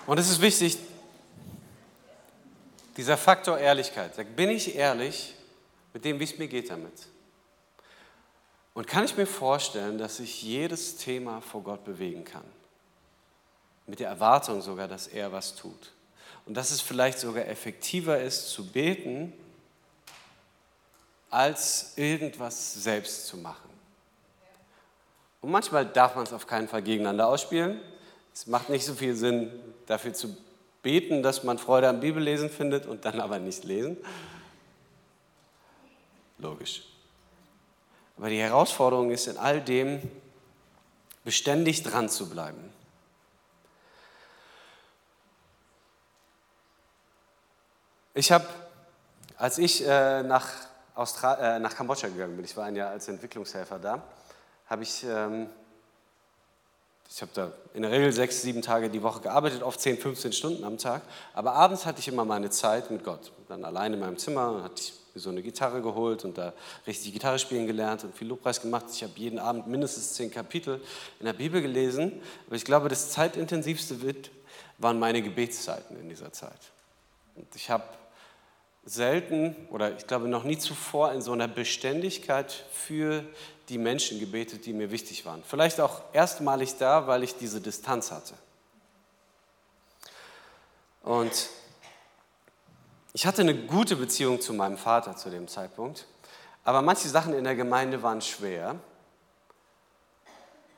Und 0.08 0.18
es 0.20 0.30
ist 0.30 0.40
wichtig, 0.40 0.78
dieser 2.96 3.18
Faktor 3.18 3.58
Ehrlichkeit. 3.58 4.14
Bin 4.38 4.52
ich 4.52 4.74
ehrlich 4.74 5.36
mit 5.96 6.04
dem, 6.04 6.20
wie 6.20 6.26
es 6.26 6.38
mir 6.38 6.50
geht 6.50 6.70
damit? 6.70 7.08
Und 8.74 8.86
kann 8.86 9.06
ich 9.06 9.16
mir 9.16 9.26
vorstellen, 9.26 9.98
dass 9.98 10.20
ich 10.20 10.44
jedes 10.44 10.98
Thema 10.98 11.40
vor 11.40 11.64
Gott 11.64 11.86
bewegen 11.86 12.26
kann? 12.26 12.44
Mit 13.88 14.02
der 14.02 14.10
Erwartung 14.10 14.62
sogar, 14.62 14.90
dass 14.90 15.08
er 15.08 15.32
was 15.32 15.56
tut. 15.56 15.94
Und 16.46 16.56
dass 16.56 16.72
es 16.72 16.82
vielleicht 16.82 17.18
sogar 17.18 17.48
effektiver 17.48 18.20
ist 18.20 18.50
zu 18.50 18.66
beten, 18.66 19.32
als 21.30 21.94
irgendwas 21.96 22.74
selbst 22.74 23.28
zu 23.28 23.38
machen. 23.38 23.70
Und 25.40 25.50
manchmal 25.50 25.86
darf 25.86 26.16
man 26.16 26.26
es 26.26 26.34
auf 26.34 26.46
keinen 26.46 26.68
Fall 26.68 26.82
gegeneinander 26.82 27.30
ausspielen. 27.30 27.80
Es 28.34 28.48
macht 28.48 28.70
nicht 28.70 28.86
so 28.86 28.96
viel 28.96 29.16
Sinn, 29.16 29.50
dafür 29.86 30.14
zu 30.14 30.36
beten, 30.82 31.24
dass 31.24 31.46
man 31.46 31.58
Freude 31.58 31.88
am 31.88 32.02
Bibellesen 32.02 32.50
findet 32.50 32.86
und 32.86 33.06
dann 33.06 33.22
aber 33.22 33.40
nicht 33.40 33.64
lesen. 33.64 33.96
Logisch. 36.38 36.84
Aber 38.18 38.30
die 38.30 38.40
Herausforderung 38.40 39.12
ist 39.12 39.28
in 39.28 39.38
all 39.38 39.62
dem, 39.62 40.02
beständig 41.24 41.84
dran 41.84 42.08
zu 42.08 42.30
bleiben. 42.30 42.72
Ich 48.14 48.32
habe, 48.32 48.48
als 49.38 49.58
ich 49.58 49.86
äh, 49.86 50.24
nach, 50.24 50.48
Austra 50.94 51.58
äh, 51.58 51.60
nach 51.60 51.76
Kambodscha 51.76 52.08
gegangen 52.08 52.38
bin, 52.38 52.46
ich 52.46 52.56
war 52.56 52.66
ein 52.66 52.76
Jahr 52.76 52.92
als 52.92 53.08
Entwicklungshelfer 53.10 53.80
da, 53.80 54.02
habe 54.68 54.84
ich, 54.84 55.04
ähm, 55.04 55.50
ich 57.10 57.22
habe 57.22 57.32
da 57.34 57.52
in 57.74 57.82
der 57.82 57.92
Regel 57.92 58.14
sechs, 58.14 58.42
sieben 58.42 58.62
Tage 58.62 58.90
die 58.90 59.04
Woche 59.04 59.20
gearbeitet, 59.20 59.64
oft 59.64 59.82
10, 59.82 59.98
15 59.98 60.32
Stunden 60.32 60.64
am 60.64 60.78
Tag, 60.78 61.02
aber 61.34 61.54
abends 61.54 61.86
hatte 61.86 62.00
ich 62.00 62.08
immer 62.08 62.24
meine 62.24 62.50
Zeit 62.50 62.90
mit 62.90 63.04
Gott. 63.04 63.34
Dann 63.50 63.66
allein 63.66 63.94
in 63.94 64.00
meinem 64.00 64.18
Zimmer 64.18 64.64
hatte 64.64 64.82
ich 64.82 64.94
mir 65.16 65.22
so 65.22 65.30
eine 65.30 65.42
Gitarre 65.42 65.82
geholt 65.82 66.26
und 66.26 66.38
da 66.38 66.54
richtig 66.86 67.14
Gitarre 67.14 67.40
spielen 67.40 67.66
gelernt 67.66 68.04
und 68.04 68.16
viel 68.16 68.28
Lobpreis 68.28 68.62
gemacht. 68.62 68.86
Ich 68.92 69.02
habe 69.02 69.14
jeden 69.16 69.40
Abend 69.40 69.66
mindestens 69.68 70.14
zehn 70.14 70.30
Kapitel 70.30 70.82
in 71.20 71.26
der 71.26 71.34
Bibel 71.34 71.62
gelesen, 71.62 72.22
aber 72.48 72.58
ich 72.58 72.66
glaube, 72.66 72.90
das 72.90 73.12
zeitintensivste 73.12 73.96
waren 74.78 75.00
meine 75.00 75.22
Gebetszeiten 75.22 75.98
in 76.00 76.10
dieser 76.10 76.34
Zeit. 76.34 76.60
Und 77.36 77.48
ich 77.56 77.70
habe 77.70 77.86
selten 78.84 79.56
oder 79.72 79.96
ich 79.98 80.06
glaube 80.06 80.28
noch 80.28 80.44
nie 80.44 80.58
zuvor 80.58 81.14
in 81.14 81.22
so 81.22 81.32
einer 81.32 81.48
Beständigkeit 81.48 82.52
für 82.72 83.24
die 83.70 83.78
Menschen 83.78 84.20
gebetet, 84.20 84.66
die 84.66 84.74
mir 84.74 84.92
wichtig 84.92 85.26
waren. 85.26 85.44
Vielleicht 85.44 85.80
auch 85.80 86.02
erstmalig 86.14 86.78
da, 86.78 87.08
weil 87.08 87.24
ich 87.24 87.36
diese 87.36 87.62
Distanz 87.62 88.12
hatte. 88.12 88.36
Und 91.02 91.50
ich 93.16 93.26
hatte 93.26 93.44
eine 93.44 93.56
gute 93.56 93.96
Beziehung 93.96 94.42
zu 94.42 94.54
meinem 94.54 94.78
Vater 94.78 95.16
zu 95.16 95.30
dem 95.30 95.48
Zeitpunkt, 95.48 96.06
aber 96.66 96.82
manche 96.82 97.08
Sachen 97.08 97.34
in 97.34 97.46
der 97.46 97.56
Gemeinde 97.56 98.04
waren 98.04 98.22
schwer. 98.22 98.76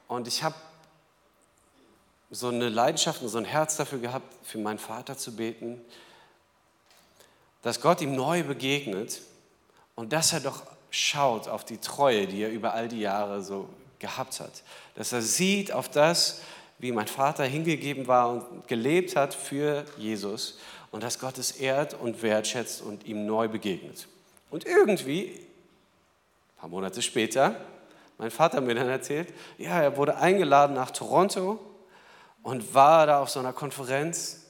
Und 0.07 0.27
ich 0.27 0.43
habe 0.43 0.53
so 2.29 2.49
eine 2.49 2.69
Leidenschaft 2.69 3.23
und 3.23 3.29
so 3.29 3.39
ein 3.39 3.45
Herz 3.45 3.75
dafür 3.75 3.97
gehabt, 3.97 4.31
für 4.45 4.59
meinen 4.59 4.77
Vater 4.77 5.17
zu 5.17 5.35
beten, 5.35 5.81
dass 7.63 7.81
Gott 7.81 8.01
ihm 8.01 8.15
neu 8.15 8.43
begegnet 8.43 9.19
und 9.95 10.13
dass 10.13 10.31
er 10.31 10.41
doch 10.41 10.61
schaut 10.91 11.47
auf 11.47 11.65
die 11.65 11.79
Treue, 11.79 12.27
die 12.27 12.43
er 12.43 12.51
über 12.51 12.75
all 12.75 12.87
die 12.87 12.99
Jahre 12.99 13.41
so 13.41 13.67
gehabt 13.97 14.39
hat. 14.41 14.61
Dass 14.93 15.11
er 15.11 15.23
sieht 15.23 15.71
auf 15.71 15.89
das, 15.89 16.41
wie 16.77 16.91
mein 16.91 17.07
Vater 17.07 17.45
hingegeben 17.45 18.05
war 18.05 18.29
und 18.29 18.67
gelebt 18.67 19.15
hat 19.15 19.33
für 19.33 19.85
Jesus 19.97 20.59
und 20.91 21.03
dass 21.03 21.19
Gott 21.19 21.37
es 21.37 21.51
ehrt 21.51 21.93
und 21.93 22.21
wertschätzt 22.21 22.81
und 22.81 23.05
ihm 23.05 23.25
neu 23.25 23.47
begegnet. 23.47 24.07
Und 24.49 24.65
irgendwie, 24.65 25.31
ein 25.31 26.59
paar 26.59 26.69
Monate 26.69 27.01
später, 27.01 27.55
mein 28.17 28.31
Vater 28.31 28.61
mir 28.61 28.75
dann 28.75 28.89
erzählt, 28.89 29.33
ja, 29.57 29.81
er 29.81 29.97
wurde 29.97 30.17
eingeladen 30.17 30.75
nach 30.75 30.91
Toronto 30.91 31.59
und 32.43 32.73
war 32.73 33.05
da 33.05 33.21
auf 33.21 33.29
so 33.29 33.39
einer 33.39 33.53
Konferenz 33.53 34.45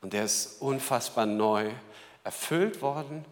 und 0.00 0.12
der 0.12 0.24
ist 0.24 0.60
unfassbar 0.60 1.26
neu 1.26 1.70
erfüllt 2.22 2.82
worden 2.82 3.24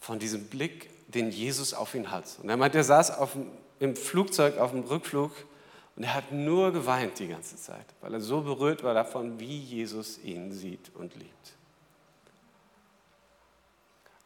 von 0.00 0.18
diesem 0.18 0.46
Blick, 0.46 0.90
den 1.08 1.30
Jesus 1.30 1.74
auf 1.74 1.94
ihn 1.94 2.10
hat. 2.10 2.24
Und 2.42 2.48
er 2.48 2.56
meint, 2.56 2.74
er 2.74 2.84
saß 2.84 3.18
auf 3.18 3.36
im 3.78 3.96
Flugzeug 3.96 4.58
auf 4.58 4.70
dem 4.70 4.84
Rückflug 4.84 5.32
und 5.96 6.02
er 6.02 6.14
hat 6.14 6.30
nur 6.30 6.72
geweint 6.72 7.18
die 7.18 7.28
ganze 7.28 7.56
Zeit, 7.56 7.86
weil 8.02 8.12
er 8.12 8.20
so 8.20 8.42
berührt 8.42 8.82
war 8.84 8.92
davon, 8.92 9.40
wie 9.40 9.58
Jesus 9.58 10.18
ihn 10.22 10.52
sieht 10.52 10.90
und 10.94 11.14
liebt. 11.16 11.32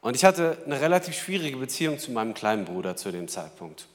Und 0.01 0.17
ich 0.17 0.25
hatte 0.25 0.59
eine 0.65 0.81
relativ 0.81 1.15
schwierige 1.15 1.59
Beziehung 1.59 1.99
zu 1.99 2.11
meinem 2.11 2.35
kleinen 2.35 2.65
Bruder 2.65 2.97
zu 2.97 3.13
dem 3.13 3.29
Zeitpunkt. 3.29 3.87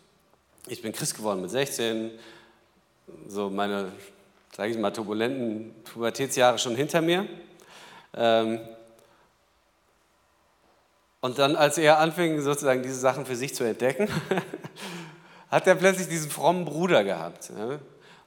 Ich 0.67 0.81
bin 0.81 0.93
Christ 0.93 1.17
geworden 1.17 1.41
mit 1.41 1.51
16, 1.51 2.11
so 3.27 3.49
meine, 3.49 3.91
sage 4.55 4.71
ich 4.71 4.77
mal, 4.77 4.91
turbulenten 4.91 5.73
Pubertätsjahre 5.83 6.57
schon 6.57 6.75
hinter 6.75 7.01
mir. 7.01 7.27
Ähm, 8.13 8.59
und 11.19 11.39
dann, 11.39 11.55
als 11.55 11.77
er 11.77 11.99
anfing, 11.99 12.39
sozusagen 12.39 12.83
diese 12.83 12.99
Sachen 12.99 13.25
für 13.25 13.35
sich 13.35 13.53
zu 13.53 13.63
entdecken, 13.63 14.07
hat 15.49 15.67
er 15.67 15.75
plötzlich 15.75 16.07
diesen 16.07 16.29
frommen 16.29 16.65
Bruder 16.65 17.03
gehabt. 17.03 17.51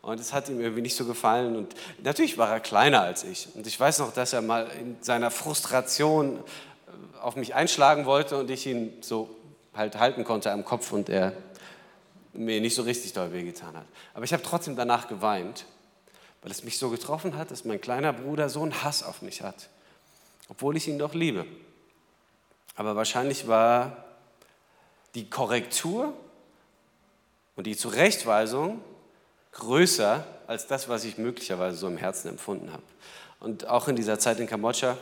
Und 0.02 0.20
es 0.20 0.32
hat 0.32 0.48
ihm 0.48 0.60
irgendwie 0.60 0.82
nicht 0.82 0.96
so 0.96 1.04
gefallen. 1.04 1.56
Und 1.56 1.74
natürlich 2.02 2.38
war 2.38 2.50
er 2.50 2.60
kleiner 2.60 3.02
als 3.02 3.24
ich. 3.24 3.48
Und 3.54 3.66
ich 3.66 3.78
weiß 3.78 3.98
noch, 3.98 4.12
dass 4.12 4.32
er 4.32 4.42
mal 4.42 4.66
in 4.80 4.96
seiner 5.00 5.30
Frustration 5.30 6.38
äh, 6.38 7.18
auf 7.20 7.36
mich 7.36 7.54
einschlagen 7.54 8.06
wollte 8.06 8.38
und 8.38 8.50
ich 8.50 8.66
ihn 8.66 8.92
so 9.00 9.28
halt 9.74 9.98
halten 9.98 10.24
konnte 10.24 10.50
am 10.50 10.64
Kopf 10.64 10.92
und 10.92 11.08
er 11.08 11.32
mir 12.32 12.60
nicht 12.60 12.74
so 12.74 12.82
richtig 12.82 13.12
doll 13.12 13.32
wehgetan 13.32 13.76
hat. 13.76 13.86
Aber 14.14 14.24
ich 14.24 14.32
habe 14.32 14.42
trotzdem 14.42 14.76
danach 14.76 15.08
geweint, 15.08 15.66
weil 16.42 16.50
es 16.50 16.64
mich 16.64 16.78
so 16.78 16.90
getroffen 16.90 17.36
hat, 17.36 17.50
dass 17.50 17.64
mein 17.64 17.80
kleiner 17.80 18.12
Bruder 18.12 18.48
so 18.48 18.62
einen 18.62 18.82
Hass 18.82 19.02
auf 19.02 19.22
mich 19.22 19.42
hat, 19.42 19.68
obwohl 20.48 20.76
ich 20.76 20.88
ihn 20.88 20.98
doch 20.98 21.14
liebe. 21.14 21.46
Aber 22.76 22.96
wahrscheinlich 22.96 23.48
war 23.48 24.04
die 25.14 25.28
Korrektur 25.28 26.12
und 27.58 27.66
die 27.66 27.76
Zurechtweisung 27.76 28.80
größer 29.50 30.24
als 30.46 30.68
das, 30.68 30.88
was 30.88 31.02
ich 31.02 31.18
möglicherweise 31.18 31.76
so 31.76 31.88
im 31.88 31.96
Herzen 31.96 32.28
empfunden 32.28 32.72
habe. 32.72 32.84
Und 33.40 33.66
auch 33.66 33.88
in 33.88 33.96
dieser 33.96 34.16
Zeit 34.20 34.38
in 34.38 34.46
Kambodscha 34.46 34.96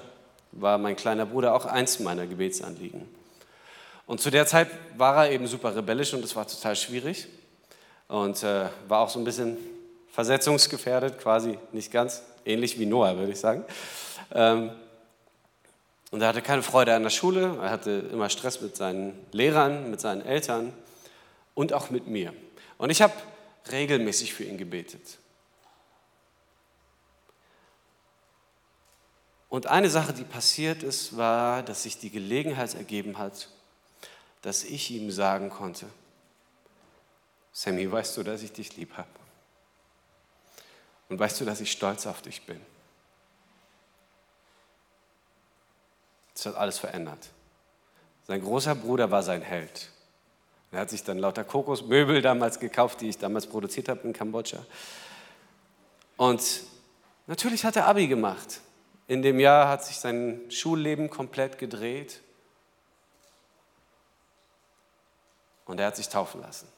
war 0.52 0.78
mein 0.78 0.96
kleiner 0.96 1.26
Bruder 1.26 1.54
auch 1.54 1.66
eins 1.66 2.00
meiner 2.00 2.26
Gebetsanliegen. 2.26 3.02
Und 4.07 4.22
zu 4.22 4.30
der 4.30 4.46
Zeit 4.46 4.68
war 4.96 5.26
er 5.26 5.32
eben 5.32 5.46
super 5.46 5.76
rebellisch 5.76 6.14
und 6.14 6.24
es 6.24 6.34
war 6.34 6.48
total 6.48 6.76
schwierig 6.76 7.28
und 8.09 8.42
äh, 8.42 8.70
war 8.88 9.00
auch 9.00 9.11
so 9.11 9.18
ein 9.18 9.24
bisschen 9.26 9.59
versetzungsgefährdet, 10.12 11.18
quasi 11.18 11.59
nicht 11.72 11.92
ganz, 11.92 12.22
ähnlich 12.46 12.78
wie 12.78 12.86
Noah, 12.86 13.18
würde 13.18 13.32
ich 13.32 13.38
sagen. 13.38 13.64
Ähm, 14.32 14.70
und 16.11 16.22
er 16.22 16.28
hatte 16.28 16.40
keine 16.40 16.62
Freude 16.62 16.94
an 16.94 17.02
der 17.02 17.11
Schule, 17.11 17.59
er 17.61 17.68
hatte 17.68 18.04
immer 18.11 18.30
Stress 18.30 18.62
mit 18.62 18.78
seinen 18.78 19.12
Lehrern, 19.32 19.90
mit 19.90 20.00
seinen 20.00 20.24
Eltern 20.24 20.72
und 21.54 21.74
auch 21.74 21.90
mit 21.90 22.07
mir. 22.07 22.32
Und 22.79 22.91
ich 22.91 23.03
habe 23.03 23.14
regelmäßig 23.70 24.35
für 24.35 24.45
ihn 24.45 24.59
gebetet. 24.59 25.18
Und 29.49 29.66
eine 29.66 29.89
Sache, 29.89 30.12
die 30.12 30.24
passiert 30.24 30.83
ist, 30.83 31.16
war, 31.16 31.62
dass 31.62 31.85
sich 31.85 31.99
die 31.99 32.11
Gelegenheit 32.11 32.74
ergeben 32.74 33.16
hat, 33.16 33.49
dass 34.43 34.64
ich 34.64 34.91
ihm 34.91 35.11
sagen 35.11 35.51
konnte, 35.51 35.87
Sammy, 37.53 37.91
weißt 37.91 38.16
du, 38.18 38.22
dass 38.22 38.43
ich 38.43 38.53
dich 38.53 38.77
lieb 38.77 38.93
habe? 38.99 39.09
Und 41.09 41.18
weißt 41.18 41.41
du, 41.41 41.45
dass 41.45 41.61
ich 41.61 41.72
stolz 41.72 42.07
auf 42.07 42.20
dich 42.20 42.45
bin? 42.45 42.61
Das 46.35 46.47
hat 46.47 46.57
alles 46.57 46.79
verändert. 46.79 47.31
Sein 48.27 48.43
großer 48.43 48.74
Bruder 48.74 49.11
war 49.11 49.22
sein 49.22 49.41
Held. 49.41 49.91
Er 50.77 50.83
hat 50.83 50.91
sich 50.91 51.03
dann 51.03 51.16
lauter 51.16 51.43
Kokosmöbel 51.43 52.20
damals 52.20 52.61
gekauft, 52.61 53.01
die 53.01 53.09
ich 53.09 53.16
damals 53.16 53.47
produziert 53.47 53.89
habe 53.89 54.01
in 54.03 54.12
Kambodscha. 54.12 54.59
Und 56.18 56.64
natürlich 57.27 57.64
hat 57.64 57.77
er 57.77 57.87
Abi 57.87 58.09
gemacht. 58.09 58.61
In 59.09 59.22
dem 59.22 59.41
Jahr 59.41 59.70
hat 59.70 59.87
sich 59.87 59.97
sein 59.97 60.39
Schulleben 60.51 61.09
komplett 61.09 61.57
gedreht. 61.57 62.20
Und 65.64 65.81
er 65.81 65.87
hat 65.87 65.97
sich 65.97 66.11
taufen 66.11 66.43
lassen. 66.43 66.68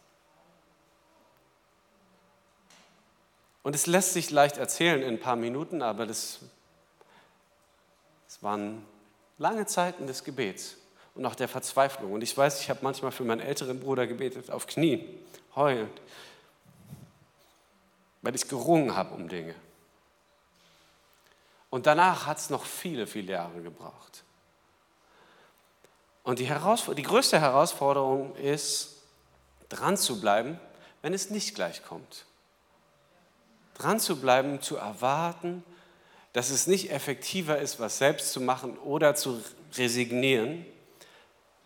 Und 3.64 3.74
es 3.74 3.88
lässt 3.88 4.12
sich 4.12 4.30
leicht 4.30 4.58
erzählen 4.58 5.02
in 5.02 5.14
ein 5.14 5.20
paar 5.20 5.34
Minuten, 5.34 5.82
aber 5.82 6.06
das, 6.06 6.38
waren 8.42 8.86
lange 9.38 9.66
Zeiten 9.66 10.06
des 10.06 10.22
Gebets 10.22 10.77
und 11.18 11.26
auch 11.26 11.34
der 11.34 11.48
Verzweiflung. 11.48 12.12
Und 12.12 12.22
ich 12.22 12.34
weiß, 12.34 12.60
ich 12.60 12.70
habe 12.70 12.78
manchmal 12.82 13.10
für 13.10 13.24
meinen 13.24 13.40
älteren 13.40 13.80
Bruder 13.80 14.06
gebetet, 14.06 14.50
auf 14.52 14.68
Knien, 14.68 15.04
heulend, 15.56 16.00
weil 18.22 18.36
ich 18.36 18.46
gerungen 18.48 18.94
habe 18.94 19.14
um 19.14 19.28
Dinge. 19.28 19.56
Und 21.70 21.86
danach 21.86 22.26
hat 22.26 22.38
es 22.38 22.50
noch 22.50 22.64
viele, 22.64 23.08
viele 23.08 23.32
Jahre 23.32 23.60
gebraucht. 23.60 24.22
Und 26.22 26.38
die, 26.38 26.48
die 26.96 27.02
größte 27.02 27.40
Herausforderung 27.40 28.36
ist, 28.36 29.02
dran 29.68 29.96
zu 29.96 30.20
bleiben, 30.20 30.60
wenn 31.02 31.12
es 31.12 31.30
nicht 31.30 31.56
gleich 31.56 31.82
kommt. 31.82 32.26
Dran 33.74 33.98
zu 33.98 34.20
bleiben, 34.20 34.62
zu 34.62 34.76
erwarten, 34.76 35.64
dass 36.32 36.50
es 36.50 36.68
nicht 36.68 36.92
effektiver 36.92 37.58
ist, 37.58 37.80
was 37.80 37.98
selbst 37.98 38.32
zu 38.32 38.40
machen 38.40 38.78
oder 38.78 39.16
zu 39.16 39.42
resignieren, 39.76 40.64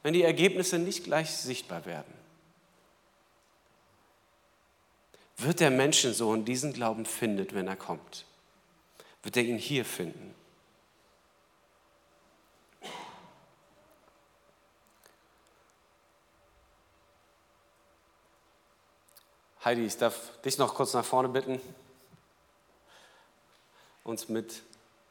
wenn 0.02 0.14
die 0.14 0.22
Ergebnisse 0.22 0.78
nicht 0.78 1.04
gleich 1.04 1.30
sichtbar 1.30 1.86
werden. 1.86 2.12
Wird 5.36 5.60
der 5.60 5.70
Menschensohn 5.70 6.44
diesen 6.44 6.72
Glauben 6.72 7.06
findet, 7.06 7.54
wenn 7.54 7.66
er 7.66 7.76
kommt? 7.76 8.24
Wird 9.22 9.36
er 9.36 9.44
ihn 9.44 9.58
hier 9.58 9.84
finden? 9.84 10.34
Heidi, 19.64 19.84
ich 19.84 19.96
darf 19.96 20.40
dich 20.42 20.58
noch 20.58 20.74
kurz 20.74 20.92
nach 20.92 21.04
vorne 21.04 21.28
bitten, 21.28 21.60
uns 24.02 24.28
mit 24.28 24.60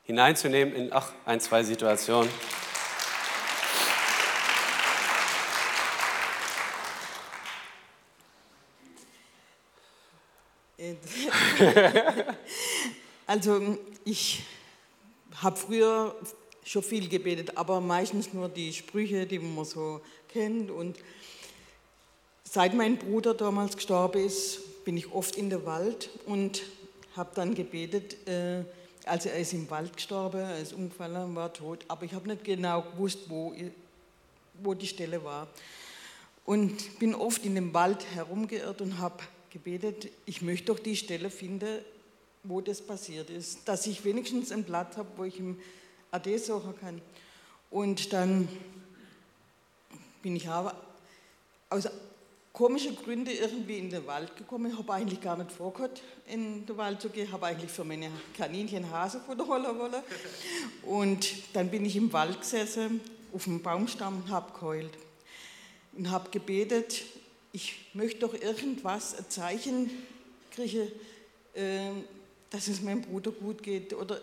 hineinzunehmen 0.04 0.76
in 0.76 0.92
ach, 0.92 1.14
ein, 1.24 1.40
zwei 1.40 1.64
Situationen. 1.64 2.30
Also 13.28 13.78
ich 14.04 14.44
habe 15.38 15.56
früher 15.56 16.14
schon 16.66 16.84
viel 16.84 17.08
gebetet, 17.08 17.56
aber 17.56 17.80
meistens 17.80 18.34
nur 18.34 18.50
die 18.50 18.74
Sprüche, 18.74 19.26
die 19.26 19.40
man 19.40 19.64
so 19.64 20.02
kennt. 20.28 20.70
Und 20.70 20.98
seit 22.44 22.74
mein 22.74 22.98
Bruder 22.98 23.34
damals 23.34 23.78
gestorben 23.78 24.26
ist, 24.26 24.84
bin 24.84 24.98
ich 24.98 25.12
oft 25.14 25.38
in 25.38 25.50
der 25.50 25.66
Wald 25.66 26.10
und 26.26 26.64
habe 27.16 27.30
dann 27.36 27.56
gebetet. 27.56 28.28
Äh, 28.28 28.66
also 29.06 29.30
er 29.30 29.40
ist 29.40 29.54
im 29.54 29.70
Wald 29.70 29.96
gestorben, 29.96 30.42
er 30.42 30.60
ist 30.60 30.74
umgefallen, 30.74 31.34
war 31.34 31.54
tot, 31.54 31.86
aber 31.88 32.04
ich 32.04 32.14
habe 32.14 32.28
nicht 32.28 32.44
genau 32.44 32.82
gewusst, 32.82 33.20
wo, 33.30 33.56
wo 34.62 34.74
die 34.74 34.88
Stelle 34.88 35.24
war. 35.24 35.48
Und 36.44 37.00
bin 37.00 37.16
oft 37.16 37.46
in 37.46 37.56
dem 37.56 37.74
Wald 37.74 38.06
herumgeirrt 38.14 38.82
und 38.82 39.00
habe 39.00 39.24
gebetet, 39.52 40.10
ich 40.26 40.42
möchte 40.42 40.68
doch 40.68 40.80
die 40.80 40.96
Stelle 40.96 41.30
finden, 41.30 41.80
wo 42.44 42.62
das 42.62 42.82
passiert 42.82 43.30
ist, 43.30 43.68
dass 43.68 43.86
ich 43.86 44.04
wenigstens 44.04 44.52
ein 44.52 44.64
Blatt 44.64 44.98
habe, 44.98 45.10
wo 45.18 45.24
ich 45.26 45.38
im 45.40 45.60
AD 46.10 46.38
suchen 46.38 46.74
kann. 46.80 47.02
Und 47.70 48.12
dann 48.14 48.48
bin 50.24 50.36
ich 50.36 50.48
aber 50.48 50.76
aus 51.70 51.88
komischen 52.54 52.96
Gründen 52.96 53.30
irgendwie 53.30 53.78
in 53.78 53.90
den 53.90 54.06
Wald 54.08 54.36
gekommen. 54.36 54.72
Ich 54.72 54.78
habe 54.78 54.94
eigentlich 54.94 55.22
gar 55.22 55.38
nicht 55.38 55.52
vorgehabt, 55.52 56.02
in 56.28 56.66
den 56.66 56.78
Wald 56.78 57.02
zu 57.02 57.10
gehen. 57.10 57.32
habe 57.32 57.46
eigentlich 57.46 57.72
für 57.72 57.84
meine 57.84 58.12
Kaninchen 58.36 58.90
Hasefutter 58.90 59.48
holen 59.48 59.80
wollen. 59.80 60.04
Und 60.84 61.32
dann 61.54 61.70
bin 61.70 61.86
ich 61.86 61.96
im 61.96 62.12
Wald 62.12 62.40
gesessen, 62.42 63.02
auf 63.34 63.46
dem 63.46 63.62
Baumstamm 63.62 64.24
und 64.24 64.30
habe 64.30 64.52
geheult. 64.52 64.92
Und 65.94 66.10
habe 66.12 66.30
gebetet, 66.30 67.04
ich 67.52 67.90
möchte 67.94 68.20
doch 68.20 68.34
irgendwas, 68.34 69.16
ein 69.16 69.30
Zeichen 69.30 69.90
kriegen, 70.52 70.92
äh, 71.54 71.92
dass 72.50 72.68
es 72.68 72.82
meinem 72.82 73.02
Bruder 73.02 73.32
gut 73.32 73.64
geht 73.64 73.94
oder 73.94 74.22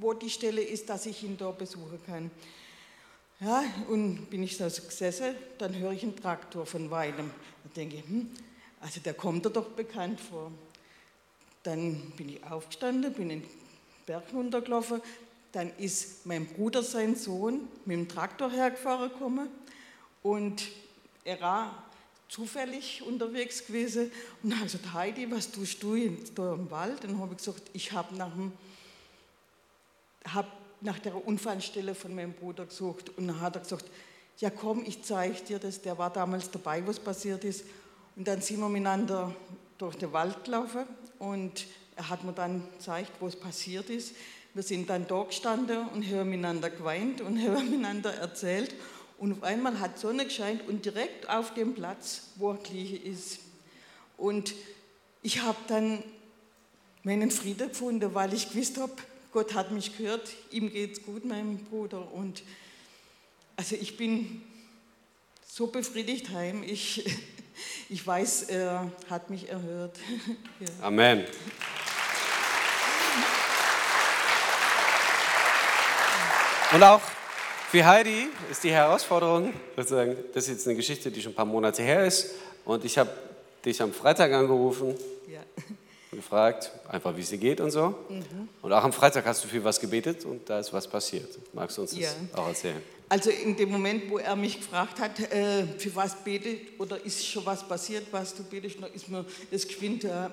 wo 0.00 0.12
die 0.12 0.30
Stelle 0.30 0.62
ist, 0.62 0.88
dass 0.88 1.06
ich 1.06 1.22
ihn 1.22 1.36
da 1.36 1.50
besuchen 1.50 2.00
kann. 2.06 2.30
Ja, 3.40 3.62
und 3.88 4.30
bin 4.30 4.42
ich 4.42 4.56
da 4.56 4.68
so 4.68 4.82
gesessen, 4.82 5.34
dann 5.58 5.76
höre 5.76 5.92
ich 5.92 6.02
einen 6.02 6.16
Traktor 6.16 6.66
von 6.66 6.90
weitem. 6.90 7.30
Da 7.62 7.70
denke 7.76 7.96
ich, 7.96 8.02
hm, 8.02 8.30
also 8.80 9.00
der 9.00 9.14
kommt 9.14 9.46
da 9.46 9.50
doch 9.50 9.68
bekannt 9.68 10.20
vor. 10.20 10.50
Dann 11.62 12.12
bin 12.16 12.30
ich 12.30 12.42
aufgestanden, 12.44 13.12
bin 13.12 13.28
den 13.28 13.44
Berg 14.06 14.24
runtergelaufen. 14.32 15.00
Dann 15.52 15.70
ist 15.78 16.26
mein 16.26 16.46
Bruder, 16.46 16.82
sein 16.82 17.14
Sohn, 17.14 17.68
mit 17.84 17.96
dem 17.96 18.08
Traktor 18.08 18.50
hergefahren 18.50 19.10
gekommen. 19.10 19.48
Und 20.22 20.68
er 21.24 21.40
war 21.40 21.87
zufällig 22.28 23.02
unterwegs 23.02 23.66
gewesen 23.66 24.12
und 24.42 24.54
habe 24.54 24.64
gesagt, 24.64 24.92
Heidi, 24.92 25.30
was 25.30 25.50
tust 25.50 25.82
du 25.82 25.96
da 26.34 26.54
im 26.54 26.70
Wald? 26.70 27.04
Dann 27.04 27.18
habe 27.18 27.32
ich 27.32 27.38
gesagt, 27.38 27.62
ich 27.72 27.92
habe 27.92 28.14
nach, 28.14 28.32
hab 30.32 30.46
nach 30.80 30.98
der 30.98 31.26
Unfallstelle 31.26 31.94
von 31.94 32.14
meinem 32.14 32.34
Bruder 32.34 32.66
gesucht. 32.66 33.10
Und 33.16 33.28
dann 33.28 33.40
hat 33.40 33.56
er 33.56 33.62
gesagt, 33.62 33.86
ja 34.38 34.50
komm, 34.50 34.84
ich 34.84 35.02
zeige 35.02 35.40
dir 35.42 35.58
das. 35.58 35.80
Der 35.80 35.98
war 35.98 36.10
damals 36.10 36.50
dabei, 36.50 36.86
was 36.86 37.00
passiert 37.00 37.44
ist. 37.44 37.64
Und 38.16 38.28
dann 38.28 38.40
sind 38.40 38.60
wir 38.60 38.68
miteinander 38.68 39.34
durch 39.78 39.96
den 39.96 40.12
Wald 40.12 40.44
gelaufen 40.44 40.84
und 41.18 41.66
er 41.96 42.08
hat 42.08 42.24
mir 42.24 42.32
dann 42.32 42.62
gezeigt, 42.72 43.12
wo 43.20 43.28
es 43.28 43.36
passiert 43.36 43.90
ist. 43.90 44.14
Wir 44.54 44.62
sind 44.62 44.90
dann 44.90 45.06
da 45.06 45.22
gestanden 45.22 45.88
und 45.88 46.04
haben 46.04 46.30
miteinander 46.30 46.70
geweint 46.70 47.20
und 47.20 47.38
haben 47.42 47.70
miteinander 47.70 48.12
erzählt. 48.14 48.74
Und 49.18 49.32
auf 49.32 49.42
einmal 49.42 49.80
hat 49.80 49.98
Sonne 49.98 50.24
gescheint 50.24 50.66
und 50.68 50.84
direkt 50.84 51.28
auf 51.28 51.52
dem 51.54 51.74
Platz, 51.74 52.28
wo 52.36 52.52
er 52.52 52.58
gelegen 52.58 53.04
ist. 53.12 53.40
Und 54.16 54.54
ich 55.22 55.42
habe 55.42 55.58
dann 55.66 56.02
meinen 57.02 57.32
Frieden 57.32 57.68
gefunden, 57.68 58.14
weil 58.14 58.32
ich 58.32 58.50
gewusst 58.50 58.78
habe, 58.78 58.92
Gott 59.32 59.54
hat 59.54 59.72
mich 59.72 59.96
gehört, 59.96 60.30
ihm 60.52 60.70
geht 60.70 60.92
es 60.92 61.02
gut, 61.02 61.24
meinem 61.24 61.58
Bruder. 61.64 62.12
Und 62.12 62.42
also 63.56 63.74
ich 63.74 63.96
bin 63.96 64.42
so 65.46 65.66
befriedigt 65.66 66.30
heim. 66.30 66.62
Ich, 66.62 67.04
ich 67.88 68.06
weiß, 68.06 68.44
er 68.44 68.92
hat 69.10 69.30
mich 69.30 69.48
erhört. 69.48 69.98
ja. 70.60 70.68
Amen. 70.86 71.24
Und 76.70 76.82
auch 76.82 77.00
für 77.70 77.84
Heidi 77.84 78.28
ist 78.50 78.64
die 78.64 78.70
Herausforderung, 78.70 79.52
sozusagen, 79.76 80.16
das 80.32 80.44
ist 80.44 80.50
jetzt 80.50 80.66
eine 80.66 80.76
Geschichte, 80.76 81.10
die 81.10 81.20
schon 81.20 81.32
ein 81.32 81.34
paar 81.34 81.44
Monate 81.44 81.82
her 81.82 82.06
ist. 82.06 82.30
Und 82.64 82.84
ich 82.84 82.96
habe 82.96 83.10
dich 83.64 83.80
am 83.82 83.92
Freitag 83.92 84.32
angerufen. 84.32 84.94
Ja. 85.30 85.40
Und 86.10 86.18
gefragt, 86.18 86.72
einfach 86.88 87.14
wie 87.14 87.20
es 87.20 87.28
dir 87.28 87.36
geht 87.36 87.60
und 87.60 87.70
so. 87.70 87.94
Mhm. 88.08 88.48
Und 88.62 88.72
auch 88.72 88.82
am 88.82 88.92
Freitag 88.92 89.26
hast 89.26 89.44
du 89.44 89.48
viel 89.48 89.62
was 89.62 89.78
gebetet 89.78 90.24
und 90.24 90.48
da 90.48 90.58
ist 90.58 90.72
was 90.72 90.88
passiert. 90.88 91.28
Magst 91.52 91.76
du 91.76 91.82
uns 91.82 91.94
ja. 91.94 92.08
das 92.30 92.38
auch 92.38 92.48
erzählen? 92.48 92.80
Also 93.10 93.28
in 93.28 93.54
dem 93.56 93.70
Moment, 93.70 94.10
wo 94.10 94.18
er 94.18 94.34
mich 94.34 94.56
gefragt 94.56 94.98
hat, 94.98 95.20
äh, 95.20 95.66
für 95.78 95.94
was 95.94 96.16
betet 96.16 96.80
oder 96.80 97.04
ist 97.04 97.26
schon 97.26 97.44
was 97.44 97.66
passiert, 97.66 98.06
was 98.10 98.34
du 98.34 98.44
betest, 98.44 98.76
ist 98.94 99.08
mir 99.10 99.24
das 99.50 99.66
geschwind, 99.66 100.04
äh, 100.04 100.28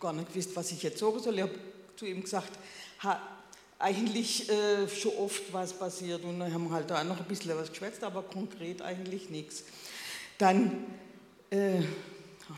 gar 0.00 0.14
nicht 0.14 0.28
gewusst, 0.28 0.50
was 0.54 0.70
ich 0.72 0.82
jetzt 0.82 0.98
sagen 0.98 1.18
soll. 1.18 1.34
Ich 1.34 1.42
habe 1.42 1.54
zu 1.96 2.06
ihm 2.06 2.22
gesagt, 2.22 2.58
ha, 3.02 3.20
eigentlich 3.80 4.48
äh, 4.50 4.86
schon 4.88 5.16
oft 5.16 5.52
was 5.52 5.72
passiert 5.72 6.22
und 6.22 6.38
dann 6.38 6.52
haben 6.52 6.64
wir 6.64 6.70
halt 6.70 6.90
da 6.90 7.02
noch 7.02 7.18
ein 7.18 7.24
bisschen 7.24 7.56
was 7.56 7.70
geschwätzt, 7.70 8.04
aber 8.04 8.22
konkret 8.22 8.82
eigentlich 8.82 9.30
nichts. 9.30 9.64
Dann 10.38 10.84
äh, 11.50 11.80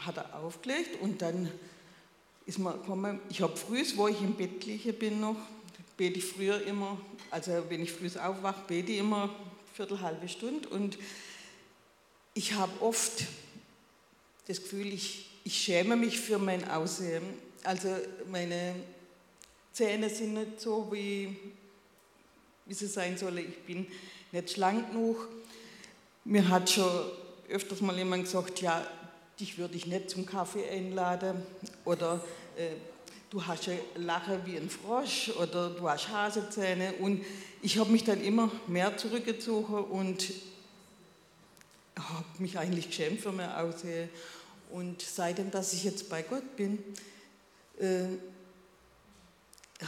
hat 0.05 0.17
er 0.17 0.39
aufgelegt 0.41 1.01
und 1.01 1.23
dann 1.23 1.49
ist 2.45 2.59
man 2.59 2.75
gekommen, 2.75 3.21
ich 3.31 3.41
habe 3.41 3.57
früh, 3.57 3.85
wo 3.95 4.09
ich 4.09 4.21
im 4.21 4.35
Bett 4.35 4.65
liege 4.67 4.93
bin 4.93 5.21
noch, 5.21 5.37
bete 5.97 6.19
ich 6.19 6.25
früher 6.25 6.61
immer, 6.67 7.01
also 7.31 7.53
wenn 7.69 7.83
ich 7.83 7.93
früh 7.93 8.09
aufwache, 8.19 8.63
bete 8.67 8.91
ich 8.91 8.99
immer 8.99 9.31
Viertel, 9.75 10.01
halbe 10.01 10.29
Stunde 10.29 10.69
und 10.69 10.99
ich 12.35 12.55
habe 12.55 12.73
oft 12.81 13.25
das 14.49 14.61
Gefühl, 14.61 14.93
ich, 14.93 15.31
ich 15.45 15.57
schäme 15.57 15.97
mich 15.97 16.19
für 16.19 16.39
mein 16.39 16.69
Aussehen. 16.69 17.23
Also 17.63 17.89
meine 18.31 18.75
Zähne 19.73 20.11
sind 20.11 20.35
nicht 20.35 20.61
so, 20.61 20.89
wie, 20.91 21.37
wie 22.67 22.75
sie 22.75 22.87
sein 22.87 23.17
sollen. 23.17 23.39
Ich 23.39 23.59
bin 23.61 23.87
nicht 24.31 24.51
schlank 24.51 24.91
genug. 24.91 25.29
Mir 26.25 26.49
hat 26.49 26.71
schon 26.71 26.91
öfters 27.49 27.81
mal 27.81 27.97
jemand 27.97 28.25
gesagt, 28.25 28.61
ja, 28.61 28.87
dich 29.41 29.59
würde 29.59 29.77
ich 29.77 29.87
nicht 29.87 30.11
zum 30.11 30.27
Kaffee 30.27 30.69
einladen 30.69 31.43
oder 31.85 32.23
äh, 32.57 32.75
du 33.31 33.47
hast 33.47 33.67
ja 33.67 33.73
Lache 33.97 34.41
wie 34.45 34.57
ein 34.57 34.69
Frosch 34.69 35.31
oder 35.41 35.71
du 35.71 35.89
hast 35.89 36.09
Hasezähne 36.09 36.93
und 37.01 37.25
ich 37.63 37.79
habe 37.79 37.91
mich 37.91 38.05
dann 38.05 38.23
immer 38.23 38.51
mehr 38.67 38.97
zurückgezogen 38.97 39.85
und 39.85 40.33
habe 41.99 42.25
mich 42.39 42.59
eigentlich 42.59 42.89
geschämt 42.89 43.21
für 43.21 43.33
mein 43.33 43.51
Aussehen 43.53 44.09
und 44.71 45.03
seitdem, 45.03 45.51
dass 45.51 45.73
ich 45.73 45.85
jetzt 45.85 46.09
bei 46.09 46.23
Gott 46.23 46.57
bin, 46.57 46.79
äh, 47.81 48.05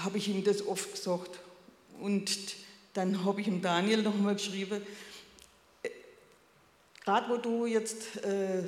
habe 0.03 0.19
ich 0.19 0.29
ihm 0.29 0.43
das 0.45 0.67
oft 0.67 0.93
gesagt. 0.93 1.39
Und 2.01 2.31
dann 2.95 3.25
habe 3.25 3.41
ich 3.41 3.47
ihm 3.47 3.63
Daniel 3.63 4.03
nochmal 4.03 4.35
geschrieben, 4.35 4.83
äh, 5.83 5.91
gerade 7.05 7.29
wo 7.29 7.37
du 7.37 7.67
jetzt 7.67 8.17
äh, 8.25 8.65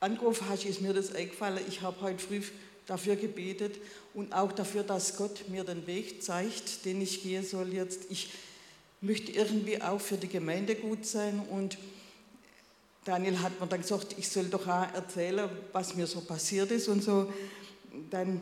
angerufen 0.00 0.48
hast, 0.48 0.64
ist 0.64 0.80
mir 0.80 0.92
das 0.92 1.14
eingefallen. 1.14 1.64
Ich 1.68 1.82
habe 1.82 2.00
heute 2.00 2.18
früh 2.18 2.42
dafür 2.86 3.16
gebetet 3.16 3.76
und 4.14 4.32
auch 4.32 4.52
dafür, 4.52 4.82
dass 4.82 5.16
Gott 5.16 5.48
mir 5.48 5.64
den 5.64 5.86
Weg 5.86 6.22
zeigt, 6.22 6.84
den 6.84 7.00
ich 7.00 7.22
gehen 7.22 7.44
soll 7.44 7.72
jetzt. 7.72 8.10
Ich 8.10 8.30
möchte 9.00 9.32
irgendwie 9.32 9.80
auch 9.80 10.00
für 10.00 10.16
die 10.16 10.28
Gemeinde 10.28 10.74
gut 10.74 11.06
sein 11.06 11.40
und 11.50 11.78
Daniel 13.04 13.40
hat 13.40 13.58
mir 13.60 13.66
dann 13.66 13.80
gesagt, 13.80 14.16
ich 14.18 14.28
soll 14.28 14.44
doch 14.44 14.66
auch 14.66 14.92
erzählen, 14.92 15.48
was 15.72 15.94
mir 15.94 16.06
so 16.06 16.20
passiert 16.20 16.70
ist 16.70 16.88
und 16.88 17.02
so. 17.02 17.32
Dann 18.10 18.40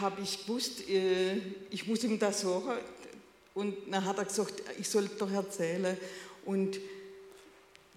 habe 0.00 0.20
ich 0.22 0.46
gewusst, 0.46 0.88
äh, 0.88 1.36
ich 1.70 1.86
muss 1.86 2.04
ihm 2.04 2.18
das 2.18 2.42
sagen. 2.42 2.78
Und 3.54 3.76
dann 3.90 4.04
hat 4.04 4.18
er 4.18 4.24
gesagt, 4.24 4.62
ich 4.78 4.88
soll 4.88 5.08
doch 5.18 5.30
erzählen. 5.30 5.96
Und 6.44 6.78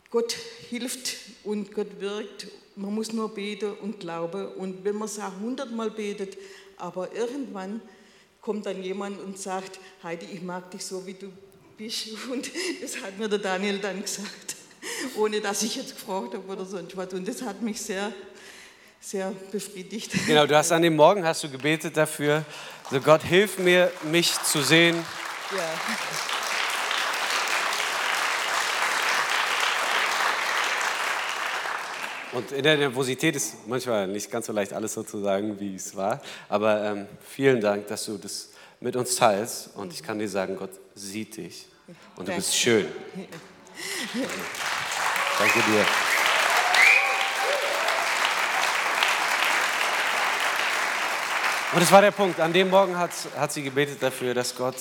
Gott 0.10 0.36
hilft 0.70 1.18
und 1.44 1.74
Gott 1.74 2.00
wirkt. 2.00 2.48
Man 2.76 2.94
muss 2.94 3.14
nur 3.14 3.30
beten 3.30 3.74
und 3.82 4.00
glauben. 4.00 4.48
Und 4.54 4.84
wenn 4.84 4.96
man 4.96 5.08
es 5.08 5.20
auch 5.20 5.39
hundertmal 5.39 5.92
betet, 5.92 6.38
aber 6.78 7.14
irgendwann 7.14 7.82
kommt 8.42 8.66
dann 8.66 8.82
jemand 8.84 9.22
und 9.22 9.38
sagt, 9.38 9.80
Heidi, 10.04 10.26
ich 10.34 10.42
mag 10.42 10.70
dich 10.72 10.84
so, 10.84 11.06
wie 11.06 11.14
du 11.14 11.32
bist. 11.78 12.10
Und 12.32 12.50
das 12.82 13.00
hat 13.02 13.18
mir 13.18 13.30
der 13.30 13.39
Daniel 13.39 13.78
dann 13.78 14.02
gesagt, 14.02 14.56
ohne 15.16 15.39
dass 15.39 15.64
ich 15.64 15.76
jetzt 15.76 15.96
gefragt 15.96 16.34
habe 16.34 16.52
oder 16.52 16.66
so 16.66 16.78
etwas. 16.78 17.14
Und 17.14 17.28
das 17.28 17.42
hat 17.44 17.62
mich 17.62 17.80
sehr 17.80 18.12
sehr 19.02 19.34
befriedigt. 19.52 20.12
Genau, 20.28 20.45
du 20.45 20.56
hast 20.56 20.72
an 20.72 20.84
dem 20.84 20.95
Morgen 20.95 21.26
hast 21.26 21.43
du 21.43 21.49
gebetet 21.49 21.97
dafür, 21.97 22.45
so 22.89 23.02
Gott 23.02 23.24
hilf 23.24 23.58
mir, 23.58 23.91
mich 24.04 24.34
zu 24.43 24.62
sehen. 24.62 24.95
Ja. 25.52 25.64
Und 32.34 32.52
in 32.54 32.64
der 32.64 32.78
Nervosität 32.78 33.36
ist 33.36 33.68
manchmal 33.68 34.08
nicht 34.08 34.32
ganz 34.32 34.45
so 34.45 34.54
leicht, 34.54 34.72
alles 34.72 34.93
so 34.93 35.04
zu 35.04 35.22
sagen, 35.22 35.60
wie 35.60 35.76
es 35.76 35.93
war. 35.95 36.22
Aber 36.47 36.82
ähm, 36.84 37.08
vielen 37.28 37.60
Dank, 37.60 37.88
dass 37.88 38.06
du 38.06 38.18
das 38.18 38.49
mit 38.80 38.95
uns 38.95 39.16
teilst. 39.16 39.72
Und 39.76 39.91
ich 39.91 40.02
kann 40.02 40.18
dir 40.18 40.30
sagen, 40.30 40.56
Gott 40.56 40.72
sieht 40.95 41.36
dich. 41.36 41.68
Und 42.16 42.30
du 42.30 42.34
bist 42.34 42.56
schön. 42.56 42.86
Danke 45.39 45.60
dir. 45.60 45.86
Und 51.74 51.82
es 51.82 51.89
war 51.89 52.01
der 52.01 52.11
Punkt. 52.11 52.38
An 52.41 52.51
dem 52.51 52.69
Morgen 52.69 52.97
hat, 52.97 53.11
hat 53.38 53.53
sie 53.53 53.63
gebetet 53.63 54.03
dafür, 54.03 54.34
dass 54.34 54.53
Gott 54.53 54.76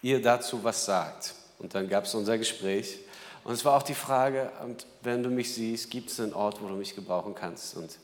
ihr 0.00 0.22
dazu 0.22 0.64
was 0.64 0.86
sagt. 0.86 1.34
Und 1.58 1.74
dann 1.74 1.86
gab 1.86 2.04
es 2.04 2.14
unser 2.14 2.38
Gespräch. 2.38 2.98
Und 3.44 3.52
es 3.52 3.62
war 3.62 3.76
auch 3.76 3.82
die 3.82 3.94
Frage, 3.94 4.50
wenn 5.02 5.22
du 5.22 5.28
mich 5.28 5.52
siehst, 5.52 5.90
gibt 5.90 6.10
es 6.10 6.18
einen 6.18 6.32
Ort, 6.32 6.62
wo 6.62 6.68
du 6.68 6.74
mich 6.74 6.94
gebrauchen 6.94 7.34
kannst? 7.34 7.76
Und 7.76 7.98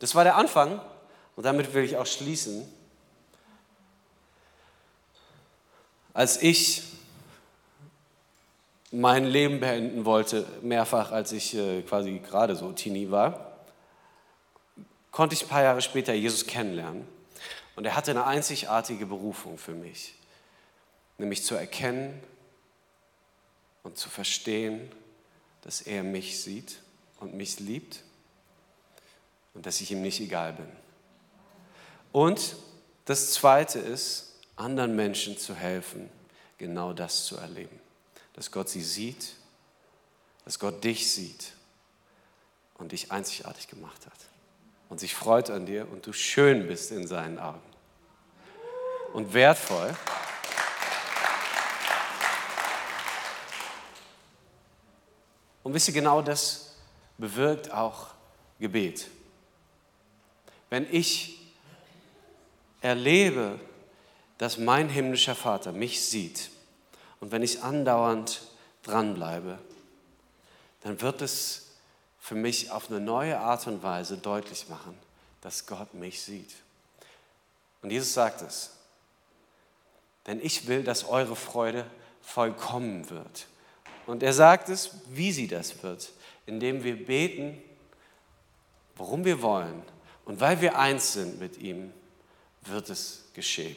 das 0.00 0.14
war 0.14 0.24
der 0.24 0.36
Anfang. 0.36 0.82
Und 1.34 1.46
damit 1.46 1.72
will 1.72 1.82
ich 1.82 1.96
auch 1.96 2.06
schließen. 2.06 2.68
Als 6.12 6.42
ich 6.42 6.82
mein 8.92 9.24
Leben 9.24 9.60
beenden 9.60 10.04
wollte, 10.04 10.46
mehrfach, 10.60 11.10
als 11.10 11.32
ich 11.32 11.54
äh, 11.54 11.80
quasi 11.82 12.18
gerade 12.18 12.54
so 12.54 12.70
Teenie 12.72 13.10
war, 13.10 13.53
konnte 15.14 15.36
ich 15.36 15.42
ein 15.42 15.48
paar 15.48 15.62
Jahre 15.62 15.80
später 15.80 16.12
Jesus 16.12 16.44
kennenlernen. 16.44 17.06
Und 17.76 17.84
er 17.84 17.94
hatte 17.94 18.10
eine 18.10 18.26
einzigartige 18.26 19.06
Berufung 19.06 19.58
für 19.58 19.72
mich, 19.72 20.14
nämlich 21.18 21.44
zu 21.44 21.54
erkennen 21.54 22.20
und 23.84 23.96
zu 23.96 24.08
verstehen, 24.08 24.90
dass 25.62 25.82
er 25.82 26.02
mich 26.02 26.42
sieht 26.42 26.80
und 27.20 27.34
mich 27.34 27.60
liebt 27.60 28.02
und 29.54 29.66
dass 29.66 29.80
ich 29.80 29.92
ihm 29.92 30.02
nicht 30.02 30.20
egal 30.20 30.54
bin. 30.54 30.68
Und 32.10 32.56
das 33.04 33.34
Zweite 33.34 33.78
ist, 33.78 34.34
anderen 34.56 34.96
Menschen 34.96 35.38
zu 35.38 35.54
helfen, 35.54 36.10
genau 36.58 36.92
das 36.92 37.24
zu 37.24 37.36
erleben. 37.36 37.78
Dass 38.32 38.50
Gott 38.50 38.68
sie 38.68 38.82
sieht, 38.82 39.36
dass 40.44 40.58
Gott 40.58 40.82
dich 40.82 41.12
sieht 41.12 41.52
und 42.78 42.90
dich 42.90 43.12
einzigartig 43.12 43.68
gemacht 43.68 44.06
hat 44.06 44.33
und 44.94 45.00
sich 45.00 45.16
freut 45.16 45.50
an 45.50 45.66
dir 45.66 45.90
und 45.90 46.06
du 46.06 46.12
schön 46.12 46.68
bist 46.68 46.92
in 46.92 47.08
seinen 47.08 47.40
Augen 47.40 47.60
und 49.12 49.34
wertvoll. 49.34 49.92
Und 55.64 55.74
wisst 55.74 55.88
ihr, 55.88 55.94
genau 55.94 56.22
das 56.22 56.76
bewirkt 57.18 57.72
auch 57.72 58.10
Gebet. 58.60 59.08
Wenn 60.70 60.86
ich 60.88 61.40
erlebe, 62.80 63.58
dass 64.38 64.58
mein 64.58 64.88
himmlischer 64.88 65.34
Vater 65.34 65.72
mich 65.72 66.04
sieht 66.06 66.50
und 67.18 67.32
wenn 67.32 67.42
ich 67.42 67.64
andauernd 67.64 68.42
dranbleibe, 68.84 69.58
dann 70.82 71.00
wird 71.00 71.20
es 71.20 71.63
für 72.24 72.34
mich 72.34 72.70
auf 72.70 72.88
eine 72.88 73.00
neue 73.00 73.38
Art 73.38 73.66
und 73.66 73.82
Weise 73.82 74.16
deutlich 74.16 74.70
machen, 74.70 74.98
dass 75.42 75.66
Gott 75.66 75.92
mich 75.92 76.22
sieht. 76.22 76.54
Und 77.82 77.90
Jesus 77.90 78.14
sagt 78.14 78.40
es, 78.40 78.70
denn 80.26 80.40
ich 80.42 80.66
will, 80.66 80.84
dass 80.84 81.04
eure 81.04 81.36
Freude 81.36 81.84
vollkommen 82.22 83.10
wird. 83.10 83.46
Und 84.06 84.22
er 84.22 84.32
sagt 84.32 84.70
es, 84.70 84.92
wie 85.10 85.32
sie 85.32 85.48
das 85.48 85.82
wird, 85.82 86.12
indem 86.46 86.82
wir 86.82 87.04
beten, 87.04 87.62
worum 88.96 89.26
wir 89.26 89.42
wollen. 89.42 89.82
Und 90.24 90.40
weil 90.40 90.62
wir 90.62 90.78
eins 90.78 91.12
sind 91.12 91.38
mit 91.38 91.58
ihm, 91.58 91.92
wird 92.62 92.88
es 92.88 93.24
geschehen. 93.34 93.76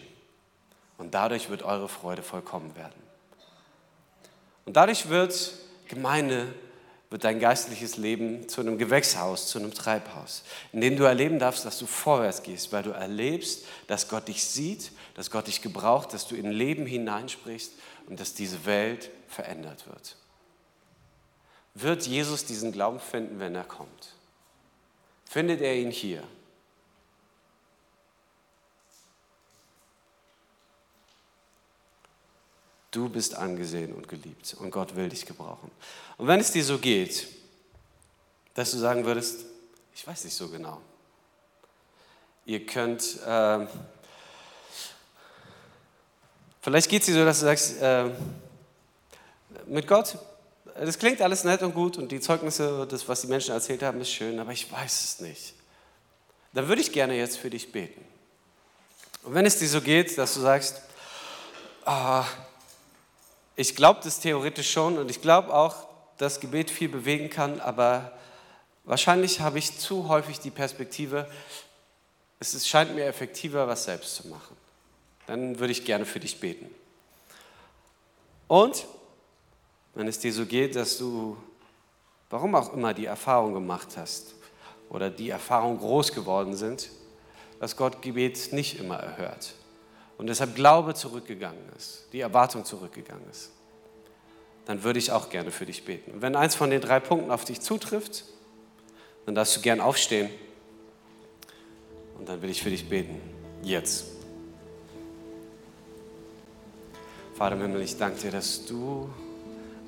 Und 0.98 1.14
dadurch 1.14 1.50
wird 1.50 1.64
eure 1.64 1.90
Freude 1.90 2.24
vollkommen 2.24 2.74
werden. 2.78 3.04
Und 4.64 4.78
dadurch 4.78 5.10
wird 5.10 5.52
Gemeinde 5.90 6.54
wird 7.10 7.24
dein 7.24 7.40
geistliches 7.40 7.98
Leben 7.98 8.50
zu 8.50 8.62
einem 8.62 8.78
Gewächshaus, 8.78 9.48
zu 9.48 9.60
einem 9.60 9.74
Treibhaus, 9.74 10.44
in 10.74 10.82
dem 10.82 10.98
du 10.98 11.04
erleben 11.04 11.40
darfst, 11.40 11.66
dass 11.66 11.80
du 11.80 11.86
vorwärts 11.86 12.44
gehst, 12.44 12.72
weil 12.74 12.84
du 12.84 12.92
erlebst, 12.92 13.66
dass 13.88 14.10
Gott 14.10 14.28
dich 14.28 14.44
sieht, 14.44 14.92
dass 15.16 15.32
Gott 15.32 15.48
dich 15.48 15.62
gebraucht, 15.62 16.14
dass 16.14 16.28
du 16.28 16.36
in 16.36 16.52
Leben 16.52 16.86
hineinsprichst 16.86 17.74
und 18.08 18.20
dass 18.20 18.34
diese 18.34 18.66
Welt 18.66 19.10
verändert 19.28 19.88
wird. 19.88 20.18
Wird 21.74 22.08
Jesus 22.08 22.46
diesen 22.46 22.72
Glauben 22.72 23.00
finden, 23.00 23.40
wenn 23.40 23.56
er 23.56 23.64
kommt? 23.64 24.18
findet 25.30 25.62
er 25.62 25.76
ihn 25.76 25.92
hier. 25.92 26.24
Du 32.92 33.10
bist 33.10 33.36
angesehen 33.36 33.94
und 33.94 34.08
geliebt 34.08 34.56
und 34.60 34.72
Gott 34.72 34.96
will 34.96 35.10
dich 35.10 35.26
gebrauchen. 35.26 35.72
Und 36.18 36.28
wenn 36.28 36.40
es 36.40 36.52
dir 36.52 36.64
so 36.64 36.78
geht, 36.78 37.28
dass 38.54 38.72
du 38.72 38.78
sagen 38.78 39.06
würdest, 39.06 39.46
ich 39.94 40.06
weiß 40.08 40.24
nicht 40.24 40.36
so 40.36 40.48
genau. 40.48 40.82
Ihr 42.46 42.66
könnt, 42.66 43.22
äh, 43.26 43.68
vielleicht 46.62 46.90
geht 46.90 47.02
es 47.02 47.08
dir 47.08 47.16
so, 47.16 47.26
dass 47.26 47.40
du 47.40 47.46
sagst, 47.46 47.82
äh, 47.82 48.10
mit 49.66 49.86
Gott, 49.86 50.18
das 50.76 50.98
klingt 50.98 51.22
alles 51.22 51.44
nett 51.44 51.62
und 51.62 51.74
gut 51.74 51.98
und 51.98 52.12
die 52.12 52.20
Zeugnisse, 52.20 52.88
das, 52.90 53.08
was 53.08 53.22
die 53.22 53.28
Menschen 53.28 53.54
erzählt 53.54 53.84
haben, 53.84 54.00
ist 54.00 54.12
schön, 54.12 54.40
aber 54.40 54.52
ich 54.52 54.72
weiß 54.72 55.04
es 55.04 55.20
nicht. 55.20 55.54
Dann 56.54 56.68
würde 56.68 56.82
ich 56.82 56.92
gerne 56.92 57.16
jetzt 57.16 57.38
für 57.38 57.50
dich 57.50 57.72
beten. 57.72 58.04
Und 59.24 59.34
wenn 59.34 59.46
es 59.46 59.60
dir 59.60 59.68
so 59.68 59.82
geht, 59.82 60.18
dass 60.18 60.36
du 60.36 60.42
sagst, 60.42 60.82
oh, 61.86 62.24
ich 63.58 63.76
glaube 63.76 64.00
das 64.04 64.20
theoretisch 64.20 64.72
schon 64.72 64.98
und 65.00 65.10
ich 65.10 65.22
glaube 65.22 65.54
auch, 65.54 65.88
dass 66.18 66.40
Gebet 66.40 66.70
viel 66.70 66.90
bewegen 66.90 67.30
kann, 67.30 67.60
aber 67.60 68.14
wahrscheinlich 68.86 69.42
habe 69.42 69.58
ich 69.58 69.78
zu 69.80 70.08
häufig 70.08 70.40
die 70.40 70.52
Perspektive, 70.52 71.28
es 72.40 72.68
scheint 72.68 72.94
mir 72.94 73.06
effektiver, 73.06 73.68
was 73.68 73.86
selbst 73.86 74.16
zu 74.16 74.28
machen. 74.28 74.56
Dann 75.26 75.60
würde 75.60 75.72
ich 75.72 75.84
gerne 75.86 76.06
für 76.06 76.20
dich 76.20 76.40
beten. 76.40 76.70
Und 78.48 78.86
wenn 79.96 80.08
es 80.08 80.20
dir 80.20 80.32
so 80.32 80.46
geht, 80.46 80.76
dass 80.76 81.00
du, 81.00 81.36
warum 82.30 82.54
auch 82.54 82.74
immer, 82.74 82.94
die 82.94 83.08
Erfahrung 83.08 83.56
gemacht 83.56 83.98
hast 83.98 84.36
oder 84.90 85.10
die 85.10 85.32
Erfahrung 85.32 85.80
groß 85.80 86.14
geworden 86.14 86.56
sind, 86.56 86.90
dass 87.60 87.76
Gott 87.76 88.04
Gebet 88.04 88.54
nicht 88.54 88.80
immer 88.80 88.98
erhört 88.98 89.56
und 90.18 90.28
deshalb 90.28 90.56
Glaube 90.56 90.94
zurückgegangen 90.94 91.62
ist, 91.78 92.06
die 92.14 92.20
Erwartung 92.20 92.66
zurückgegangen 92.66 93.30
ist, 93.30 93.52
dann 94.66 94.84
würde 94.84 95.00
ich 95.00 95.12
auch 95.12 95.30
gerne 95.30 95.52
für 95.52 95.66
dich 95.66 95.86
beten. 95.86 96.12
Und 96.12 96.22
wenn 96.22 96.36
eins 96.36 96.56
von 96.56 96.70
den 96.70 96.82
drei 96.82 97.00
Punkten 97.00 97.32
auf 97.32 97.46
dich 97.46 97.62
zutrifft, 97.62 98.26
dann 99.26 99.36
darfst 99.36 99.56
du 99.56 99.62
gern 99.62 99.80
aufstehen 99.80 100.30
und 102.18 102.28
dann 102.28 102.42
will 102.42 102.50
ich 102.50 102.62
für 102.64 102.70
dich 102.70 102.90
beten. 102.90 103.22
Jetzt. 103.62 104.06
Vater 107.36 107.56
im 107.56 107.62
Himmel, 107.62 107.82
ich 107.82 107.98
danke 107.98 108.20
dir, 108.20 108.32
dass 108.32 108.66
du 108.66 109.10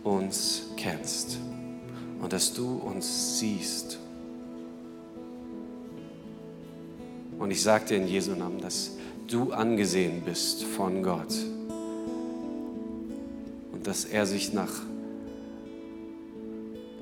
uns 0.04 0.64
kennst 0.78 1.40
und 2.22 2.32
dass 2.32 2.54
du 2.54 2.78
uns 2.78 3.40
siehst. 3.40 3.98
Und 7.40 7.52
ich 7.52 7.64
sage 7.64 7.86
dir 7.86 7.98
in 7.98 8.08
Jesu 8.08 8.32
Namen, 8.32 8.62
dass 8.62 8.92
du 9.30 9.52
angesehen 9.52 10.22
bist 10.26 10.64
von 10.64 11.04
Gott 11.04 11.34
und 13.72 13.86
dass 13.86 14.06
er 14.06 14.26
sich 14.26 14.54
nach, 14.54 14.74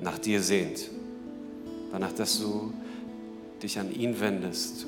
nach 0.00 0.18
dir 0.18 0.42
sehnt. 0.42 0.90
Danach, 1.90 2.12
dass 2.12 2.40
du 2.40 2.72
dich 3.62 3.78
an 3.78 3.92
ihn 3.92 4.20
wendest 4.20 4.86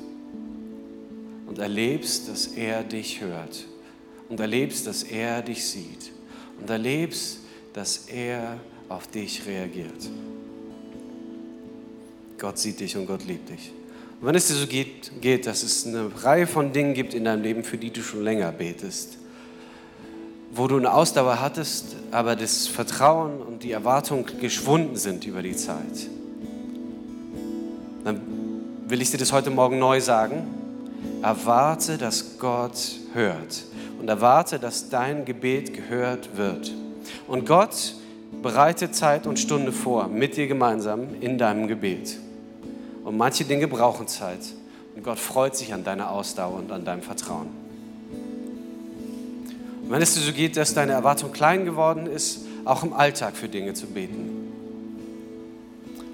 und 1.47 1.57
erlebst, 1.57 2.29
dass 2.29 2.47
er 2.47 2.83
dich 2.83 3.21
hört 3.21 3.65
und 4.29 4.39
erlebst, 4.39 4.87
dass 4.87 5.03
er 5.03 5.41
dich 5.41 5.65
sieht 5.65 6.11
und 6.59 6.69
erlebst, 6.69 7.39
dass 7.73 8.07
er 8.07 8.59
auf 8.87 9.07
dich 9.07 9.45
reagiert. 9.45 10.09
Gott 12.37 12.57
sieht 12.57 12.79
dich 12.79 12.95
und 12.97 13.05
Gott 13.05 13.25
liebt 13.25 13.49
dich. 13.49 13.71
Und 14.21 14.27
wenn 14.27 14.35
es 14.35 14.47
dir 14.47 14.53
so 14.53 14.67
geht, 14.67 15.19
geht, 15.19 15.47
dass 15.47 15.63
es 15.63 15.87
eine 15.87 16.11
Reihe 16.23 16.45
von 16.45 16.71
Dingen 16.71 16.93
gibt 16.93 17.15
in 17.15 17.25
deinem 17.25 17.41
Leben, 17.41 17.63
für 17.63 17.79
die 17.79 17.89
du 17.89 18.03
schon 18.03 18.23
länger 18.23 18.51
betest, 18.51 19.17
wo 20.53 20.67
du 20.67 20.77
eine 20.77 20.93
Ausdauer 20.93 21.41
hattest, 21.41 21.95
aber 22.11 22.35
das 22.35 22.67
Vertrauen 22.67 23.41
und 23.41 23.63
die 23.63 23.71
Erwartung 23.71 24.27
geschwunden 24.39 24.95
sind 24.95 25.25
über 25.25 25.41
die 25.41 25.55
Zeit, 25.55 26.07
dann 28.03 28.21
will 28.87 29.01
ich 29.01 29.09
dir 29.09 29.17
das 29.17 29.31
heute 29.31 29.49
Morgen 29.49 29.79
neu 29.79 29.99
sagen. 30.01 30.43
Erwarte, 31.23 31.97
dass 31.97 32.37
Gott 32.37 32.77
hört 33.13 33.63
und 33.99 34.07
erwarte, 34.07 34.59
dass 34.59 34.89
dein 34.89 35.25
Gebet 35.25 35.73
gehört 35.73 36.37
wird. 36.37 36.71
Und 37.27 37.47
Gott 37.47 37.95
bereitet 38.43 38.93
Zeit 38.93 39.25
und 39.25 39.39
Stunde 39.39 39.71
vor 39.71 40.07
mit 40.09 40.37
dir 40.37 40.45
gemeinsam 40.45 41.07
in 41.21 41.39
deinem 41.39 41.67
Gebet. 41.67 42.19
Und 43.11 43.17
manche 43.17 43.43
Dinge 43.43 43.67
brauchen 43.67 44.07
Zeit. 44.07 44.39
Und 44.95 45.03
Gott 45.03 45.19
freut 45.19 45.57
sich 45.57 45.73
an 45.73 45.83
deiner 45.83 46.11
Ausdauer 46.11 46.59
und 46.59 46.71
an 46.71 46.85
deinem 46.85 47.01
Vertrauen. 47.01 47.49
Und 49.83 49.91
wenn 49.91 50.01
es 50.01 50.13
dir 50.13 50.21
so 50.21 50.31
geht, 50.31 50.55
dass 50.55 50.73
deine 50.73 50.93
Erwartung 50.93 51.33
klein 51.33 51.65
geworden 51.65 52.07
ist, 52.07 52.45
auch 52.63 52.83
im 52.83 52.93
Alltag 52.93 53.35
für 53.35 53.49
Dinge 53.49 53.73
zu 53.73 53.87
beten. 53.87 54.53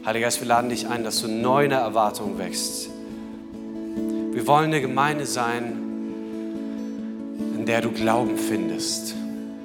Heiliger 0.08 0.26
Geist, 0.26 0.41
wir 0.41 0.48
laden 0.48 0.72
dich 0.72 0.88
ein, 0.88 1.04
dass 1.04 1.22
du 1.22 1.28
neu 1.28 1.66
in 1.66 1.70
der 1.70 1.82
Erwartung 1.82 2.39
wächst. 2.39 2.89
Wir 4.32 4.48
wollen 4.48 4.66
eine 4.66 4.82
Gemeinde 4.82 5.28
sein, 5.28 5.78
in 7.56 7.64
der 7.68 7.82
du 7.82 7.91
Glauben 7.91 8.39
findest. 8.39 9.14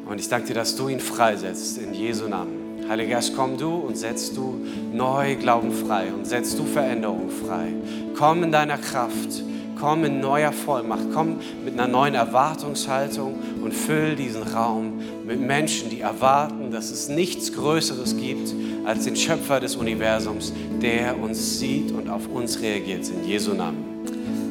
Und 0.05 0.19
ich 0.21 0.29
danke 0.29 0.49
dir, 0.49 0.55
dass 0.55 0.77
du 0.77 0.91
ihn 0.91 1.01
freisetzt 1.01 1.79
in 1.79 1.95
Jesu 1.95 2.29
Namen. 2.29 2.62
Heiliger 2.89 3.17
Geist, 3.17 3.35
komm 3.37 3.57
du 3.57 3.75
und 3.75 3.97
setzt 3.97 4.37
du 4.37 4.61
neu 4.93 5.37
Glauben 5.37 5.73
frei 5.73 6.13
und 6.13 6.27
setzt 6.27 6.59
du 6.59 6.65
Veränderung 6.65 7.31
frei. 7.31 7.73
Komm 8.17 8.43
in 8.43 8.53
deiner 8.53 8.79
Kraft, 8.79 9.43
komm 9.79 10.05
in 10.05 10.21
neuer 10.21 10.53
Vollmacht, 10.53 11.07
komm 11.13 11.39
mit 11.65 11.75
einer 11.75 11.89
neuen 11.89 12.15
Erwartungshaltung 12.15 13.35
und 13.63 13.73
füll 13.73 14.15
diesen 14.15 14.43
Raum 14.43 15.01
mit 15.27 15.41
Menschen, 15.41 15.91
die 15.91 16.01
erwarten, 16.01 16.71
dass 16.71 16.91
es 16.91 17.09
nichts 17.09 17.53
Größeres 17.53 18.17
gibt 18.17 18.53
als 18.85 19.05
den 19.05 19.17
Schöpfer 19.17 19.61
des 19.61 19.77
Universums, 19.77 20.53
der 20.81 21.19
uns 21.19 21.59
sieht 21.59 21.93
und 21.93 22.09
auf 22.09 22.29
uns 22.29 22.61
reagiert. 22.61 23.09
In 23.09 23.29
Jesu 23.29 23.55
Namen. 23.55 23.85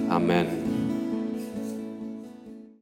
Amen. 0.10 0.61